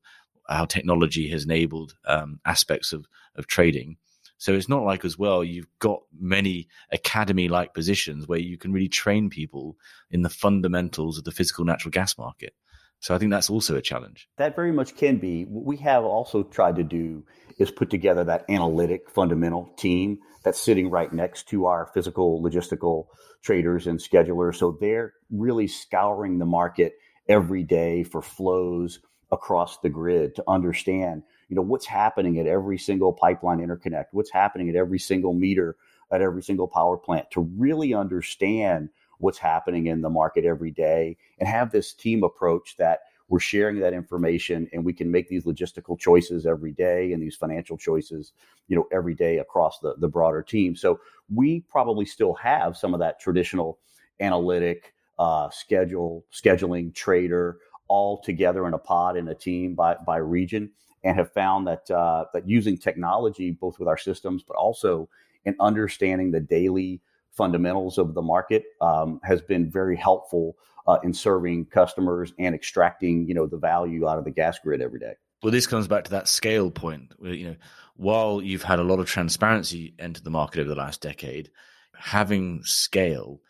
how 0.47 0.65
technology 0.65 1.29
has 1.29 1.45
enabled 1.45 1.95
um, 2.05 2.39
aspects 2.45 2.93
of, 2.93 3.07
of 3.35 3.47
trading. 3.47 3.97
So 4.37 4.53
it's 4.53 4.69
not 4.69 4.83
like 4.83 5.05
as 5.05 5.17
well 5.17 5.43
you've 5.43 5.67
got 5.79 6.01
many 6.19 6.67
academy 6.91 7.47
like 7.47 7.73
positions 7.73 8.27
where 8.27 8.39
you 8.39 8.57
can 8.57 8.73
really 8.73 8.89
train 8.89 9.29
people 9.29 9.77
in 10.11 10.21
the 10.21 10.29
fundamentals 10.29 11.17
of 11.17 11.23
the 11.23 11.31
physical 11.31 11.65
natural 11.65 11.91
gas 11.91 12.17
market. 12.17 12.53
So 12.99 13.13
I 13.13 13.17
think 13.17 13.31
that's 13.31 13.49
also 13.49 13.75
a 13.75 13.81
challenge. 13.81 14.27
That 14.37 14.55
very 14.55 14.71
much 14.71 14.95
can 14.95 15.17
be. 15.17 15.43
What 15.43 15.65
we 15.65 15.77
have 15.77 16.03
also 16.03 16.43
tried 16.43 16.75
to 16.77 16.83
do 16.83 17.23
is 17.59 17.71
put 17.71 17.89
together 17.89 18.23
that 18.23 18.45
analytic 18.49 19.09
fundamental 19.09 19.69
team 19.77 20.19
that's 20.43 20.61
sitting 20.61 20.89
right 20.89 21.11
next 21.11 21.47
to 21.49 21.65
our 21.65 21.91
physical 21.93 22.41
logistical 22.41 23.05
traders 23.43 23.85
and 23.87 23.99
schedulers. 23.99 24.55
So 24.55 24.77
they're 24.79 25.13
really 25.29 25.67
scouring 25.67 26.39
the 26.39 26.45
market 26.45 26.93
every 27.27 27.63
day 27.63 28.03
for 28.03 28.21
flows 28.21 28.99
across 29.31 29.79
the 29.79 29.89
grid 29.89 30.35
to 30.35 30.43
understand 30.47 31.23
you 31.49 31.55
know 31.55 31.61
what's 31.61 31.85
happening 31.85 32.39
at 32.39 32.47
every 32.47 32.77
single 32.77 33.13
pipeline 33.13 33.59
interconnect? 33.59 34.05
What's 34.11 34.31
happening 34.31 34.69
at 34.69 34.75
every 34.75 34.99
single 34.99 35.33
meter 35.33 35.75
at 36.11 36.21
every 36.21 36.43
single 36.43 36.67
power 36.67 36.97
plant 36.97 37.29
to 37.31 37.41
really 37.57 37.93
understand 37.93 38.89
what's 39.19 39.37
happening 39.37 39.87
in 39.87 40.01
the 40.01 40.09
market 40.09 40.45
every 40.45 40.71
day 40.71 41.17
and 41.39 41.47
have 41.47 41.71
this 41.71 41.93
team 41.93 42.23
approach 42.23 42.75
that 42.77 43.01
we're 43.27 43.39
sharing 43.39 43.79
that 43.79 43.93
information 43.93 44.69
and 44.71 44.85
we 44.85 44.93
can 44.93 45.09
make 45.09 45.27
these 45.27 45.45
logistical 45.45 45.97
choices 45.97 46.45
every 46.45 46.71
day 46.71 47.11
and 47.11 47.23
these 47.23 47.35
financial 47.35 47.77
choices 47.77 48.33
you 48.67 48.75
know 48.75 48.87
every 48.91 49.15
day 49.15 49.39
across 49.39 49.79
the, 49.79 49.95
the 49.97 50.07
broader 50.07 50.43
team. 50.43 50.75
So 50.75 50.99
we 51.33 51.61
probably 51.61 52.05
still 52.05 52.33
have 52.35 52.77
some 52.77 52.93
of 52.93 52.99
that 52.99 53.19
traditional 53.19 53.79
analytic 54.19 54.93
uh, 55.17 55.49
schedule 55.49 56.25
scheduling 56.31 56.93
trader 56.93 57.57
all 57.87 58.21
together 58.21 58.67
in 58.67 58.73
a 58.73 58.77
pod 58.77 59.17
in 59.17 59.27
a 59.27 59.35
team 59.35 59.75
by 59.75 59.95
by 60.05 60.17
region 60.17 60.71
and 61.03 61.17
have 61.17 61.31
found 61.31 61.67
that 61.67 61.89
uh, 61.91 62.25
that 62.33 62.47
using 62.47 62.77
technology, 62.77 63.51
both 63.51 63.79
with 63.79 63.87
our 63.87 63.97
systems, 63.97 64.43
but 64.43 64.55
also 64.55 65.07
in 65.45 65.55
understanding 65.59 66.31
the 66.31 66.39
daily 66.39 67.01
fundamentals 67.31 67.97
of 67.97 68.13
the 68.13 68.21
market, 68.21 68.63
um, 68.81 69.19
has 69.23 69.41
been 69.41 69.69
very 69.69 69.95
helpful 69.95 70.57
uh, 70.87 70.97
in 71.03 71.13
serving 71.13 71.65
customers 71.65 72.33
and 72.39 72.55
extracting, 72.55 73.27
you 73.27 73.33
know, 73.33 73.45
the 73.45 73.57
value 73.57 74.07
out 74.07 74.17
of 74.17 74.25
the 74.25 74.31
gas 74.31 74.57
grid 74.59 74.81
every 74.81 74.99
day. 74.99 75.13
Well, 75.43 75.51
this 75.51 75.67
comes 75.67 75.87
back 75.87 76.05
to 76.05 76.11
that 76.11 76.27
scale 76.27 76.71
point. 76.71 77.13
Where, 77.17 77.33
you 77.33 77.49
know, 77.49 77.55
while 77.95 78.41
you've 78.41 78.63
had 78.63 78.79
a 78.79 78.83
lot 78.83 78.99
of 78.99 79.07
transparency 79.07 79.93
enter 79.99 80.21
the 80.21 80.29
market 80.29 80.61
over 80.61 80.69
the 80.69 80.75
last 80.75 81.01
decade, 81.01 81.51
having 81.93 82.63
scale 82.63 83.41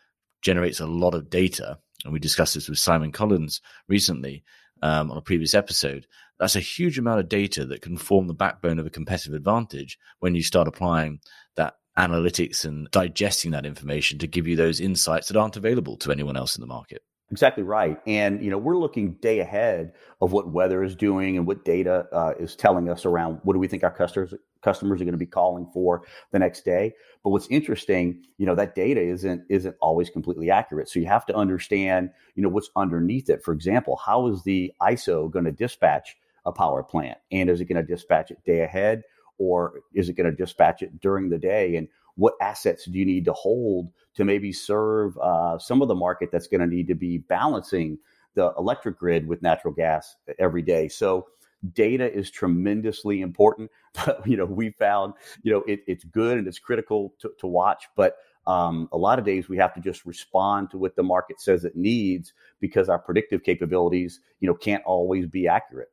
generates 0.41 0.79
a 0.79 0.87
lot 0.87 1.13
of 1.13 1.29
data. 1.29 1.79
And 2.05 2.13
we 2.13 2.19
discussed 2.19 2.53
this 2.53 2.69
with 2.69 2.79
Simon 2.79 3.11
Collins 3.11 3.61
recently 3.87 4.43
um, 4.81 5.11
on 5.11 5.17
a 5.17 5.21
previous 5.21 5.53
episode. 5.53 6.07
That's 6.39 6.55
a 6.55 6.61
huge 6.61 6.97
amount 6.99 7.19
of 7.19 7.29
data 7.29 7.65
that 7.65 7.81
can 7.81 7.97
form 7.97 8.27
the 8.27 8.33
backbone 8.33 8.79
of 8.79 8.85
a 8.85 8.91
competitive 8.91 9.33
advantage 9.33 9.97
when 10.19 10.35
you 10.35 10.43
start 10.43 10.67
applying 10.67 11.19
that 11.55 11.75
analytics 11.97 12.65
and 12.65 12.89
digesting 12.91 13.51
that 13.51 13.65
information 13.65 14.19
to 14.19 14.27
give 14.27 14.47
you 14.47 14.55
those 14.55 14.79
insights 14.79 15.27
that 15.27 15.37
aren't 15.37 15.57
available 15.57 15.97
to 15.97 16.11
anyone 16.11 16.37
else 16.37 16.55
in 16.55 16.61
the 16.61 16.67
market. 16.67 17.01
Exactly 17.31 17.63
right. 17.63 17.99
And, 18.05 18.43
you 18.43 18.51
know, 18.51 18.57
we're 18.57 18.77
looking 18.77 19.13
day 19.13 19.39
ahead 19.39 19.93
of 20.21 20.31
what 20.31 20.49
weather 20.49 20.83
is 20.83 20.95
doing 20.95 21.37
and 21.37 21.47
what 21.47 21.65
data 21.65 22.05
uh, 22.11 22.33
is 22.39 22.55
telling 22.55 22.87
us 22.87 23.05
around 23.05 23.39
what 23.43 23.53
do 23.53 23.59
we 23.59 23.67
think 23.67 23.83
our 23.83 23.91
customers 23.91 24.33
customers 24.65 24.99
are 24.99 25.05
going 25.05 25.13
to 25.13 25.17
be 25.17 25.25
calling 25.25 25.67
for 25.71 26.01
the 26.31 26.39
next 26.39 26.65
day. 26.65 26.91
But 27.23 27.29
what's 27.29 27.47
interesting, 27.47 28.23
you 28.37 28.45
know, 28.45 28.55
that 28.55 28.75
data 28.75 28.99
isn't 29.01 29.43
isn't 29.47 29.75
always 29.79 30.09
completely 30.09 30.49
accurate. 30.49 30.89
So 30.89 30.99
you 30.99 31.05
have 31.05 31.25
to 31.27 31.35
understand, 31.35 32.09
you 32.33 32.43
know, 32.43 32.49
what's 32.49 32.71
underneath 32.75 33.29
it. 33.29 33.43
For 33.43 33.53
example, 33.53 33.95
how 33.95 34.27
is 34.27 34.43
the 34.43 34.73
ISO 34.81 35.31
going 35.31 35.45
to 35.45 35.51
dispatch 35.51 36.17
a 36.45 36.51
power 36.51 36.83
plant? 36.83 37.19
And 37.31 37.49
is 37.49 37.61
it 37.61 37.65
going 37.65 37.85
to 37.85 37.93
dispatch 37.95 38.31
it 38.31 38.43
day 38.43 38.61
ahead 38.61 39.03
or 39.37 39.81
is 39.93 40.09
it 40.09 40.13
going 40.13 40.29
to 40.29 40.35
dispatch 40.35 40.81
it 40.81 40.99
during 40.99 41.29
the 41.29 41.37
day? 41.37 41.75
And 41.75 41.87
what 42.15 42.33
assets 42.41 42.85
do 42.85 42.97
you 42.97 43.05
need 43.05 43.25
to 43.25 43.33
hold 43.33 43.91
to 44.15 44.25
maybe 44.25 44.51
serve 44.51 45.17
uh, 45.19 45.59
some 45.59 45.81
of 45.81 45.87
the 45.87 45.95
market 45.95 46.29
that's 46.31 46.47
going 46.47 46.61
to 46.61 46.67
need 46.67 46.87
to 46.87 46.95
be 46.95 47.19
balancing 47.19 47.97
the 48.35 48.53
electric 48.57 48.97
grid 48.97 49.27
with 49.27 49.41
natural 49.41 49.73
gas 49.73 50.15
every 50.39 50.61
day? 50.61 50.87
So 50.87 51.27
data 51.73 52.11
is 52.11 52.31
tremendously 52.31 53.21
important. 53.21 53.71
But, 54.05 54.27
you 54.27 54.35
know, 54.35 54.43
we 54.43 54.71
found, 54.71 55.13
you 55.41 55.53
know, 55.53 55.63
it, 55.65 55.79
it's 55.87 56.03
good 56.03 56.37
and 56.37 56.49
it's 56.49 56.59
critical 56.59 57.13
to, 57.19 57.31
to 57.39 57.47
watch, 57.47 57.85
but 57.95 58.17
um, 58.45 58.89
a 58.91 58.97
lot 58.97 59.19
of 59.19 59.25
days 59.25 59.47
we 59.47 59.55
have 59.55 59.73
to 59.75 59.79
just 59.79 60.05
respond 60.05 60.69
to 60.71 60.77
what 60.77 60.97
the 60.97 61.01
market 61.01 61.39
says 61.39 61.63
it 61.63 61.77
needs 61.77 62.33
because 62.59 62.89
our 62.89 62.99
predictive 62.99 63.41
capabilities, 63.43 64.19
you 64.41 64.49
know, 64.49 64.53
can't 64.53 64.83
always 64.83 65.27
be 65.27 65.47
accurate 65.47 65.87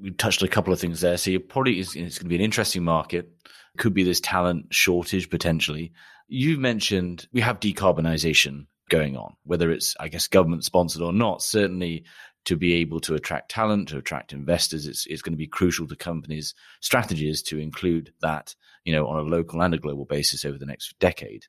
we 0.00 0.10
touched 0.12 0.42
a 0.42 0.48
couple 0.48 0.72
of 0.72 0.80
things 0.80 1.00
there. 1.00 1.16
So 1.16 1.38
probably 1.38 1.80
it's, 1.80 1.96
it's 1.96 2.18
going 2.18 2.26
to 2.26 2.28
be 2.28 2.36
an 2.36 2.40
interesting 2.40 2.84
market. 2.84 3.30
Could 3.76 3.94
be 3.94 4.04
this 4.04 4.20
talent 4.20 4.72
shortage 4.72 5.30
potentially. 5.30 5.92
You 6.28 6.58
mentioned 6.58 7.26
we 7.32 7.40
have 7.40 7.60
decarbonization 7.60 8.66
going 8.88 9.16
on, 9.16 9.34
whether 9.44 9.70
it's 9.70 9.94
I 10.00 10.08
guess 10.08 10.26
government 10.26 10.64
sponsored 10.64 11.02
or 11.02 11.12
not. 11.12 11.42
Certainly, 11.42 12.04
to 12.48 12.56
be 12.56 12.72
able 12.72 12.98
to 12.98 13.14
attract 13.14 13.50
talent, 13.50 13.88
to 13.88 13.98
attract 13.98 14.32
investors, 14.32 14.86
it's, 14.86 15.04
it's 15.04 15.20
going 15.20 15.34
to 15.34 15.38
be 15.38 15.46
crucial 15.46 15.86
to 15.86 15.94
companies' 15.94 16.54
strategies 16.80 17.42
to 17.42 17.58
include 17.58 18.10
that, 18.22 18.54
you 18.84 18.92
know, 18.94 19.06
on 19.06 19.18
a 19.18 19.28
local 19.28 19.60
and 19.60 19.74
a 19.74 19.78
global 19.78 20.06
basis 20.06 20.46
over 20.46 20.56
the 20.56 20.64
next 20.64 20.98
decade. 20.98 21.44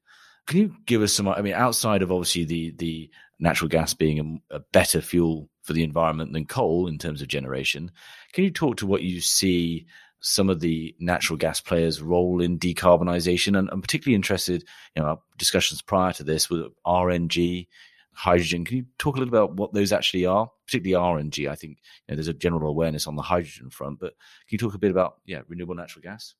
Can 0.46 0.58
you 0.58 0.76
give 0.86 1.02
us 1.02 1.14
some? 1.14 1.30
I 1.30 1.42
mean, 1.42 1.54
outside 1.54 2.02
of 2.02 2.12
obviously 2.12 2.44
the 2.44 2.72
the 2.72 3.10
natural 3.40 3.70
gas 3.70 3.94
being 3.94 4.42
a, 4.52 4.58
a 4.58 4.60
better 4.60 5.00
fuel 5.00 5.48
for 5.62 5.72
the 5.72 5.84
environment 5.84 6.34
than 6.34 6.46
coal 6.46 6.88
in 6.88 6.98
terms 6.98 7.22
of 7.22 7.30
generation. 7.30 7.92
Can 8.34 8.44
you 8.44 8.52
talk 8.52 8.76
to 8.78 8.88
what 8.88 9.02
you 9.02 9.22
see 9.22 9.86
some 10.20 10.50
of 10.50 10.60
the 10.60 10.98
natural 11.00 11.38
gas 11.38 11.62
players' 11.62 12.02
role 12.02 12.42
in 12.42 12.60
decarbonisation? 12.60 13.58
And 13.58 13.70
I'm 13.72 13.82
particularly 13.82 14.16
interested, 14.16 14.66
you 14.98 15.02
know, 15.02 15.22
discussions 15.38 15.82
prior 15.82 16.12
to 16.14 16.26
this 16.26 16.50
with 16.50 16.66
RNG, 16.86 17.68
hydrogen. 18.20 18.66
Can 18.66 18.78
you 18.78 18.86
talk 18.98 19.16
a 19.16 19.20
little 19.20 19.34
about 19.34 19.56
what 19.56 19.74
those 19.74 19.94
actually 19.94 20.26
are, 20.26 20.52
particularly 20.66 21.24
RNG? 21.24 21.50
I 21.50 21.56
think 21.56 21.78
you 22.08 22.12
know, 22.12 22.16
there's 22.16 22.28
a 22.28 22.34
general 22.34 22.70
awareness 22.70 23.08
on 23.08 23.16
the 23.16 23.22
hydrogen 23.22 23.70
front, 23.70 24.00
but 24.00 24.14
can 24.48 24.52
you 24.52 24.58
talk 24.58 24.74
a 24.74 24.80
bit 24.80 24.92
about 24.92 25.16
yeah 25.26 25.42
renewable 25.48 25.76
natural 25.76 26.04
gas? 26.04 26.36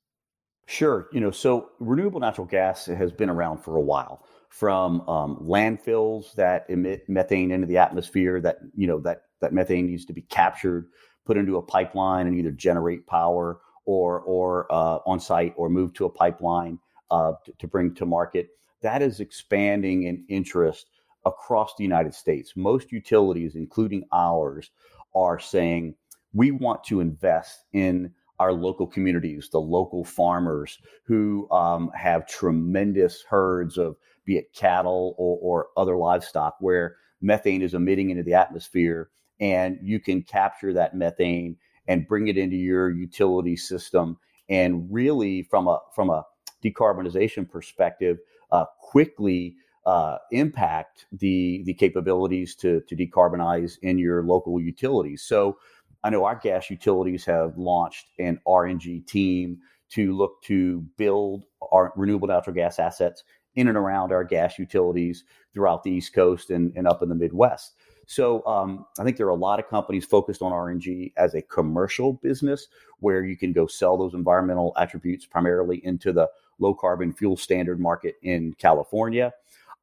Sure. 0.68 1.08
You 1.14 1.22
know, 1.22 1.32
so 1.32 1.70
renewable 1.80 2.20
natural 2.20 2.46
gas 2.46 2.86
has 2.86 3.12
been 3.12 3.30
around 3.30 3.60
for 3.60 3.78
a 3.78 3.82
while 3.82 4.26
from 4.50 5.08
um, 5.08 5.38
landfills 5.38 6.34
that 6.34 6.66
emit 6.70 7.08
methane 7.08 7.52
into 7.52 7.66
the 7.66 7.78
atmosphere 7.78 8.42
that 8.42 8.58
you 8.76 8.86
know 8.86 9.00
that 9.00 9.24
that 9.40 9.54
methane 9.54 9.88
needs 9.88 10.06
to 10.06 10.14
be 10.14 10.24
captured 10.24 10.88
put 11.26 11.38
into 11.38 11.58
a 11.58 11.62
pipeline 11.62 12.28
and 12.28 12.38
either 12.38 12.52
generate 12.52 13.08
power 13.08 13.62
or 13.86 14.20
or 14.22 14.72
uh, 14.72 15.00
on 15.06 15.20
site 15.20 15.54
or 15.56 15.70
move 15.70 15.94
to 15.94 16.06
a 16.06 16.10
pipeline 16.10 16.78
uh, 17.10 17.34
to, 17.46 17.54
to 17.54 17.68
bring 17.68 17.96
to 17.96 18.06
market 18.06 18.50
that 18.82 19.02
is 19.02 19.20
expanding 19.20 20.04
in 20.04 20.26
interest 20.30 20.88
across 21.26 21.74
the 21.78 21.84
united 21.84 22.14
states 22.14 22.54
most 22.56 22.92
utilities 22.92 23.56
including 23.56 24.04
ours 24.12 24.72
are 25.16 25.40
saying 25.40 25.96
we 26.34 26.52
want 26.52 26.84
to 26.86 27.00
invest 27.00 27.66
in 27.74 28.14
our 28.40 28.54
local 28.54 28.88
communities, 28.88 29.50
the 29.52 29.60
local 29.60 30.04
farmers 30.04 30.80
who 31.04 31.50
um, 31.52 31.92
have 31.94 32.28
tremendous 32.28 33.24
herds 33.28 33.78
of 33.78 33.98
be 34.26 34.38
it 34.38 34.54
cattle 34.54 35.16
or, 35.18 35.38
or 35.42 35.68
other 35.76 35.98
livestock, 35.98 36.56
where 36.60 36.96
methane 37.22 37.62
is 37.62 37.74
emitting 37.74 38.12
into 38.12 38.24
the 38.24 38.34
atmosphere, 38.34 39.10
and 39.40 39.78
you 39.82 40.00
can 40.00 40.22
capture 40.22 40.72
that 40.74 40.96
methane 40.96 41.58
and 41.88 42.08
bring 42.08 42.28
it 42.28 42.38
into 42.38 42.56
your 42.56 42.90
utility 42.92 43.58
system. 43.58 44.18
And 44.48 44.88
really, 44.90 45.44
from 45.44 45.68
a 45.68 45.80
from 45.94 46.10
a 46.10 46.24
decarbonization 46.64 47.50
perspective, 47.50 48.20
uh, 48.52 48.66
quickly 48.80 49.56
uh, 49.90 50.20
impact 50.32 51.08
the 51.12 51.64
the 51.66 51.74
capabilities 51.74 52.54
to 52.54 52.82
to 52.82 52.96
decarbonize 52.96 53.80
in 53.82 53.98
your 53.98 54.22
local 54.22 54.62
utilities. 54.62 55.24
So, 55.24 55.58
I 56.04 56.12
know 56.12 56.26
our 56.26 56.36
gas 56.36 56.70
utilities 56.70 57.26
have 57.26 57.58
launched 57.58 58.06
an 58.20 58.40
RNG 58.48 59.08
team 59.08 59.58
to 59.90 60.16
look 60.16 60.44
to 60.44 60.82
build 60.98 61.46
our 61.72 61.92
renewable 61.96 62.28
natural 62.28 62.54
gas 62.54 62.78
assets 62.78 63.24
in 63.56 63.68
and 63.68 63.76
around 63.76 64.12
our 64.12 64.24
gas 64.24 64.60
utilities 64.60 65.24
throughout 65.56 65.82
the 65.84 65.90
East 65.90 66.14
Coast 66.14 66.52
and, 66.52 66.72
and 66.76 66.88
up 66.88 67.02
in 67.02 67.10
the 67.10 67.16
Midwest. 67.16 67.74
So 68.06 68.46
um, 68.46 68.86
I 69.00 69.04
think 69.04 69.18
there 69.18 69.26
are 69.26 69.32
a 69.32 69.36
lot 69.36 69.60
of 69.60 69.68
companies 69.70 70.06
focused 70.06 70.44
on 70.44 70.52
RNG 70.52 71.14
as 71.18 71.34
a 71.34 71.42
commercial 71.42 72.14
business 72.14 72.68
where 73.00 73.24
you 73.24 73.36
can 73.36 73.54
go 73.54 73.66
sell 73.66 73.98
those 73.98 74.14
environmental 74.14 74.74
attributes 74.78 75.26
primarily 75.26 75.84
into 75.84 76.14
the 76.14 76.30
low 76.60 76.76
carbon 76.76 77.12
fuel 77.12 77.38
standard 77.38 77.80
market 77.80 78.16
in 78.22 78.54
California. 78.54 79.34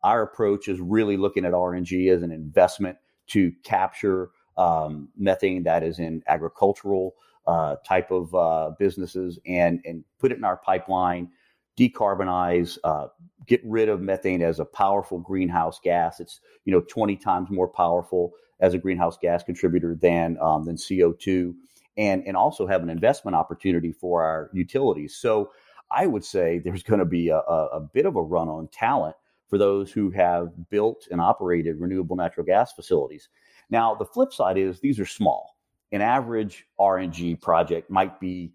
Our 0.07 0.23
approach 0.23 0.69
is 0.69 0.81
really 0.81 1.17
looking 1.17 1.45
at 1.45 1.53
RNG 1.53 2.15
as 2.15 2.23
an 2.23 2.31
investment 2.33 2.97
to 3.29 3.53
capture 3.65 4.31
um, 4.57 5.09
methane 5.19 5.65
that 5.65 5.83
is 5.83 5.99
in 5.99 6.23
agricultural 6.29 7.15
uh, 7.47 7.77
type 7.87 8.13
of 8.13 8.35
uh, 8.35 8.71
businesses 8.79 9.39
and 9.47 9.81
and 9.85 10.05
put 10.21 10.33
it 10.33 10.39
in 10.39 10.45
our 10.45 10.57
pipeline 10.59 11.31
decarbonize, 11.79 12.79
uh, 12.85 13.09
get 13.47 13.61
rid 13.65 13.89
of 13.89 14.01
methane 14.01 14.43
as 14.43 14.59
a 14.59 14.65
powerful 14.65 15.19
greenhouse 15.19 15.79
gas. 15.83 16.21
It's 16.21 16.41
you 16.65 16.73
know 16.73 16.81
20 16.81 17.17
times 17.17 17.51
more 17.51 17.69
powerful 17.69 18.33
as 18.61 18.75
a 18.75 18.79
greenhouse 18.79 19.19
gas 19.21 19.43
contributor 19.43 19.95
than 19.95 20.39
um, 20.41 20.65
than 20.65 20.77
CO2, 20.77 21.55
and 21.97 22.25
and 22.27 22.37
also 22.37 22.67
have 22.67 22.83
an 22.83 22.91
investment 22.91 23.35
opportunity 23.37 23.93
for 23.93 24.23
our 24.23 24.51
utilities. 24.53 25.17
So 25.17 25.51
I 25.91 26.07
would 26.07 26.25
say 26.25 26.59
there's 26.59 26.83
going 26.83 27.01
to 27.01 27.07
be 27.07 27.29
a, 27.29 27.39
a, 27.39 27.67
a 27.75 27.81
bit 27.81 28.07
of 28.07 28.17
a 28.17 28.23
run 28.23 28.49
on 28.49 28.69
talent 28.69 29.17
for 29.49 29.59
those 29.59 29.93
who 29.93 30.11
have 30.11 30.49
built 30.71 31.07
and 31.11 31.21
operated 31.21 31.81
renewable 31.81 32.17
natural 32.17 32.47
gas 32.47 32.73
facilities. 32.73 33.29
Now 33.71 33.95
the 33.95 34.05
flip 34.05 34.33
side 34.33 34.59
is 34.59 34.81
these 34.81 35.01
are 35.01 35.07
small. 35.07 35.57
An 35.93 36.01
average 36.01 36.67
RNG 36.81 37.41
project 37.41 37.91
might 37.91 38.19
be 38.21 38.53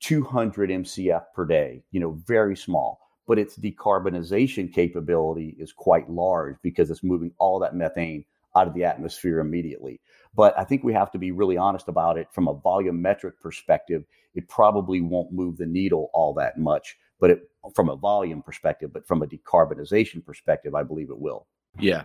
200 0.00 0.70
MCF 0.70 1.24
per 1.34 1.46
day, 1.46 1.82
you 1.90 2.00
know, 2.00 2.12
very 2.26 2.56
small. 2.56 3.00
But 3.26 3.38
its 3.38 3.56
decarbonization 3.56 4.70
capability 4.70 5.56
is 5.58 5.72
quite 5.72 6.10
large 6.10 6.56
because 6.62 6.90
it's 6.90 7.02
moving 7.02 7.32
all 7.38 7.58
that 7.60 7.74
methane 7.74 8.26
out 8.54 8.68
of 8.68 8.74
the 8.74 8.84
atmosphere 8.84 9.40
immediately. 9.40 10.00
But 10.34 10.56
I 10.58 10.64
think 10.64 10.84
we 10.84 10.92
have 10.92 11.10
to 11.12 11.18
be 11.18 11.30
really 11.30 11.56
honest 11.56 11.88
about 11.88 12.18
it 12.18 12.28
from 12.32 12.48
a 12.48 12.54
volumetric 12.54 13.40
perspective. 13.40 14.04
It 14.34 14.48
probably 14.48 15.00
won't 15.00 15.32
move 15.32 15.56
the 15.56 15.66
needle 15.66 16.10
all 16.12 16.34
that 16.34 16.58
much, 16.58 16.96
but 17.24 17.30
it, 17.30 17.48
from 17.74 17.88
a 17.88 17.96
volume 17.96 18.42
perspective, 18.42 18.92
but 18.92 19.08
from 19.08 19.22
a 19.22 19.26
decarbonization 19.26 20.22
perspective, 20.22 20.74
I 20.74 20.82
believe 20.82 21.08
it 21.08 21.18
will. 21.18 21.46
Yeah. 21.80 22.02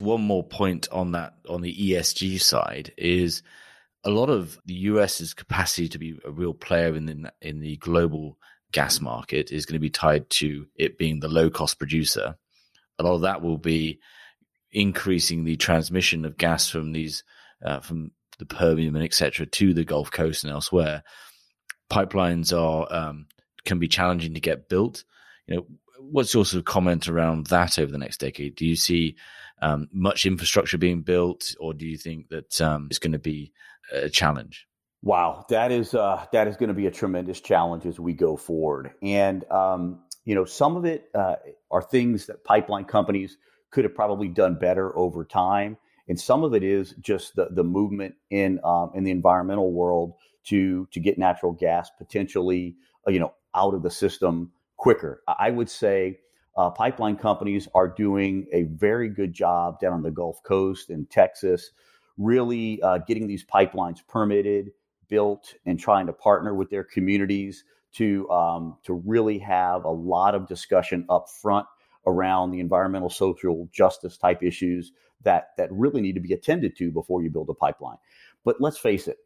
One 0.00 0.22
more 0.22 0.42
point 0.42 0.88
on 0.90 1.12
that 1.12 1.34
on 1.48 1.62
the 1.62 1.72
ESG 1.72 2.40
side 2.40 2.92
is 2.98 3.44
a 4.02 4.10
lot 4.10 4.28
of 4.28 4.58
the 4.64 4.74
US's 4.74 5.34
capacity 5.34 5.88
to 5.90 5.98
be 6.00 6.18
a 6.24 6.32
real 6.32 6.52
player 6.52 6.96
in 6.96 7.06
the 7.06 7.32
in 7.40 7.60
the 7.60 7.76
global 7.76 8.38
gas 8.72 9.00
market 9.00 9.52
is 9.52 9.66
going 9.66 9.74
to 9.74 9.78
be 9.78 9.88
tied 9.88 10.28
to 10.30 10.66
it 10.74 10.98
being 10.98 11.20
the 11.20 11.28
low 11.28 11.48
cost 11.48 11.78
producer. 11.78 12.34
A 12.98 13.04
lot 13.04 13.14
of 13.14 13.20
that 13.20 13.40
will 13.40 13.56
be 13.56 14.00
increasing 14.72 15.44
the 15.44 15.56
transmission 15.56 16.24
of 16.24 16.36
gas 16.36 16.68
from 16.68 16.90
these 16.90 17.22
uh, 17.64 17.78
from 17.78 18.10
the 18.40 18.46
Permian 18.46 18.96
and 18.96 19.04
etc. 19.04 19.46
to 19.46 19.74
the 19.74 19.84
Gulf 19.84 20.10
Coast 20.10 20.42
and 20.42 20.52
elsewhere. 20.52 21.04
Pipelines 21.88 22.52
are 22.52 22.92
um, 22.92 23.26
can 23.68 23.78
be 23.78 23.88
challenging 23.88 24.34
to 24.34 24.40
get 24.40 24.68
built. 24.68 25.04
You 25.46 25.56
know, 25.56 25.66
what's 26.00 26.34
your 26.34 26.44
sort 26.44 26.58
of 26.58 26.64
comment 26.64 27.08
around 27.08 27.46
that 27.48 27.78
over 27.78 27.92
the 27.92 27.98
next 27.98 28.18
decade? 28.18 28.56
Do 28.56 28.66
you 28.66 28.76
see 28.76 29.16
um, 29.62 29.88
much 29.92 30.26
infrastructure 30.26 30.78
being 30.78 31.02
built, 31.02 31.54
or 31.60 31.74
do 31.74 31.86
you 31.86 31.96
think 31.96 32.28
that 32.28 32.60
um, 32.60 32.88
it's 32.90 32.98
going 32.98 33.12
to 33.12 33.18
be 33.18 33.52
a 33.92 34.08
challenge. 34.08 34.66
Wow, 35.02 35.46
that 35.48 35.70
is 35.70 35.94
uh, 35.94 36.24
that 36.32 36.48
is 36.48 36.56
going 36.56 36.68
to 36.68 36.74
be 36.74 36.86
a 36.86 36.90
tremendous 36.90 37.40
challenge 37.40 37.86
as 37.86 38.00
we 38.00 38.12
go 38.12 38.36
forward. 38.36 38.92
And 39.00 39.48
um, 39.50 40.00
you 40.24 40.34
know, 40.34 40.44
some 40.44 40.76
of 40.76 40.84
it 40.84 41.08
uh, 41.14 41.36
are 41.70 41.82
things 41.82 42.26
that 42.26 42.44
pipeline 42.44 42.84
companies 42.84 43.36
could 43.70 43.84
have 43.84 43.94
probably 43.94 44.28
done 44.28 44.56
better 44.56 44.96
over 44.98 45.24
time, 45.24 45.76
and 46.08 46.18
some 46.18 46.42
of 46.42 46.54
it 46.54 46.64
is 46.64 46.94
just 47.00 47.36
the 47.36 47.48
the 47.50 47.62
movement 47.62 48.16
in 48.30 48.58
um, 48.64 48.90
in 48.94 49.04
the 49.04 49.12
environmental 49.12 49.72
world 49.72 50.14
to 50.46 50.88
to 50.90 51.00
get 51.00 51.16
natural 51.16 51.52
gas 51.52 51.90
potentially 51.96 52.74
uh, 53.06 53.10
you 53.10 53.20
know 53.20 53.32
out 53.54 53.74
of 53.74 53.82
the 53.82 53.90
system 53.90 54.52
quicker. 54.76 55.22
I 55.26 55.50
would 55.50 55.70
say 55.70 56.20
uh, 56.56 56.70
pipeline 56.70 57.16
companies 57.16 57.68
are 57.74 57.88
doing 57.88 58.46
a 58.52 58.64
very 58.64 59.08
good 59.08 59.32
job 59.32 59.80
down 59.80 59.92
on 59.92 60.02
the 60.02 60.10
Gulf 60.10 60.42
Coast 60.42 60.90
in 60.90 61.06
Texas 61.06 61.70
really 62.18 62.82
uh, 62.82 62.98
getting 62.98 63.26
these 63.26 63.44
pipelines 63.44 64.00
permitted, 64.06 64.72
built, 65.08 65.54
and 65.64 65.78
trying 65.78 66.06
to 66.06 66.12
partner 66.12 66.54
with 66.54 66.68
their 66.68 66.84
communities 66.84 67.64
to 67.94 68.28
um, 68.30 68.76
to 68.82 68.92
really 68.92 69.38
have 69.38 69.84
a 69.84 69.90
lot 69.90 70.34
of 70.34 70.46
discussion 70.46 71.06
up 71.08 71.28
front 71.30 71.66
around 72.06 72.50
the 72.50 72.60
environmental, 72.60 73.08
social 73.08 73.68
justice 73.72 74.18
type 74.18 74.42
issues 74.42 74.92
that 75.22 75.50
that 75.56 75.72
really 75.72 76.00
need 76.00 76.14
to 76.14 76.20
be 76.20 76.34
attended 76.34 76.76
to 76.76 76.90
before 76.90 77.22
you 77.22 77.30
build 77.30 77.48
a 77.48 77.54
pipeline. 77.54 77.96
But 78.44 78.60
let's 78.60 78.78
face 78.78 79.08
it, 79.08 79.16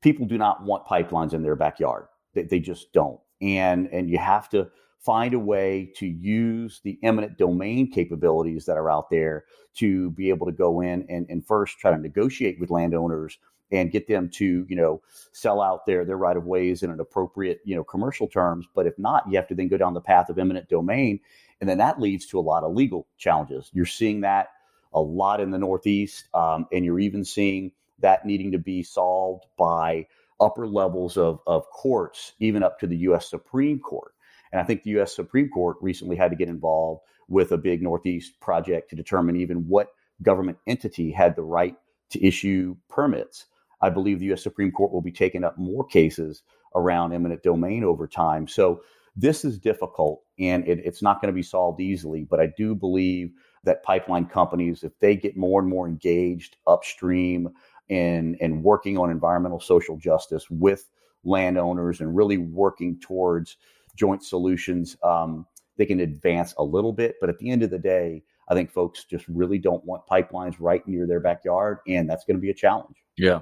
people 0.00 0.26
do 0.26 0.38
not 0.38 0.64
want 0.64 0.86
pipelines 0.86 1.34
in 1.34 1.42
their 1.42 1.56
backyard. 1.56 2.06
They, 2.34 2.44
they 2.44 2.60
just 2.60 2.92
don't, 2.92 3.20
and 3.40 3.88
and 3.88 4.10
you 4.10 4.18
have 4.18 4.48
to 4.50 4.68
find 4.98 5.32
a 5.34 5.38
way 5.38 5.92
to 5.96 6.06
use 6.06 6.80
the 6.82 6.98
eminent 7.02 7.38
domain 7.38 7.90
capabilities 7.90 8.66
that 8.66 8.76
are 8.76 8.90
out 8.90 9.10
there 9.10 9.44
to 9.74 10.10
be 10.10 10.28
able 10.28 10.44
to 10.44 10.52
go 10.52 10.80
in 10.80 11.06
and, 11.08 11.26
and 11.28 11.46
first 11.46 11.78
try 11.78 11.90
to 11.90 11.98
negotiate 11.98 12.58
with 12.58 12.70
landowners 12.70 13.38
and 13.70 13.92
get 13.92 14.08
them 14.08 14.28
to 14.28 14.66
you 14.68 14.76
know 14.76 15.00
sell 15.32 15.60
out 15.60 15.86
their 15.86 16.04
their 16.04 16.16
right 16.16 16.36
of 16.36 16.46
ways 16.46 16.82
in 16.82 16.90
an 16.90 17.00
appropriate 17.00 17.60
you 17.64 17.76
know 17.76 17.84
commercial 17.84 18.26
terms. 18.26 18.66
But 18.74 18.86
if 18.86 18.98
not 18.98 19.24
you 19.28 19.36
have 19.36 19.48
to 19.48 19.54
then 19.54 19.68
go 19.68 19.76
down 19.76 19.94
the 19.94 20.00
path 20.00 20.28
of 20.30 20.38
eminent 20.38 20.68
domain 20.68 21.20
and 21.60 21.68
then 21.68 21.78
that 21.78 22.00
leads 22.00 22.26
to 22.26 22.38
a 22.38 22.40
lot 22.40 22.64
of 22.64 22.74
legal 22.74 23.06
challenges. 23.18 23.70
You're 23.72 23.86
seeing 23.86 24.22
that 24.22 24.48
a 24.92 25.00
lot 25.00 25.40
in 25.40 25.50
the 25.50 25.58
northeast 25.58 26.24
um, 26.34 26.66
and 26.72 26.84
you're 26.84 27.00
even 27.00 27.24
seeing 27.24 27.72
that 28.00 28.24
needing 28.24 28.52
to 28.52 28.58
be 28.58 28.82
solved 28.82 29.44
by 29.58 30.06
upper 30.40 30.66
levels 30.66 31.16
of, 31.16 31.40
of 31.46 31.68
courts 31.70 32.32
even 32.40 32.62
up 32.62 32.78
to 32.78 32.86
the 32.86 32.96
u.s 32.96 33.28
supreme 33.28 33.78
court 33.80 34.12
and 34.52 34.60
I 34.60 34.64
think 34.64 34.82
the 34.82 34.90
U.S. 34.90 35.14
Supreme 35.14 35.48
Court 35.48 35.76
recently 35.80 36.16
had 36.16 36.30
to 36.30 36.36
get 36.36 36.48
involved 36.48 37.02
with 37.28 37.52
a 37.52 37.58
big 37.58 37.82
Northeast 37.82 38.40
project 38.40 38.90
to 38.90 38.96
determine 38.96 39.36
even 39.36 39.68
what 39.68 39.88
government 40.22 40.58
entity 40.66 41.10
had 41.10 41.36
the 41.36 41.42
right 41.42 41.76
to 42.10 42.24
issue 42.24 42.76
permits. 42.88 43.46
I 43.82 43.90
believe 43.90 44.18
the 44.18 44.26
U.S. 44.26 44.42
Supreme 44.42 44.72
Court 44.72 44.92
will 44.92 45.02
be 45.02 45.12
taking 45.12 45.44
up 45.44 45.58
more 45.58 45.86
cases 45.86 46.42
around 46.74 47.12
eminent 47.12 47.42
domain 47.42 47.84
over 47.84 48.06
time. 48.06 48.48
So 48.48 48.80
this 49.14 49.44
is 49.44 49.58
difficult 49.58 50.22
and 50.38 50.66
it, 50.66 50.80
it's 50.84 51.02
not 51.02 51.20
going 51.20 51.32
to 51.32 51.36
be 51.36 51.42
solved 51.42 51.80
easily. 51.80 52.24
But 52.24 52.40
I 52.40 52.48
do 52.56 52.74
believe 52.74 53.32
that 53.64 53.82
pipeline 53.82 54.26
companies, 54.26 54.82
if 54.82 54.98
they 55.00 55.16
get 55.16 55.36
more 55.36 55.60
and 55.60 55.68
more 55.68 55.86
engaged 55.86 56.56
upstream 56.66 57.50
in, 57.88 58.36
in 58.40 58.62
working 58.62 58.98
on 58.98 59.10
environmental 59.10 59.60
social 59.60 59.96
justice 59.96 60.48
with 60.50 60.88
landowners 61.24 62.00
and 62.00 62.14
really 62.14 62.38
working 62.38 62.98
towards 63.00 63.56
joint 63.96 64.22
solutions, 64.22 64.96
um, 65.02 65.46
they 65.76 65.86
can 65.86 66.00
advance 66.00 66.54
a 66.58 66.64
little 66.64 66.92
bit. 66.92 67.16
But 67.20 67.30
at 67.30 67.38
the 67.38 67.50
end 67.50 67.62
of 67.62 67.70
the 67.70 67.78
day, 67.78 68.22
I 68.48 68.54
think 68.54 68.70
folks 68.70 69.04
just 69.04 69.26
really 69.28 69.58
don't 69.58 69.84
want 69.84 70.06
pipelines 70.06 70.56
right 70.58 70.86
near 70.86 71.06
their 71.06 71.20
backyard, 71.20 71.78
and 71.86 72.08
that's 72.08 72.24
going 72.24 72.36
to 72.36 72.40
be 72.40 72.50
a 72.50 72.54
challenge. 72.54 72.96
Yeah. 73.16 73.40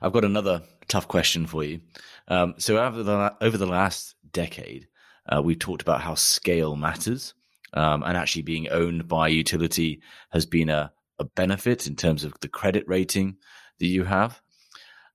I've 0.00 0.12
got 0.12 0.24
another 0.24 0.62
tough 0.88 1.08
question 1.08 1.46
for 1.46 1.62
you. 1.64 1.80
Um, 2.28 2.54
so 2.58 2.78
over 2.78 3.02
the 3.02 3.36
over 3.40 3.58
the 3.58 3.66
last 3.66 4.14
decade, 4.32 4.88
uh, 5.28 5.42
we 5.42 5.54
talked 5.54 5.82
about 5.82 6.00
how 6.00 6.14
scale 6.14 6.76
matters, 6.76 7.34
um, 7.74 8.02
and 8.02 8.16
actually 8.16 8.42
being 8.42 8.68
owned 8.70 9.06
by 9.06 9.28
utility 9.28 10.00
has 10.30 10.46
been 10.46 10.70
a, 10.70 10.92
a 11.18 11.24
benefit 11.24 11.86
in 11.86 11.96
terms 11.96 12.24
of 12.24 12.34
the 12.40 12.48
credit 12.48 12.84
rating 12.86 13.36
that 13.78 13.86
you 13.86 14.04
have 14.04 14.40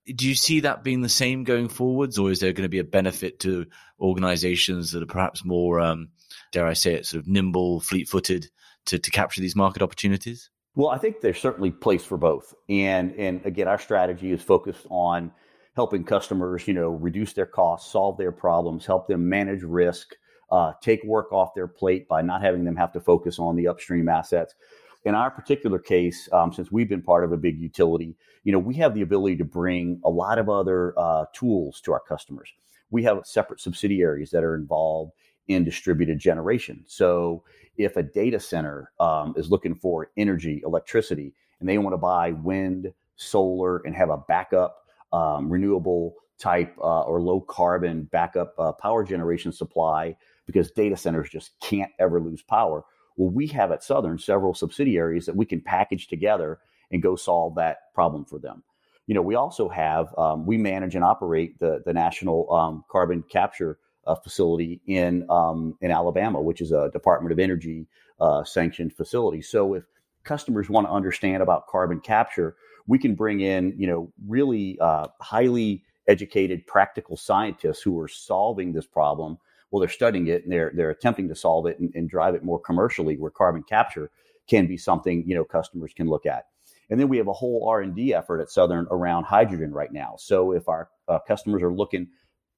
do 0.06 0.28
you 0.28 0.36
see 0.36 0.62
that 0.62 0.84
being 0.84 1.02
the 1.02 1.10
same 1.10 1.43
going 1.43 1.68
forwards, 1.68 2.18
or 2.18 2.32
is 2.32 2.39
there 2.39 2.54
going 2.54 2.64
to 2.64 2.70
be 2.70 2.80
a 2.80 2.84
benefit 2.84 3.39
to 3.41 3.68
organizations 3.99 4.91
that 4.91 5.04
are 5.04 5.08
perhaps 5.08 5.45
more, 5.45 5.80
um, 5.80 6.10
dare 6.52 6.66
I 6.66 6.74
say 6.74 6.93
it, 6.93 7.06
sort 7.06 7.22
of 7.22 7.28
nimble, 7.28 7.82
fleet 7.82 8.10
footed 8.10 8.49
to, 8.88 8.97
to 8.97 9.12
capture 9.12 9.41
these 9.41 9.56
market 9.56 9.82
opportunities? 9.82 10.49
Well, 10.76 10.89
I 10.89 10.97
think 10.97 11.22
there's 11.22 11.39
certainly 11.39 11.72
place 11.72 12.04
for 12.04 12.18
both. 12.18 12.54
And, 12.70 13.14
and 13.16 13.45
again, 13.45 13.68
our 13.68 13.78
strategy 13.78 14.32
is 14.32 14.41
focused 14.41 14.88
on 14.89 15.32
helping 15.76 16.04
customers, 16.04 16.68
you 16.68 16.74
know, 16.74 16.89
reduce 16.89 17.34
their 17.34 17.45
costs, 17.45 17.91
solve 17.91 18.18
their 18.18 18.32
problems, 18.32 18.86
help 18.86 19.08
them 19.08 19.30
manage 19.30 19.64
risk, 19.64 20.16
uh, 20.49 20.74
take 20.82 21.04
work 21.04 21.32
off 21.32 21.54
their 21.56 21.68
plate 21.68 22.08
by 22.08 22.22
not 22.22 22.41
having 22.41 22.66
them 22.66 22.76
have 22.76 22.93
to 22.93 22.99
focus 22.99 23.38
on 23.38 23.56
the 23.56 23.68
upstream 23.68 24.10
assets 24.10 24.56
in 25.04 25.16
our 25.16 25.32
particular 25.32 25.80
case, 25.80 26.30
um, 26.32 26.54
since 26.54 26.72
we've 26.72 26.89
been 26.89 27.02
part 27.02 27.24
of 27.24 27.32
a 27.32 27.38
big 27.38 27.60
utility, 27.60 28.16
you 28.43 28.52
know, 28.52 28.60
we 28.60 28.76
have 28.76 28.93
the 28.93 29.02
ability 29.02 29.38
to 29.38 29.45
bring 29.45 29.99
a 30.04 30.10
lot 30.10 30.38
of 30.38 30.49
other 30.49 30.93
uh, 30.97 31.26
tools 31.34 31.82
to 31.82 31.93
our 31.93 31.99
customers. 31.99 32.52
We 32.91 33.04
have 33.04 33.26
separate 33.26 33.60
subsidiaries 33.60 34.32
that 34.32 34.43
are 34.43 34.56
involved 34.56 35.14
in 35.47 35.64
distributed 35.64 36.20
generation. 36.20 36.84
So 36.88 37.43
if 37.78 37.97
a 37.97 38.04
data 38.04 38.39
center 38.39 38.91
um, 38.99 39.34
is 39.36 39.49
looking 39.49 39.76
for 39.76 40.12
energy, 40.18 40.62
electricity, 40.66 41.34
and 41.60 41.68
they 41.68 41.78
want 41.78 41.93
to 41.93 41.97
buy 41.97 42.32
wind, 42.32 42.93
solar, 43.16 43.78
and 43.80 43.95
have 43.95 44.10
a 44.10 44.18
backup 44.18 44.78
um, 45.14 45.49
renewable 45.49 46.16
type 46.38 46.76
uh, 46.80 47.02
or 47.02 47.22
low 47.22 47.41
carbon 47.41 48.04
backup 48.12 48.54
uh, 48.58 48.72
power 48.72 49.04
generation 49.04 49.52
supply, 49.52 50.16
because 50.45 50.72
data 50.72 50.97
centers 50.97 51.30
just 51.30 51.52
can't 51.60 51.91
ever 51.99 52.20
lose 52.20 52.41
power. 52.41 52.84
Well, 53.18 53.32
we 53.32 53.47
have 53.47 53.72
at 53.72 53.84
Southern 53.84 54.18
several 54.18 54.53
subsidiaries 54.53 55.26
that 55.26 55.36
we 55.36 55.45
can 55.45 55.62
package 55.62 56.07
together 56.07 56.59
and 56.91 57.01
go 57.01 57.16
solve 57.16 57.55
that 57.55 57.93
problem 57.93 58.26
for 58.26 58.39
them. 58.39 58.64
You 59.07 59.16
know, 59.16 59.22
we 59.22 59.36
also 59.36 59.70
have 59.70 60.14
um, 60.18 60.45
we 60.45 60.57
manage 60.57 60.95
and 60.95 61.03
operate 61.03 61.59
the 61.59 61.82
the 61.86 61.93
national 61.93 62.51
um, 62.53 62.84
carbon 62.89 63.24
capture 63.30 63.78
uh, 64.07 64.16
facility 64.16 64.82
in 64.88 65.26
um, 65.30 65.76
in 65.82 65.91
Alabama, 65.91 66.41
which 66.41 66.62
is 66.62 66.72
a 66.72 66.89
Department 66.91 67.32
of 67.32 67.39
Energy 67.39 67.88
uh, 68.20 68.43
sanctioned 68.43 68.93
facility. 68.93 69.41
So 69.41 69.74
if 69.74 69.84
customers 70.24 70.70
want 70.70 70.88
to 70.88 70.93
understand 70.93 71.41
about 71.41 71.68
carbon 71.68 71.99
capture, 71.99 72.55
we 72.88 72.99
can 72.99 73.16
bring 73.16 73.41
in 73.41 73.74
you 73.78 73.88
know 73.88 74.14
really 74.28 74.78
uh, 74.80 75.07
highly 75.20 75.84
educated 76.07 76.66
practical 76.68 77.18
scientists 77.18 77.82
who 77.82 77.99
are 77.99 78.07
solving 78.07 78.74
this 78.74 78.86
problem. 78.86 79.38
Well, 79.72 79.80
they're 79.80 79.89
studying 79.89 80.28
it 80.28 80.43
and 80.43 80.51
they're 80.51 80.72
they're 80.76 80.89
attempting 80.89 81.30
to 81.30 81.36
solve 81.36 81.65
it 81.65 81.80
and, 81.80 81.91
and 81.95 82.09
drive 82.09 82.36
it 82.36 82.43
more 82.43 82.59
commercially, 82.59 83.17
where 83.17 83.32
carbon 83.32 83.63
capture 83.63 84.11
can 84.47 84.67
be 84.67 84.78
something 84.78 85.24
you 85.26 85.36
know 85.36 85.45
customers 85.45 85.93
can 85.95 86.07
look 86.07 86.26
at. 86.26 86.45
And 86.89 86.99
then 86.99 87.07
we 87.07 87.17
have 87.17 87.30
a 87.30 87.34
whole 87.34 87.67
R 87.69 87.82
and 87.82 87.95
D 87.95 88.13
effort 88.13 88.41
at 88.41 88.49
Southern 88.49 88.86
around 88.91 89.24
hydrogen 89.24 89.72
right 89.72 89.91
now. 89.91 90.15
So 90.17 90.51
if 90.51 90.67
our 90.67 90.89
uh, 91.07 91.19
customers 91.26 91.61
are 91.63 91.74
looking 91.74 92.07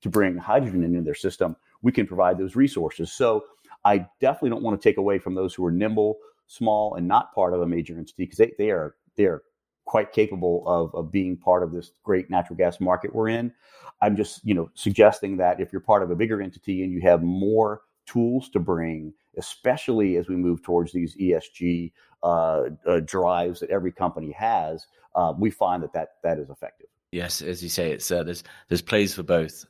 to 0.02 0.10
bring 0.10 0.38
hydrogen 0.38 0.84
into 0.84 1.02
their 1.02 1.14
system, 1.14 1.56
we 1.82 1.92
can 1.92 2.08
provide 2.08 2.38
those 2.38 2.56
resources. 2.56 3.12
So 3.12 3.44
I 3.86 4.08
definitely 4.20 4.50
don't 4.50 4.64
want 4.64 4.82
to 4.82 4.90
take 4.90 4.98
away 4.98 5.20
from 5.20 5.36
those 5.36 5.54
who 5.54 5.66
are 5.66 5.72
nimble, 5.72 6.18
small, 6.48 6.96
and 6.96 7.08
not 7.08 7.34
part 7.34 7.54
of 7.54 7.62
a 7.62 7.68
major 7.68 7.94
entity 7.94 8.14
because 8.18 8.38
they, 8.38 8.54
they 8.58 8.72
are 8.72 8.96
they 9.16 9.26
are 9.26 9.44
quite 9.86 10.12
capable 10.12 10.64
of, 10.66 10.94
of 10.96 11.12
being 11.12 11.38
part 11.38 11.64
of 11.64 11.72
this 11.72 11.92
great 12.04 12.30
natural 12.30 12.56
gas 12.56 12.80
market 12.80 13.14
we're 13.14 13.30
in. 13.30 13.52
I'm 14.02 14.16
just, 14.16 14.46
you 14.46 14.54
know, 14.54 14.70
suggesting 14.74 15.38
that 15.38 15.60
if 15.60 15.72
you're 15.72 15.82
part 15.82 16.04
of 16.04 16.12
a 16.12 16.16
bigger 16.16 16.42
entity 16.42 16.84
and 16.84 16.92
you 16.92 17.02
have 17.02 17.22
more 17.22 17.82
tools 18.06 18.50
to 18.50 18.60
bring, 18.60 19.14
especially 19.38 20.18
as 20.18 20.28
we 20.28 20.36
move 20.36 20.62
towards 20.62 20.92
these 20.92 21.16
ESG 21.18 21.92
uh, 22.22 22.64
uh, 22.86 23.00
drives 23.06 23.60
that 23.60 23.70
every 23.70 23.92
company 23.92 24.32
has, 24.32 24.88
uh, 25.16 25.34
we 25.38 25.50
find 25.50 25.84
that, 25.84 25.94
that 25.94 26.10
that 26.24 26.40
is 26.40 26.50
effective. 26.50 26.88
Yes, 27.12 27.42
as 27.44 27.62
you 27.62 27.70
say, 27.70 27.92
it's 27.92 28.10
uh, 28.10 28.24
there's 28.24 28.44
there's 28.70 28.82
plays 28.82 29.14
for 29.14 29.22
both. 29.22 29.66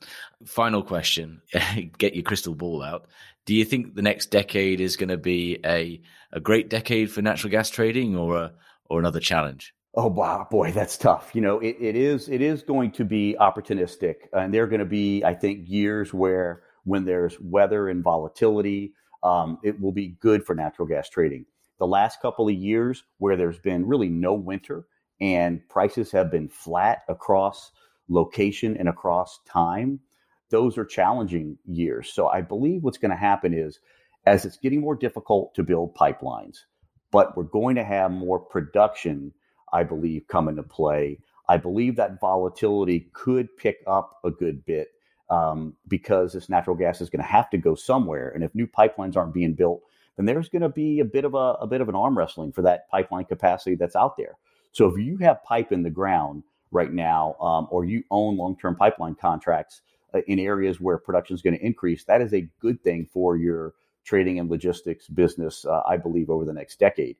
Final 0.46 0.82
question: 0.82 1.42
Get 1.98 2.14
your 2.14 2.22
crystal 2.22 2.54
ball 2.54 2.82
out. 2.82 3.06
Do 3.44 3.54
you 3.54 3.66
think 3.66 3.94
the 3.94 4.02
next 4.02 4.30
decade 4.30 4.80
is 4.80 4.96
going 4.96 5.10
to 5.10 5.18
be 5.18 5.58
a 5.64 6.00
a 6.32 6.40
great 6.40 6.70
decade 6.70 7.12
for 7.12 7.20
natural 7.20 7.50
gas 7.50 7.68
trading, 7.68 8.16
or 8.16 8.38
a 8.38 8.52
or 8.86 8.98
another 8.98 9.20
challenge? 9.20 9.74
Oh 9.96 10.08
wow, 10.08 10.48
boy, 10.50 10.72
that's 10.72 10.96
tough. 10.98 11.30
You 11.34 11.40
know, 11.40 11.60
it, 11.60 11.76
it 11.78 11.94
is 11.94 12.28
it 12.28 12.40
is 12.42 12.62
going 12.62 12.90
to 12.92 13.04
be 13.04 13.36
opportunistic, 13.38 14.16
and 14.32 14.52
there 14.52 14.64
are 14.64 14.68
going 14.68 14.80
to 14.80 14.84
be, 14.84 15.22
I 15.24 15.34
think, 15.34 15.68
years 15.68 16.12
where 16.12 16.62
when 16.84 17.04
there's 17.04 17.38
weather 17.40 17.88
and 17.88 18.02
volatility, 18.02 18.92
um, 19.22 19.58
it 19.62 19.80
will 19.80 19.92
be 19.92 20.16
good 20.20 20.44
for 20.44 20.54
natural 20.54 20.88
gas 20.88 21.08
trading. 21.08 21.46
The 21.78 21.86
last 21.86 22.20
couple 22.20 22.48
of 22.48 22.54
years, 22.54 23.04
where 23.18 23.36
there's 23.36 23.58
been 23.60 23.86
really 23.86 24.08
no 24.08 24.34
winter 24.34 24.86
and 25.20 25.66
prices 25.68 26.10
have 26.10 26.30
been 26.30 26.48
flat 26.48 27.02
across 27.08 27.70
location 28.08 28.76
and 28.76 28.88
across 28.88 29.40
time, 29.46 30.00
those 30.50 30.76
are 30.76 30.84
challenging 30.84 31.56
years. 31.66 32.12
So 32.12 32.26
I 32.26 32.40
believe 32.40 32.82
what's 32.82 32.98
going 32.98 33.12
to 33.12 33.16
happen 33.16 33.54
is, 33.54 33.78
as 34.26 34.44
it's 34.44 34.56
getting 34.56 34.80
more 34.80 34.96
difficult 34.96 35.54
to 35.54 35.62
build 35.62 35.94
pipelines, 35.94 36.58
but 37.12 37.36
we're 37.36 37.44
going 37.44 37.76
to 37.76 37.84
have 37.84 38.10
more 38.10 38.40
production 38.40 39.32
I 39.74 39.82
believe, 39.82 40.26
come 40.28 40.48
into 40.48 40.62
play. 40.62 41.18
I 41.48 41.58
believe 41.58 41.96
that 41.96 42.20
volatility 42.20 43.10
could 43.12 43.54
pick 43.58 43.78
up 43.86 44.20
a 44.24 44.30
good 44.30 44.64
bit 44.64 44.88
um, 45.28 45.74
because 45.88 46.32
this 46.32 46.48
natural 46.48 46.76
gas 46.76 47.00
is 47.00 47.10
going 47.10 47.22
to 47.22 47.28
have 47.28 47.50
to 47.50 47.58
go 47.58 47.74
somewhere. 47.74 48.30
And 48.30 48.42
if 48.42 48.54
new 48.54 48.66
pipelines 48.66 49.16
aren't 49.16 49.34
being 49.34 49.52
built, 49.54 49.82
then 50.16 50.26
there's 50.26 50.48
going 50.48 50.62
to 50.62 50.68
be 50.68 51.00
a 51.00 51.04
bit 51.04 51.24
of 51.24 51.34
a, 51.34 51.56
a 51.60 51.66
bit 51.66 51.80
of 51.80 51.88
an 51.88 51.94
arm 51.94 52.16
wrestling 52.16 52.52
for 52.52 52.62
that 52.62 52.88
pipeline 52.88 53.24
capacity 53.24 53.74
that's 53.74 53.96
out 53.96 54.16
there. 54.16 54.36
So 54.72 54.86
if 54.86 54.96
you 54.96 55.18
have 55.18 55.42
pipe 55.44 55.72
in 55.72 55.82
the 55.82 55.90
ground 55.90 56.44
right 56.70 56.92
now, 56.92 57.34
um, 57.40 57.68
or 57.70 57.84
you 57.84 58.04
own 58.10 58.36
long-term 58.36 58.76
pipeline 58.76 59.16
contracts 59.16 59.82
uh, 60.14 60.20
in 60.26 60.38
areas 60.38 60.80
where 60.80 60.98
production 60.98 61.34
is 61.34 61.42
going 61.42 61.58
to 61.58 61.64
increase, 61.66 62.04
that 62.04 62.20
is 62.20 62.32
a 62.32 62.48
good 62.60 62.82
thing 62.82 63.08
for 63.12 63.36
your 63.36 63.74
trading 64.04 64.38
and 64.38 64.50
logistics 64.50 65.08
business, 65.08 65.64
uh, 65.64 65.82
I 65.88 65.96
believe, 65.96 66.30
over 66.30 66.44
the 66.44 66.52
next 66.52 66.78
decade. 66.78 67.16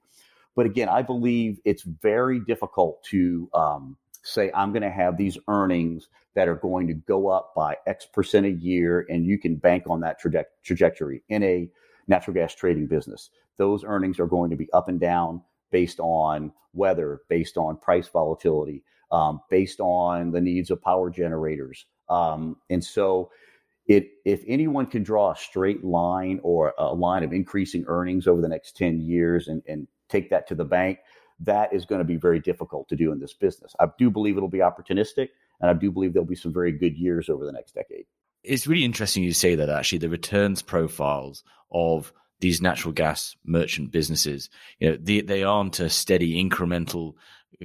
But 0.57 0.66
again, 0.66 0.88
I 0.88 1.02
believe 1.02 1.59
it's 1.64 1.82
very 1.82 2.40
difficult 2.40 3.02
to 3.05 3.48
um, 3.55 3.96
say, 4.22 4.50
I'm 4.55 4.72
going 4.72 4.82
to 4.82 4.90
have 4.90 5.16
these 5.16 5.38
earnings 5.48 6.09
that 6.34 6.48
are 6.48 6.57
going 6.57 6.86
to 6.88 6.94
go 6.94 7.28
up 7.28 7.52
by 7.55 7.76
X 7.86 8.07
percent 8.07 8.46
a 8.46 8.50
year, 8.50 9.07
and 9.09 9.26
you 9.26 9.38
can 9.38 9.57
bank 9.57 9.84
on 9.88 10.00
that 10.00 10.20
traje- 10.20 10.44
trajectory 10.64 11.22
in 11.28 11.42
a 11.42 11.68
natural 12.09 12.34
gas 12.34 12.55
trading 12.55 12.86
business. 12.86 13.30
Those 13.57 13.84
earnings 13.84 14.18
are 14.18 14.26
going 14.26 14.50
to 14.50 14.57
be 14.57 14.70
up 14.72 14.88
and 14.88 15.00
down 15.00 15.42
based 15.70 16.00
on 16.00 16.52
weather, 16.72 17.20
based 17.28 17.57
on 17.57 17.76
price 17.76 18.09
volatility, 18.09 18.82
um, 19.12 19.40
based 19.48 19.80
on 19.80 20.32
the 20.32 20.40
needs 20.40 20.70
of 20.70 20.82
power 20.82 21.11
generators. 21.11 21.86
Um, 22.09 22.57
and 22.68 22.82
so, 22.82 23.30
it, 23.86 24.09
if 24.24 24.42
anyone 24.46 24.86
can 24.86 25.02
draw 25.02 25.32
a 25.32 25.36
straight 25.36 25.84
line 25.84 26.40
or 26.42 26.72
a 26.78 26.94
line 26.94 27.22
of 27.22 27.32
increasing 27.32 27.84
earnings 27.86 28.26
over 28.26 28.40
the 28.40 28.48
next 28.48 28.76
10 28.78 29.00
years 29.02 29.48
and, 29.48 29.62
and 29.68 29.86
take 30.09 30.30
that 30.30 30.46
to 30.48 30.55
the 30.55 30.64
bank. 30.64 30.98
That 31.40 31.72
is 31.72 31.84
going 31.84 31.98
to 31.98 32.05
be 32.05 32.16
very 32.16 32.40
difficult 32.40 32.88
to 32.88 32.96
do 32.96 33.12
in 33.12 33.18
this 33.18 33.34
business. 33.34 33.74
I 33.80 33.86
do 33.98 34.11
believe 34.11 34.36
it'll 34.36 34.48
be 34.48 34.59
opportunistic, 34.59 35.30
and 35.61 35.70
I 35.70 35.74
do 35.74 35.90
believe 35.90 36.12
there'll 36.12 36.26
be 36.26 36.36
some 36.36 36.52
very 36.52 36.72
good 36.72 36.96
years 36.96 37.28
over 37.28 37.44
the 37.44 37.52
next 37.52 37.74
decade. 37.74 38.07
It's 38.42 38.66
really 38.66 38.84
interesting 38.84 39.24
you 39.24 39.32
say 39.32 39.55
that 39.55 39.70
actually 39.70 39.98
the 39.98 40.09
returns 40.09 40.62
profiles 40.62 41.42
of 41.72 42.12
these 42.40 42.61
natural 42.61 42.92
gas 42.92 43.34
merchant 43.44 43.90
businesses, 43.90 44.50
you 44.78 44.90
know, 44.90 44.98
they, 45.00 45.22
they 45.22 45.42
aren't 45.42 45.80
a 45.80 45.88
steady 45.88 46.42
incremental 46.42 47.14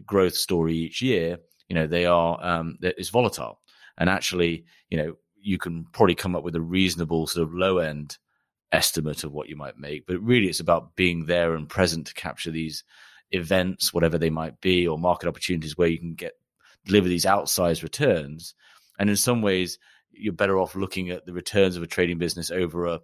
growth 0.06 0.36
story 0.36 0.76
each 0.76 1.02
year. 1.02 1.40
You 1.68 1.76
know, 1.76 1.88
they 1.88 2.06
are, 2.06 2.40
um, 2.42 2.78
it's 2.82 3.10
volatile. 3.10 3.60
And 3.98 4.10
actually, 4.10 4.66
you 4.90 4.98
know, 4.98 5.16
you 5.42 5.58
can 5.58 5.86
probably 5.92 6.16
come 6.16 6.36
up 6.36 6.44
with 6.44 6.56
a 6.56 6.62
reasonable 6.62 7.28
sort 7.28 7.48
of 7.48 7.54
low 7.54 7.80
end 7.80 8.18
estimate 8.72 9.24
of 9.24 9.32
what 9.32 9.50
you 9.50 9.56
might 9.56 9.78
make, 9.78 10.06
but 10.06 10.22
really 10.22 10.48
it's 10.48 10.60
about 10.60 10.96
being 10.96 11.26
there 11.26 11.56
and 11.56 11.70
present 11.70 12.08
to 12.08 12.14
capture 12.14 12.52
these 12.52 12.84
events, 13.32 13.94
whatever 13.94 14.18
they 14.18 14.30
might 14.30 14.60
be, 14.62 14.88
or 14.88 14.98
market 14.98 15.28
opportunities 15.28 15.78
where 15.78 15.88
you 15.88 16.00
can 16.00 16.16
get 16.16 16.34
deliver 16.86 17.08
these 17.08 17.26
outsized 17.26 17.84
returns. 17.84 18.56
And 18.98 19.10
in 19.10 19.16
some 19.16 19.42
ways, 19.42 19.78
you're 20.12 20.34
better 20.34 20.60
off 20.60 20.76
looking 20.76 21.10
at 21.10 21.26
the 21.26 21.34
returns 21.34 21.76
of 21.76 21.84
a 21.84 21.88
trading 21.88 22.18
business 22.18 22.52
over 22.52 22.86
a, 22.88 23.00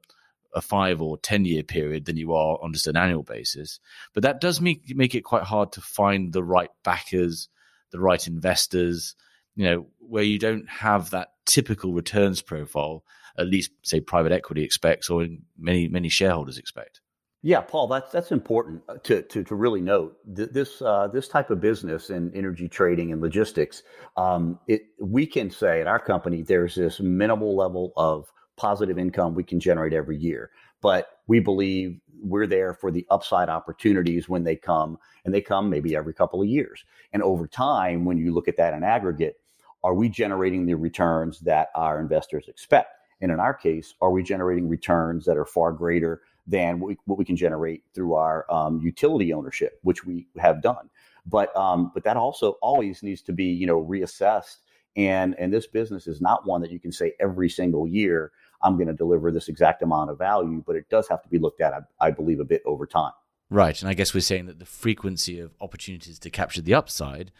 a 0.53 0.61
five 0.61 1.01
or 1.01 1.17
10 1.17 1.45
year 1.45 1.63
period 1.63 2.05
than 2.05 2.17
you 2.17 2.33
are 2.33 2.57
on 2.61 2.73
just 2.73 2.87
an 2.87 2.97
annual 2.97 3.23
basis. 3.23 3.79
But 4.13 4.23
that 4.23 4.41
does 4.41 4.59
make, 4.59 4.95
make 4.95 5.15
it 5.15 5.21
quite 5.21 5.43
hard 5.43 5.73
to 5.73 5.81
find 5.81 6.33
the 6.33 6.43
right 6.43 6.71
backers, 6.83 7.49
the 7.91 7.99
right 7.99 8.25
investors, 8.27 9.15
you 9.55 9.65
know, 9.65 9.87
where 9.99 10.23
you 10.23 10.39
don't 10.39 10.67
have 10.69 11.11
that 11.11 11.29
typical 11.45 11.93
returns 11.93 12.41
profile 12.41 13.03
at 13.37 13.47
least 13.47 13.71
say 13.83 13.99
private 13.99 14.31
equity 14.31 14.63
expects 14.63 15.09
or 15.09 15.27
many 15.57 15.87
many 15.87 16.09
shareholders 16.09 16.57
expect. 16.57 17.01
Yeah, 17.41 17.61
Paul, 17.61 17.87
that's 17.87 18.11
that's 18.11 18.31
important 18.31 18.81
uh, 18.89 18.95
to 19.03 19.21
to, 19.21 19.43
to 19.43 19.55
really 19.55 19.81
note. 19.81 20.17
This 20.25 20.81
uh, 20.81 21.09
this 21.13 21.27
type 21.27 21.51
of 21.51 21.61
business 21.61 22.09
in 22.09 22.31
energy 22.33 22.67
trading 22.67 23.11
and 23.11 23.21
logistics, 23.21 23.83
um, 24.17 24.59
it 24.67 24.81
we 24.99 25.27
can 25.27 25.51
say 25.51 25.79
at 25.79 25.85
our 25.85 25.99
company 25.99 26.41
there's 26.41 26.73
this 26.73 26.99
minimal 26.99 27.55
level 27.55 27.93
of 27.97 28.31
positive 28.57 28.97
income 28.97 29.35
we 29.35 29.43
can 29.43 29.59
generate 29.59 29.93
every 29.93 30.17
year, 30.17 30.49
but 30.81 31.19
we 31.27 31.39
believe 31.39 31.99
we're 32.19 32.47
there 32.47 32.73
for 32.73 32.89
the 32.89 33.05
upside 33.11 33.49
opportunities 33.49 34.27
when 34.27 34.43
they 34.43 34.55
come, 34.55 34.97
and 35.23 35.31
they 35.31 35.41
come 35.41 35.69
maybe 35.69 35.95
every 35.95 36.15
couple 36.15 36.41
of 36.41 36.47
years. 36.47 36.83
And 37.13 37.21
over 37.21 37.45
time, 37.45 38.05
when 38.05 38.17
you 38.17 38.33
look 38.33 38.47
at 38.47 38.57
that 38.57 38.73
in 38.73 38.83
aggregate, 38.83 39.35
are 39.83 39.93
we 39.93 40.09
generating 40.09 40.65
the 40.65 40.73
returns 40.73 41.41
that 41.41 41.67
our 41.75 41.99
investors 41.99 42.47
expect? 42.47 42.89
And 43.25 43.31
in 43.31 43.39
our 43.39 43.55
case, 43.55 43.95
are 44.01 44.11
we 44.11 44.21
generating 44.21 44.69
returns 44.69 45.25
that 45.25 45.35
are 45.35 45.45
far 45.45 45.71
greater 45.71 46.21
than 46.45 46.79
what 46.79 46.89
we, 46.89 46.97
what 47.05 47.17
we 47.17 47.25
can 47.25 47.35
generate 47.35 47.81
through 47.95 48.13
our 48.13 48.45
um, 48.53 48.79
utility 48.83 49.33
ownership, 49.33 49.79
which 49.81 50.05
we 50.05 50.27
have 50.37 50.61
done? 50.61 50.91
But 51.25 51.55
um, 51.57 51.89
but 51.91 52.03
that 52.03 52.17
also 52.17 52.51
always 52.61 53.01
needs 53.01 53.23
to 53.23 53.33
be 53.33 53.45
you 53.45 53.65
know 53.65 53.83
reassessed. 53.83 54.57
And 54.95 55.33
and 55.39 55.51
this 55.51 55.65
business 55.65 56.05
is 56.05 56.21
not 56.21 56.45
one 56.45 56.61
that 56.61 56.69
you 56.69 56.79
can 56.79 56.91
say 56.91 57.13
every 57.19 57.49
single 57.49 57.87
year 57.87 58.31
I'm 58.61 58.75
going 58.75 58.89
to 58.89 58.93
deliver 58.93 59.31
this 59.31 59.47
exact 59.47 59.81
amount 59.81 60.11
of 60.11 60.19
value, 60.19 60.63
but 60.63 60.75
it 60.75 60.87
does 60.91 61.07
have 61.07 61.23
to 61.23 61.29
be 61.29 61.39
looked 61.39 61.61
at, 61.61 61.73
I, 61.73 61.79
I 62.07 62.11
believe, 62.11 62.39
a 62.39 62.45
bit 62.45 62.61
over 62.63 62.85
time. 62.85 63.13
Right, 63.49 63.81
and 63.81 63.89
I 63.89 63.95
guess 63.95 64.13
we're 64.13 64.19
saying 64.19 64.45
that 64.45 64.59
the 64.59 64.65
frequency 64.65 65.39
of 65.39 65.55
opportunities 65.59 66.19
to 66.19 66.29
capture 66.29 66.61
the 66.61 66.75
upside 66.75 67.31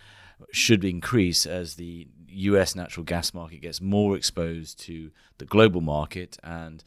should 0.52 0.84
increase 0.84 1.46
as 1.46 1.76
the 1.76 2.08
US 2.36 2.76
natural 2.76 3.04
gas 3.04 3.34
market 3.34 3.62
gets 3.62 3.82
more 3.82 4.16
exposed 4.16 4.80
to 4.82 5.12
the 5.38 5.46
global 5.46 5.82
market 5.82 6.38
and 6.44 6.84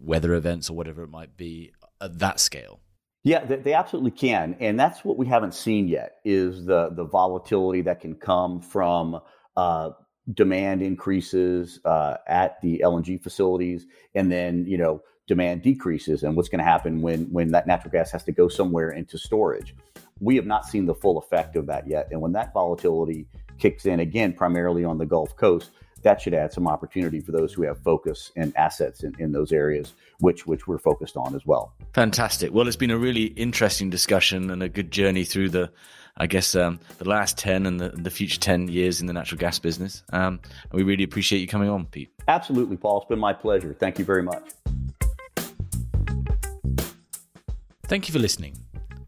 weather 0.00 0.34
events 0.34 0.68
or 0.70 0.76
whatever 0.76 1.02
it 1.02 1.10
might 1.10 1.36
be 1.36 1.72
at 2.00 2.18
that 2.18 2.40
scale? 2.40 2.80
Yeah, 3.24 3.44
they, 3.44 3.72
absolutely 3.72 4.10
can, 4.10 4.56
and 4.58 4.78
that's 4.78 5.04
what 5.04 5.16
we 5.16 5.26
haven't 5.26 5.54
seen 5.54 5.86
yet 5.86 6.16
is 6.24 6.64
the 6.64 6.90
the 6.90 7.04
volatility 7.04 7.80
that 7.82 8.00
can 8.00 8.16
come 8.16 8.60
from 8.60 9.20
uh, 9.56 9.90
demand 10.34 10.82
increases 10.82 11.78
uh, 11.84 12.16
at 12.26 12.60
the 12.62 12.82
LNG 12.84 13.22
facilities, 13.22 13.86
and 14.16 14.30
then 14.32 14.64
you 14.66 14.76
know 14.76 15.02
demand 15.28 15.62
decreases, 15.62 16.24
and 16.24 16.34
what's 16.34 16.48
going 16.48 16.58
to 16.58 16.64
happen 16.64 17.00
when 17.00 17.26
when 17.32 17.52
that 17.52 17.68
natural 17.68 17.92
gas 17.92 18.10
has 18.10 18.24
to 18.24 18.32
go 18.32 18.48
somewhere 18.48 18.90
into 18.90 19.16
storage. 19.16 19.72
We 20.18 20.34
have 20.34 20.46
not 20.46 20.64
seen 20.64 20.86
the 20.86 20.94
full 20.94 21.16
effect 21.18 21.54
of 21.54 21.66
that 21.66 21.86
yet, 21.86 22.08
and 22.10 22.20
when 22.20 22.32
that 22.32 22.52
volatility 22.52 23.28
kicks 23.62 23.86
in 23.86 24.00
again, 24.00 24.32
primarily 24.32 24.84
on 24.84 24.98
the 24.98 25.06
Gulf 25.06 25.36
Coast, 25.36 25.70
that 26.02 26.20
should 26.20 26.34
add 26.34 26.52
some 26.52 26.66
opportunity 26.66 27.20
for 27.20 27.30
those 27.30 27.52
who 27.52 27.62
have 27.62 27.78
focus 27.78 28.32
and 28.34 28.52
assets 28.56 29.04
in, 29.04 29.14
in 29.20 29.30
those 29.30 29.52
areas, 29.52 29.94
which 30.18 30.48
which 30.48 30.66
we're 30.66 30.78
focused 30.78 31.16
on 31.16 31.36
as 31.36 31.46
well. 31.46 31.72
Fantastic. 31.92 32.52
Well, 32.52 32.66
it's 32.66 32.76
been 32.76 32.90
a 32.90 32.98
really 32.98 33.26
interesting 33.26 33.88
discussion 33.88 34.50
and 34.50 34.64
a 34.64 34.68
good 34.68 34.90
journey 34.90 35.22
through 35.22 35.50
the, 35.50 35.70
I 36.16 36.26
guess, 36.26 36.56
um, 36.56 36.80
the 36.98 37.08
last 37.08 37.38
ten 37.38 37.66
and 37.66 37.78
the, 37.78 37.90
the, 37.90 38.10
future 38.10 38.40
ten 38.40 38.66
years 38.66 39.00
in 39.00 39.06
the 39.06 39.12
natural 39.12 39.38
gas 39.38 39.60
business. 39.60 40.02
Um, 40.12 40.40
and 40.64 40.72
we 40.72 40.82
really 40.82 41.04
appreciate 41.04 41.38
you 41.38 41.46
coming 41.46 41.68
on, 41.68 41.86
Pete. 41.86 42.10
Absolutely, 42.26 42.76
Paul. 42.76 42.98
It's 42.98 43.08
been 43.08 43.20
my 43.20 43.32
pleasure. 43.32 43.72
Thank 43.78 44.00
you 44.00 44.04
very 44.04 44.24
much. 44.24 44.42
Thank 47.86 48.08
you 48.08 48.12
for 48.12 48.18
listening. 48.18 48.56